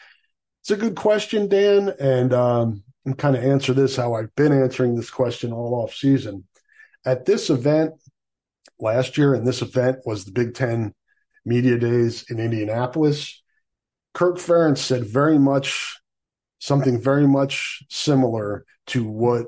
It's 0.70 0.80
a 0.80 0.86
good 0.86 0.94
question, 0.94 1.48
Dan, 1.48 1.92
and 1.98 2.32
um, 2.32 2.84
and 3.04 3.18
kind 3.18 3.34
of 3.34 3.42
answer 3.42 3.72
this 3.72 3.96
how 3.96 4.14
I've 4.14 4.32
been 4.36 4.52
answering 4.52 4.94
this 4.94 5.10
question 5.10 5.52
all 5.52 5.74
off 5.74 5.92
season. 5.92 6.44
At 7.04 7.24
this 7.24 7.50
event 7.50 7.94
last 8.78 9.18
year, 9.18 9.34
and 9.34 9.44
this 9.44 9.62
event 9.62 9.98
was 10.06 10.24
the 10.24 10.30
Big 10.30 10.54
Ten 10.54 10.94
Media 11.44 11.76
Days 11.76 12.30
in 12.30 12.38
Indianapolis. 12.38 13.42
Kirk 14.14 14.36
Ferentz 14.36 14.78
said 14.78 15.06
very 15.06 15.40
much 15.40 15.98
something 16.60 17.00
very 17.00 17.26
much 17.26 17.82
similar 17.88 18.64
to 18.86 19.04
what 19.04 19.46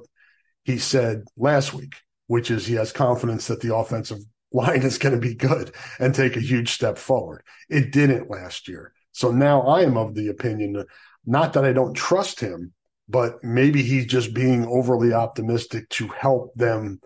he 0.65 0.77
said 0.77 1.23
last 1.37 1.73
week, 1.73 1.95
which 2.27 2.51
is 2.51 2.67
he 2.67 2.75
has 2.75 2.91
confidence 2.91 3.47
that 3.47 3.61
the 3.61 3.73
offensive 3.73 4.19
line 4.53 4.83
is 4.83 4.99
going 4.99 5.15
to 5.15 5.21
be 5.21 5.37
good 5.37 5.71
and 6.01 6.17
take 6.17 6.37
a 6.37 6.41
huge 6.41 6.73
step 6.73 6.99
forward. 6.99 7.45
It 7.69 7.93
didn't 7.93 8.29
last 8.29 8.67
year. 8.67 8.93
So 9.13 9.31
now 9.31 9.61
I 9.63 9.83
am 9.83 9.97
of 9.97 10.15
the 10.15 10.29
opinion, 10.29 10.85
not 11.25 11.53
that 11.53 11.65
I 11.65 11.73
don't 11.73 11.95
trust 11.95 12.41
him, 12.41 12.73
but 13.09 13.43
maybe 13.43 13.83
he's 13.83 14.07
just 14.07 14.35
being 14.35 14.67
overly 14.67 15.13
optimistic 15.13 15.89
to 15.91 16.09
help 16.09 16.55
them 16.55 17.01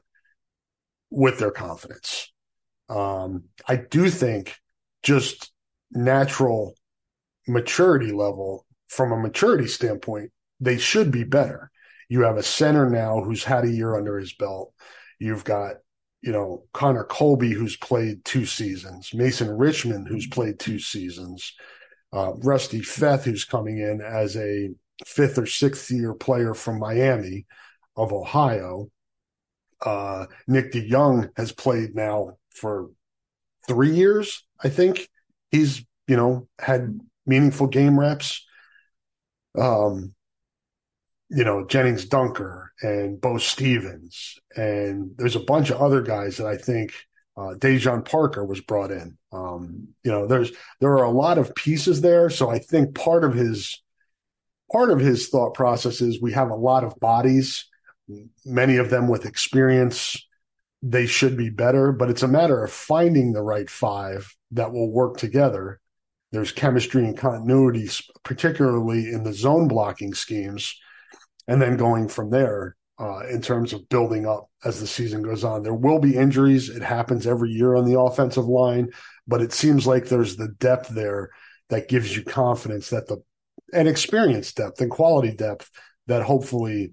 with 1.11 1.39
their 1.39 1.51
confidence. 1.51 2.33
Um, 2.89 3.45
I 3.67 3.77
do 3.77 4.09
think 4.11 4.57
just 5.03 5.53
natural 5.91 6.75
maturity 7.49 8.13
level, 8.13 8.67
from 8.89 9.13
a 9.13 9.17
maturity 9.17 9.67
standpoint, 9.67 10.31
they 10.61 10.79
should 10.79 11.11
be 11.11 11.25
better. 11.25 11.71
You 12.09 12.23
have 12.23 12.37
a 12.37 12.43
center 12.43 12.89
now 12.89 13.21
who's 13.21 13.45
had 13.45 13.65
a 13.65 13.71
year 13.71 13.97
under 13.97 14.19
his 14.19 14.33
belt. 14.35 14.73
You've 15.19 15.45
got, 15.45 15.77
you 16.23 16.33
know, 16.33 16.65
Connor 16.73 17.05
Colby, 17.05 17.51
who's 17.51 17.77
played 17.77 18.25
two 18.25 18.47
seasons, 18.47 19.11
Mason 19.13 19.51
Richman, 19.51 20.07
who's 20.07 20.27
played 20.27 20.59
two 20.59 20.79
seasons, 20.79 21.55
uh, 22.13 22.33
Rusty 22.37 22.81
Feth, 22.81 23.25
who's 23.25 23.45
coming 23.45 23.79
in 23.79 24.01
as 24.01 24.37
a 24.37 24.71
fifth 25.05 25.39
or 25.39 25.47
sixth 25.47 25.91
year 25.91 26.15
player 26.15 26.55
from 26.55 26.79
Miami 26.79 27.47
of 27.97 28.13
Ohio. 28.13 28.91
Uh, 29.85 30.27
Nick 30.47 30.73
DeJong 30.73 31.31
has 31.37 31.53
played 31.53 31.95
now 31.95 32.39
for 32.51 32.89
three 33.67 33.95
years, 33.95 34.45
I 34.63 34.69
think. 34.69 35.09
He's, 35.51 35.85
you 36.09 36.17
know, 36.17 36.49
had 36.59 36.99
meaningful 37.27 37.67
game 37.67 37.99
reps. 37.99 38.47
Um, 39.59 40.15
you 41.29 41.45
know, 41.45 41.67
Jennings 41.67 42.05
Dunker 42.05 42.73
and 42.83 43.21
Beau 43.21 43.39
Stephens. 43.39 44.39
And 44.57 45.11
there's 45.17 45.37
a 45.37 45.41
bunch 45.41 45.71
of 45.71 45.81
other 45.81 46.01
guys 46.03 46.37
that 46.37 46.47
I 46.47 46.57
think 46.57 46.93
uh, 47.37 47.55
Daijon 47.55 48.09
Parker 48.09 48.45
was 48.45 48.61
brought 48.61 48.91
in. 48.91 49.19
Um, 49.31 49.89
you 50.03 50.11
know, 50.11 50.27
there's 50.27 50.53
there 50.81 50.93
are 50.93 51.05
a 51.05 51.11
lot 51.11 51.39
of 51.39 51.55
pieces 51.55 52.01
there. 52.01 52.31
So 52.31 52.49
I 52.49 52.59
think 52.59 52.95
part 52.95 53.25
of 53.25 53.35
his 53.35 53.83
part 54.73 54.91
of 54.91 54.99
his 54.99 55.29
thought 55.29 55.55
process 55.55 56.01
is 56.01 56.21
we 56.21 56.33
have 56.33 56.51
a 56.51 56.57
lot 56.57 56.83
of 56.83 56.99
bodies, 56.99 57.67
many 58.45 58.77
of 58.79 58.91
them 58.91 59.09
with 59.09 59.27
experience. 59.27 60.17
They 60.83 61.07
should 61.07 61.37
be 61.37 61.51
better, 61.51 61.93
but 61.93 62.11
it's 62.11 62.23
a 62.23 62.29
matter 62.29 62.63
of 62.63 62.73
finding 62.73 63.33
the 63.33 63.43
right 63.43 63.69
five 63.69 64.35
that 64.53 64.73
will 64.73 64.91
work 64.91 65.17
together. 65.17 65.81
There's 66.33 66.53
chemistry 66.53 67.05
and 67.05 67.17
continuity, 67.17 67.89
particularly 68.23 69.11
in 69.11 69.25
the 69.25 69.33
zone 69.33 69.69
blocking 69.69 70.15
schemes, 70.15 70.79
and 71.49 71.61
then 71.61 71.77
going 71.77 72.09
from 72.09 72.31
there 72.31 72.77
uh, 72.99 73.21
in 73.31 73.43
terms 73.43 73.73
of 73.73 73.89
building 73.89 74.27
up 74.27 74.51
as 74.65 74.81
the 74.81 74.87
season 74.87 75.23
goes 75.23 75.45
on. 75.45 75.63
There 75.63 75.75
will 75.75 75.99
be 75.99 76.17
injuries. 76.17 76.69
It 76.69 76.83
happens 76.83 77.27
every 77.27 77.51
year 77.51 77.77
on 77.77 77.85
the 77.85 78.01
offensive 78.01 78.47
line, 78.47 78.91
but 79.27 79.43
it 79.43 79.53
seems 79.53 79.87
like 79.87 80.07
there's 80.07 80.37
the 80.37 80.49
depth 80.49 80.89
there 80.89 81.31
that 81.69 81.89
gives 81.89 82.17
you 82.17 82.25
confidence 82.25 82.91
that 82.91 83.07
the 83.07 83.19
and 83.73 83.89
experience 83.89 84.53
depth 84.53 84.81
and 84.81 84.91
quality 84.91 85.35
depth 85.35 85.71
that 86.07 86.23
hopefully 86.23 86.93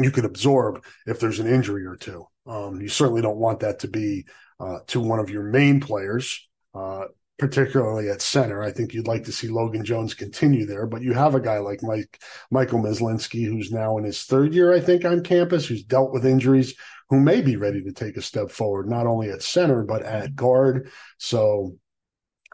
you 0.00 0.10
could 0.10 0.24
absorb 0.24 0.84
if 1.06 1.20
there's 1.20 1.38
an 1.38 1.46
injury 1.46 1.84
or 1.84 1.96
two. 1.96 2.26
Um, 2.46 2.80
you 2.80 2.88
certainly 2.88 3.22
don't 3.22 3.38
want 3.38 3.60
that 3.60 3.80
to 3.80 3.88
be 3.88 4.26
uh, 4.58 4.78
to 4.88 5.00
one 5.00 5.20
of 5.20 5.30
your 5.30 5.44
main 5.44 5.80
players, 5.80 6.48
uh, 6.74 7.04
particularly 7.42 8.08
at 8.08 8.22
center. 8.22 8.62
I 8.62 8.70
think 8.70 8.94
you'd 8.94 9.08
like 9.08 9.24
to 9.24 9.32
see 9.32 9.48
Logan 9.48 9.84
Jones 9.84 10.14
continue 10.14 10.64
there, 10.64 10.86
but 10.86 11.02
you 11.02 11.12
have 11.12 11.34
a 11.34 11.40
guy 11.40 11.58
like 11.58 11.82
Mike 11.82 12.22
Michael 12.52 12.78
Myslinski, 12.78 13.44
who's 13.44 13.72
now 13.72 13.98
in 13.98 14.04
his 14.04 14.22
third 14.22 14.54
year, 14.54 14.72
I 14.72 14.78
think, 14.78 15.04
on 15.04 15.24
campus, 15.24 15.66
who's 15.66 15.82
dealt 15.82 16.12
with 16.12 16.24
injuries, 16.24 16.76
who 17.10 17.18
may 17.18 17.42
be 17.42 17.56
ready 17.56 17.82
to 17.82 17.90
take 17.90 18.16
a 18.16 18.22
step 18.22 18.52
forward, 18.52 18.88
not 18.88 19.08
only 19.08 19.28
at 19.28 19.42
center 19.42 19.82
but 19.82 20.04
at 20.04 20.36
guard. 20.36 20.92
So 21.18 21.78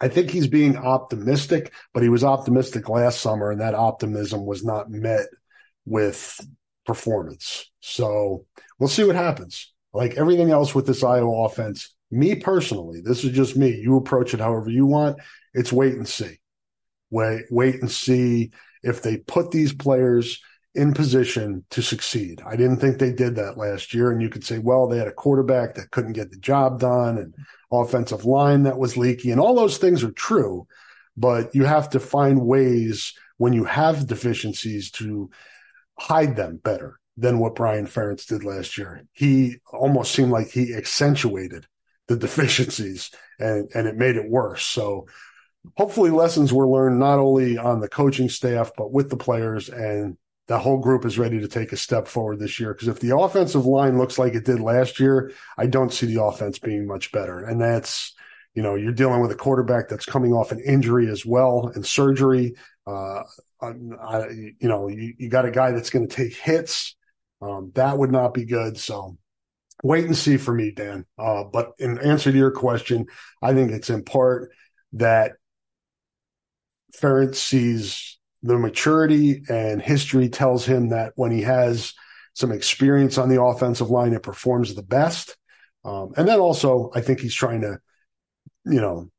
I 0.01 0.09
think 0.09 0.31
he's 0.31 0.47
being 0.47 0.79
optimistic, 0.79 1.75
but 1.93 2.03
he 2.03 2.09
was 2.09 2.25
optimistic 2.25 2.89
last 2.89 3.21
summer, 3.21 3.51
and 3.51 3.61
that 3.61 3.75
optimism 3.75 4.47
was 4.47 4.65
not 4.65 4.91
met 4.91 5.27
with 5.85 6.41
performance. 6.87 7.71
So 7.81 8.47
we'll 8.79 8.89
see 8.89 9.05
what 9.05 9.17
happens. 9.17 9.71
Like 9.93 10.15
everything 10.15 10.51
else 10.51 10.75
with 10.75 10.87
this 10.87 11.05
Iowa 11.05 11.45
offense, 11.45 11.95
me 12.11 12.35
personally, 12.35 13.01
this 13.01 13.25
is 13.25 13.33
just 13.33 13.57
me. 13.57 13.75
You 13.77 13.97
approach 13.97 14.35
it 14.35 14.41
however 14.41 14.71
you 14.71 14.87
want. 14.87 15.19
It's 15.55 15.73
wait 15.73 15.95
and 15.95 16.09
see. 16.09 16.39
Wait, 17.11 17.43
wait 17.51 17.81
and 17.81 17.91
see 17.91 18.53
if 18.83 19.03
they 19.03 19.19
put 19.19 19.51
these 19.51 19.73
players 19.73 20.41
in 20.75 20.93
position 20.93 21.65
to 21.71 21.83
succeed. 21.83 22.41
I 22.47 22.57
didn't 22.57 22.77
think 22.79 22.99
they 22.99 23.13
did 23.13 23.37
that 23.37 23.59
last 23.59 23.93
year. 23.95 24.11
And 24.11 24.23
you 24.23 24.29
could 24.29 24.45
say, 24.45 24.59
well, 24.59 24.87
they 24.87 24.99
had 24.99 25.09
a 25.09 25.13
quarterback 25.13 25.75
that 25.75 25.91
couldn't 25.91 26.13
get 26.13 26.31
the 26.31 26.39
job 26.39 26.79
done 26.79 27.19
and 27.19 27.35
offensive 27.73 28.25
line 28.25 28.63
that 28.63 28.79
was 28.79 28.97
leaky. 28.97 29.31
And 29.31 29.41
all 29.41 29.55
those 29.55 29.79
things 29.79 30.05
are 30.05 30.13
true, 30.13 30.67
but 31.17 31.55
you 31.55 31.65
have 31.65 31.91
to 31.91 32.01
find 32.01 32.47
ways 32.47 33.15
when 33.39 33.53
you 33.53 33.65
have 33.65 34.07
deficiencies 34.07 34.91
to 34.93 35.31
hide 35.99 36.37
them 36.37 36.61
better 36.63 36.99
than 37.17 37.39
what 37.39 37.57
Brian 37.57 37.87
Ferentz 37.87 38.27
did 38.27 38.45
last 38.45 38.79
year. 38.79 39.05
He 39.13 39.57
almost 39.73 40.13
seemed 40.13 40.31
like 40.31 40.51
he 40.51 40.75
accentuated 40.75 41.67
the 42.09 42.17
deficiencies 42.17 43.11
and, 43.39 43.71
and 43.75 43.87
it 43.87 43.97
made 43.97 44.17
it 44.17 44.29
worse. 44.29 44.65
So 44.65 45.07
hopefully 45.77 46.11
lessons 46.11 46.53
were 46.53 46.67
learned 46.67 46.99
not 46.99 47.19
only 47.19 47.59
on 47.59 47.81
the 47.81 47.89
coaching 47.89 48.29
staff, 48.29 48.73
but 48.77 48.93
with 48.93 49.11
the 49.11 49.17
players 49.17 49.69
and 49.69 50.17
the 50.47 50.59
whole 50.59 50.79
group 50.79 51.05
is 51.05 51.19
ready 51.19 51.39
to 51.41 51.49
take 51.49 51.73
a 51.73 51.77
step 51.77 52.09
forward 52.09 52.39
this 52.39 52.59
year. 52.59 52.73
Because 52.73 52.89
if 52.89 53.01
the 53.01 53.17
offensive 53.17 53.67
line 53.67 53.99
looks 53.99 54.19
like 54.19 54.35
it 54.35 54.47
did 54.47 54.61
last 54.61 54.99
year, 54.99 55.33
I 55.59 55.67
don't 55.67 55.93
see 55.93 56.07
the 56.07 56.23
offense 56.23 56.59
being 56.59 56.87
much 56.87 57.13
better. 57.13 57.45
And 57.45 57.61
that's, 57.61 58.15
you 58.55 58.63
know, 58.63 58.75
you're 58.75 58.93
dealing 58.93 59.21
with 59.21 59.31
a 59.31 59.37
quarterback 59.37 59.89
that's 59.89 60.07
coming 60.07 60.33
off 60.33 60.51
an 60.51 60.61
injury 60.61 61.11
as 61.11 61.27
well 61.27 61.71
and 61.75 61.85
surgery. 61.85 62.55
Uh, 62.87 63.23
I, 63.61 64.29
you 64.31 64.69
know, 64.69 64.89
you, 64.89 65.15
you, 65.19 65.29
got 65.29 65.45
a 65.45 65.51
guy 65.51 65.73
that's 65.73 65.91
going 65.91 66.09
to 66.09 66.17
take 66.17 66.35
hits. 66.35 66.97
Um, 67.43 67.71
that 67.75 67.99
would 67.99 68.11
not 68.11 68.33
be 68.33 68.47
good. 68.47 68.79
So 68.79 69.19
wait 69.83 70.05
and 70.05 70.17
see 70.17 70.37
for 70.37 70.53
me, 70.53 70.71
Dan. 70.71 71.07
Uh, 71.19 71.45
but 71.45 71.73
in 71.79 71.99
answer 71.99 72.33
to 72.33 72.39
your 72.39 72.51
question, 72.51 73.07
I 73.43 73.55
think 73.55 73.71
it's 73.71 73.91
in 73.91 74.05
part 74.05 74.51
that 74.95 75.33
Ferentz 77.01 77.37
sees 77.37 78.19
the 78.43 78.59
maturity 78.59 79.43
and 79.49 79.83
history 79.83 80.29
tells 80.29 80.65
him 80.65 80.91
that 80.91 81.13
when 81.17 81.31
he 81.31 81.43
has 81.43 81.95
some 82.35 82.53
experience 82.53 83.19
on 83.19 83.29
the 83.29 83.43
offensive 83.43 83.91
line, 83.91 84.15
it 84.15 84.23
performs 84.23 84.75
the 84.75 84.83
best. 84.83 85.37
Um, 85.85 86.13
and 86.17 86.29
then 86.29 86.39
also, 86.39 86.91
I 86.95 87.01
think 87.01 87.21
he's 87.21 87.35
trying 87.35 87.63
to, 87.63 87.79
you 88.65 88.81
know, 88.81 89.11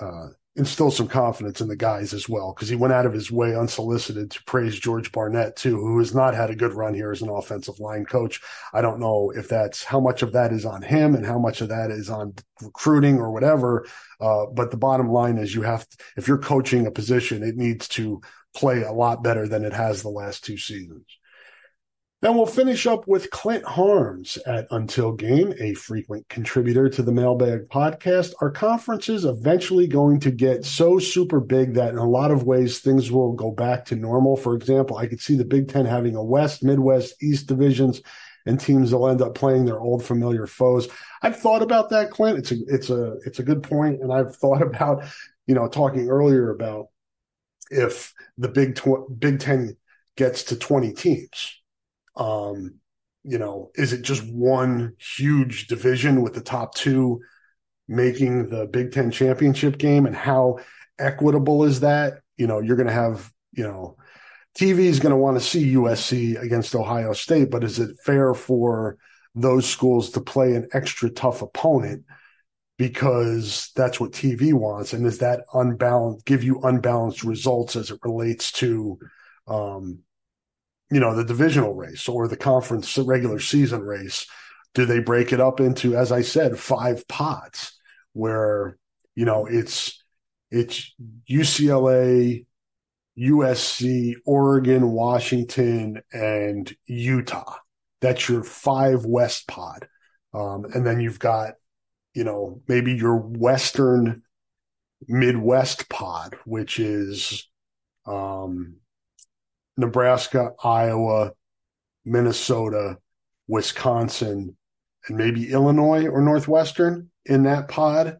uh, 0.00 0.28
instill 0.58 0.90
some 0.90 1.08
confidence 1.08 1.60
in 1.60 1.68
the 1.68 1.76
guys 1.76 2.12
as 2.12 2.28
well, 2.28 2.52
because 2.52 2.68
he 2.68 2.76
went 2.76 2.92
out 2.92 3.06
of 3.06 3.12
his 3.12 3.30
way 3.30 3.56
unsolicited 3.56 4.30
to 4.32 4.44
praise 4.44 4.78
George 4.78 5.12
Barnett 5.12 5.56
too, 5.56 5.76
who 5.76 5.98
has 5.98 6.14
not 6.14 6.34
had 6.34 6.50
a 6.50 6.56
good 6.56 6.74
run 6.74 6.92
here 6.92 7.12
as 7.12 7.22
an 7.22 7.30
offensive 7.30 7.78
line 7.78 8.04
coach. 8.04 8.40
I 8.74 8.82
don't 8.82 9.00
know 9.00 9.30
if 9.34 9.48
that's 9.48 9.84
how 9.84 10.00
much 10.00 10.22
of 10.22 10.32
that 10.32 10.52
is 10.52 10.66
on 10.66 10.82
him 10.82 11.14
and 11.14 11.24
how 11.24 11.38
much 11.38 11.60
of 11.60 11.68
that 11.68 11.90
is 11.90 12.10
on 12.10 12.34
recruiting 12.60 13.18
or 13.18 13.30
whatever. 13.30 13.86
Uh, 14.20 14.46
but 14.46 14.70
the 14.70 14.76
bottom 14.76 15.08
line 15.10 15.38
is 15.38 15.54
you 15.54 15.62
have, 15.62 15.88
to, 15.88 15.96
if 16.16 16.28
you're 16.28 16.38
coaching 16.38 16.86
a 16.86 16.90
position, 16.90 17.42
it 17.42 17.56
needs 17.56 17.88
to 17.88 18.20
play 18.54 18.82
a 18.82 18.92
lot 18.92 19.22
better 19.22 19.46
than 19.46 19.64
it 19.64 19.72
has 19.72 20.02
the 20.02 20.08
last 20.08 20.44
two 20.44 20.58
seasons. 20.58 21.06
Then 22.20 22.34
we'll 22.34 22.46
finish 22.46 22.86
up 22.86 23.06
with 23.06 23.30
Clint 23.30 23.64
Harms 23.64 24.38
at 24.44 24.66
Until 24.72 25.12
Game, 25.12 25.54
a 25.60 25.74
frequent 25.74 26.28
contributor 26.28 26.88
to 26.88 27.02
the 27.02 27.12
Mailbag 27.12 27.68
podcast. 27.68 28.32
Our 28.40 28.50
conference 28.50 29.08
is 29.08 29.24
eventually 29.24 29.86
going 29.86 30.18
to 30.20 30.32
get 30.32 30.64
so 30.64 30.98
super 30.98 31.38
big 31.38 31.74
that 31.74 31.90
in 31.90 31.98
a 31.98 32.08
lot 32.08 32.32
of 32.32 32.42
ways 32.42 32.80
things 32.80 33.12
will 33.12 33.34
go 33.34 33.52
back 33.52 33.84
to 33.86 33.96
normal. 33.96 34.36
For 34.36 34.56
example, 34.56 34.96
I 34.96 35.06
could 35.06 35.20
see 35.20 35.36
the 35.36 35.44
Big 35.44 35.68
Ten 35.68 35.86
having 35.86 36.16
a 36.16 36.24
West, 36.24 36.64
Midwest, 36.64 37.22
East 37.22 37.46
divisions 37.46 38.02
and 38.48 38.58
teams 38.58 38.92
will 38.92 39.08
end 39.08 39.20
up 39.20 39.34
playing 39.34 39.66
their 39.66 39.78
old 39.78 40.02
familiar 40.02 40.46
foes. 40.46 40.88
I've 41.22 41.38
thought 41.38 41.62
about 41.62 41.90
that, 41.90 42.10
Clint. 42.10 42.38
It's 42.38 42.50
a 42.50 42.56
it's 42.66 42.90
a 42.90 43.18
it's 43.26 43.38
a 43.38 43.42
good 43.42 43.62
point, 43.62 44.00
and 44.00 44.12
I've 44.12 44.34
thought 44.36 44.62
about 44.70 45.04
you 45.46 45.54
know 45.54 45.68
talking 45.68 46.08
earlier 46.08 46.50
about 46.50 46.86
if 47.70 48.14
the 48.38 48.48
Big 48.48 48.74
Tw- 48.74 49.06
Big 49.18 49.38
Ten 49.38 49.76
gets 50.16 50.44
to 50.44 50.56
twenty 50.56 50.92
teams. 50.92 51.57
Um, 52.18 52.74
you 53.24 53.38
know, 53.38 53.70
is 53.74 53.92
it 53.92 54.02
just 54.02 54.26
one 54.26 54.94
huge 54.98 55.66
division 55.66 56.22
with 56.22 56.34
the 56.34 56.40
top 56.40 56.74
two 56.74 57.20
making 57.86 58.50
the 58.50 58.66
Big 58.66 58.92
Ten 58.92 59.10
championship 59.10 59.78
game, 59.78 60.04
and 60.04 60.14
how 60.14 60.58
equitable 60.98 61.64
is 61.64 61.80
that? 61.80 62.20
You 62.36 62.46
know, 62.46 62.60
you're 62.60 62.76
going 62.76 62.86
to 62.86 62.92
have 62.92 63.32
you 63.52 63.64
know 63.64 63.96
TV 64.58 64.80
is 64.80 64.98
going 64.98 65.10
to 65.10 65.16
want 65.16 65.36
to 65.38 65.44
see 65.44 65.74
USC 65.74 66.40
against 66.40 66.74
Ohio 66.74 67.12
State, 67.12 67.50
but 67.50 67.62
is 67.62 67.78
it 67.78 67.96
fair 68.04 68.34
for 68.34 68.98
those 69.34 69.68
schools 69.68 70.10
to 70.10 70.20
play 70.20 70.54
an 70.54 70.68
extra 70.72 71.08
tough 71.08 71.42
opponent 71.42 72.04
because 72.76 73.70
that's 73.76 74.00
what 74.00 74.10
TV 74.10 74.52
wants? 74.52 74.92
And 74.92 75.06
is 75.06 75.18
that 75.18 75.44
unbalanced, 75.54 76.26
give 76.26 76.42
you 76.42 76.60
unbalanced 76.62 77.22
results 77.22 77.76
as 77.76 77.92
it 77.92 78.00
relates 78.02 78.50
to, 78.52 78.98
um, 79.46 80.00
you 80.90 81.00
know, 81.00 81.14
the 81.14 81.24
divisional 81.24 81.74
race 81.74 82.08
or 82.08 82.28
the 82.28 82.36
conference 82.36 82.96
regular 82.98 83.38
season 83.38 83.82
race? 83.82 84.26
Do 84.74 84.84
they 84.84 85.00
break 85.00 85.32
it 85.32 85.40
up 85.40 85.60
into, 85.60 85.96
as 85.96 86.12
I 86.12 86.22
said, 86.22 86.58
five 86.58 87.06
pods 87.08 87.78
where, 88.12 88.78
you 89.14 89.24
know, 89.24 89.46
it's, 89.46 90.02
it's 90.50 90.94
UCLA, 91.28 92.46
USC, 93.18 94.14
Oregon, 94.24 94.90
Washington, 94.90 96.02
and 96.12 96.72
Utah. 96.86 97.56
That's 98.00 98.28
your 98.28 98.44
five 98.44 99.04
West 99.04 99.48
pod. 99.48 99.88
Um, 100.32 100.66
and 100.72 100.86
then 100.86 101.00
you've 101.00 101.18
got, 101.18 101.54
you 102.14 102.24
know, 102.24 102.62
maybe 102.68 102.94
your 102.94 103.16
Western 103.16 104.22
Midwest 105.06 105.88
pod, 105.88 106.36
which 106.44 106.78
is 106.78 107.48
um, 108.06 108.76
Nebraska, 109.78 110.52
Iowa, 110.62 111.32
Minnesota, 112.04 112.98
Wisconsin, 113.46 114.56
and 115.08 115.16
maybe 115.16 115.50
Illinois 115.50 116.06
or 116.06 116.20
Northwestern 116.20 117.10
in 117.24 117.44
that 117.44 117.68
pod. 117.68 118.18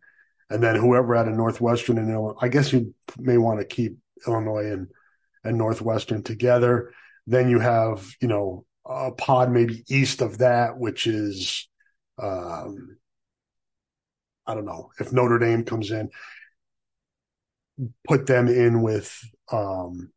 And 0.49 0.63
then 0.63 0.77
whoever 0.77 1.15
out 1.15 1.29
of 1.29 1.35
Northwestern 1.35 1.99
and 1.99 2.11
Illinois, 2.11 2.39
I 2.41 2.49
guess 2.49 2.73
you 2.73 2.95
may 3.19 3.37
want 3.37 3.61
to 3.61 3.67
keep 3.67 3.99
Illinois 4.27 4.73
and 4.73 4.89
and 5.45 5.59
Northwestern 5.59 6.23
together. 6.23 6.93
Then 7.27 7.51
you 7.51 7.59
have 7.59 8.09
you 8.21 8.29
know 8.29 8.65
a 8.87 9.13
pod 9.13 9.51
maybe 9.51 9.85
east 9.89 10.23
of 10.23 10.39
that, 10.39 10.79
which 10.79 11.07
is 11.07 11.69
um, 12.23 12.97
I 14.47 14.55
don't 14.55 14.65
know 14.65 14.91
if 14.99 15.13
Notre 15.13 15.39
Dame 15.39 15.65
comes 15.65 15.91
in, 15.91 16.09
put 18.07 18.27
them 18.27 18.49
in 18.49 18.81
with 18.81 19.15
um, 19.53 20.11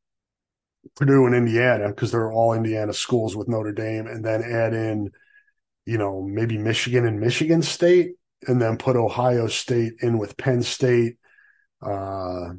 Purdue 0.96 1.26
and 1.26 1.36
Indiana 1.36 1.90
because 1.90 2.12
they're 2.12 2.32
all 2.32 2.54
Indiana 2.54 2.94
schools 2.94 3.36
with 3.36 3.48
Notre 3.48 3.72
Dame, 3.72 4.08
and 4.08 4.24
then 4.24 4.44
add 4.44 4.74
in 4.74 5.12
you 5.86 5.98
know 5.98 6.22
maybe 6.22 6.58
Michigan 6.58 7.06
and 7.06 7.20
Michigan 7.20 7.62
State, 7.62 8.14
and 8.48 8.62
then 8.62 8.78
put 8.78 8.96
Ohio 8.96 9.48
State 9.48 9.94
in 10.02 10.18
with 10.18 10.38
Penn 10.38 10.64
State. 10.64 11.18
Uh, 11.82 12.54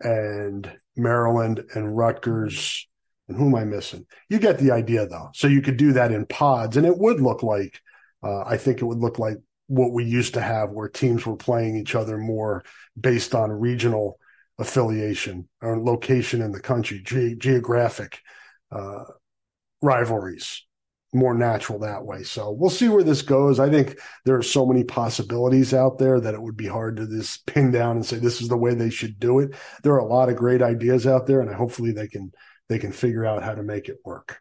and 0.00 0.70
Maryland 0.96 1.64
and 1.74 1.96
Rutgers. 1.96 2.86
And 3.28 3.36
who 3.36 3.46
am 3.46 3.54
I 3.54 3.64
missing? 3.64 4.06
You 4.28 4.38
get 4.38 4.58
the 4.58 4.72
idea 4.72 5.06
though. 5.06 5.30
So 5.34 5.46
you 5.46 5.62
could 5.62 5.76
do 5.76 5.92
that 5.92 6.12
in 6.12 6.26
pods 6.26 6.76
and 6.76 6.86
it 6.86 6.98
would 6.98 7.20
look 7.20 7.42
like, 7.42 7.80
uh, 8.22 8.42
I 8.42 8.56
think 8.56 8.80
it 8.80 8.86
would 8.86 8.98
look 8.98 9.18
like 9.18 9.36
what 9.66 9.92
we 9.92 10.04
used 10.04 10.34
to 10.34 10.40
have 10.40 10.70
where 10.70 10.88
teams 10.88 11.24
were 11.24 11.36
playing 11.36 11.76
each 11.76 11.94
other 11.94 12.18
more 12.18 12.64
based 12.98 13.34
on 13.34 13.52
regional 13.52 14.18
affiliation 14.60 15.48
or 15.60 15.82
location 15.82 16.42
in 16.42 16.52
the 16.52 16.60
country, 16.60 17.00
ge- 17.02 17.38
geographic 17.38 18.20
uh, 18.70 19.04
rivalries 19.82 20.62
more 21.12 21.34
natural 21.34 21.80
that 21.80 22.04
way. 22.04 22.22
So 22.22 22.50
we'll 22.50 22.70
see 22.70 22.88
where 22.88 23.02
this 23.02 23.22
goes. 23.22 23.58
I 23.58 23.68
think 23.68 23.98
there 24.24 24.36
are 24.36 24.42
so 24.42 24.64
many 24.64 24.84
possibilities 24.84 25.74
out 25.74 25.98
there 25.98 26.20
that 26.20 26.34
it 26.34 26.42
would 26.42 26.56
be 26.56 26.68
hard 26.68 26.96
to 26.96 27.06
just 27.08 27.46
pin 27.46 27.70
down 27.72 27.96
and 27.96 28.06
say 28.06 28.16
this 28.16 28.40
is 28.40 28.48
the 28.48 28.56
way 28.56 28.74
they 28.74 28.90
should 28.90 29.18
do 29.18 29.40
it. 29.40 29.54
There 29.82 29.94
are 29.94 29.98
a 29.98 30.06
lot 30.06 30.28
of 30.28 30.36
great 30.36 30.62
ideas 30.62 31.06
out 31.06 31.26
there, 31.26 31.40
and 31.40 31.52
hopefully 31.52 31.92
they 31.92 32.06
can 32.06 32.32
they 32.68 32.78
can 32.78 32.92
figure 32.92 33.26
out 33.26 33.42
how 33.42 33.54
to 33.54 33.62
make 33.62 33.88
it 33.88 33.98
work. 34.04 34.40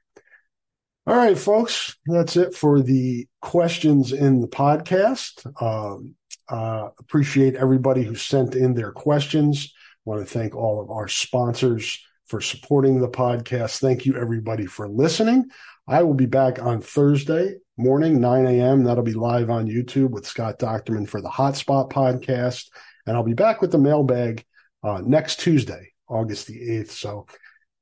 All 1.08 1.16
right, 1.16 1.38
folks, 1.38 1.98
that's 2.06 2.38
it 2.38 2.54
for 2.54 2.82
the 2.82 3.28
questions 3.42 4.14
in 4.14 4.42
the 4.42 4.48
podcast. 4.48 5.48
Um, 5.60 6.16
uh, 6.48 6.90
appreciate 7.00 7.56
everybody 7.56 8.04
who 8.04 8.14
sent 8.14 8.54
in 8.54 8.76
their 8.76 8.92
questions. 8.92 9.74
Want 10.06 10.26
to 10.26 10.32
thank 10.32 10.56
all 10.56 10.82
of 10.82 10.90
our 10.90 11.08
sponsors 11.08 12.04
for 12.26 12.42
supporting 12.42 13.00
the 13.00 13.10
podcast. 13.10 13.80
Thank 13.80 14.06
you, 14.06 14.16
everybody, 14.16 14.66
for 14.66 14.88
listening. 14.88 15.50
I 15.88 16.04
will 16.04 16.14
be 16.14 16.28
back 16.28 16.62
on 16.62 16.82
Thursday 16.82 17.56
morning, 17.78 18.22
9 18.22 18.46
a.m. 18.46 18.84
That'll 18.84 19.04
be 19.04 19.14
live 19.14 19.50
on 19.50 19.68
YouTube 19.68 20.12
with 20.12 20.28
Scott 20.28 20.60
Dochterman 20.60 21.08
for 21.08 21.22
the 21.22 21.30
Hotspot 21.30 21.92
podcast. 21.92 22.70
And 23.08 23.18
I'll 23.18 23.24
be 23.24 23.34
back 23.34 23.62
with 23.62 23.72
the 23.72 23.80
mailbag 23.80 24.46
uh, 24.84 25.02
next 25.04 25.40
Tuesday, 25.40 25.94
August 26.08 26.48
the 26.48 26.60
8th. 26.60 26.92
So 26.92 27.26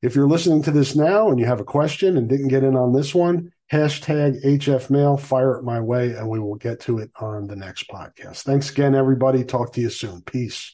if 0.01 0.15
you're 0.15 0.30
listening 0.30 0.61
to 0.63 0.72
this 0.72 0.95
now 0.95 1.30
and 1.30 1.39
you 1.39 1.45
have 1.45 1.59
a 1.59 1.65
question 1.65 2.18
and 2.18 2.30
didn't 2.30 2.47
get 2.49 2.63
in 2.63 2.76
on 2.76 2.93
this 2.93 3.13
one, 3.13 3.51
hashtag 3.72 4.43
HFMail, 4.45 5.20
fire 5.20 5.57
it 5.57 5.63
my 5.63 5.82
way, 5.82 6.13
and 6.13 6.30
we 6.30 6.39
will 6.39 6.55
get 6.55 6.80
to 6.82 6.99
it 6.99 7.11
on 7.20 7.47
the 7.47 7.55
next 7.55 7.89
podcast. 7.89 8.43
Thanks 8.43 8.70
again, 8.70 8.95
everybody. 8.95 9.43
Talk 9.43 9.74
to 9.74 9.82
you 9.82 9.89
soon. 9.89 10.22
Peace. 10.22 10.65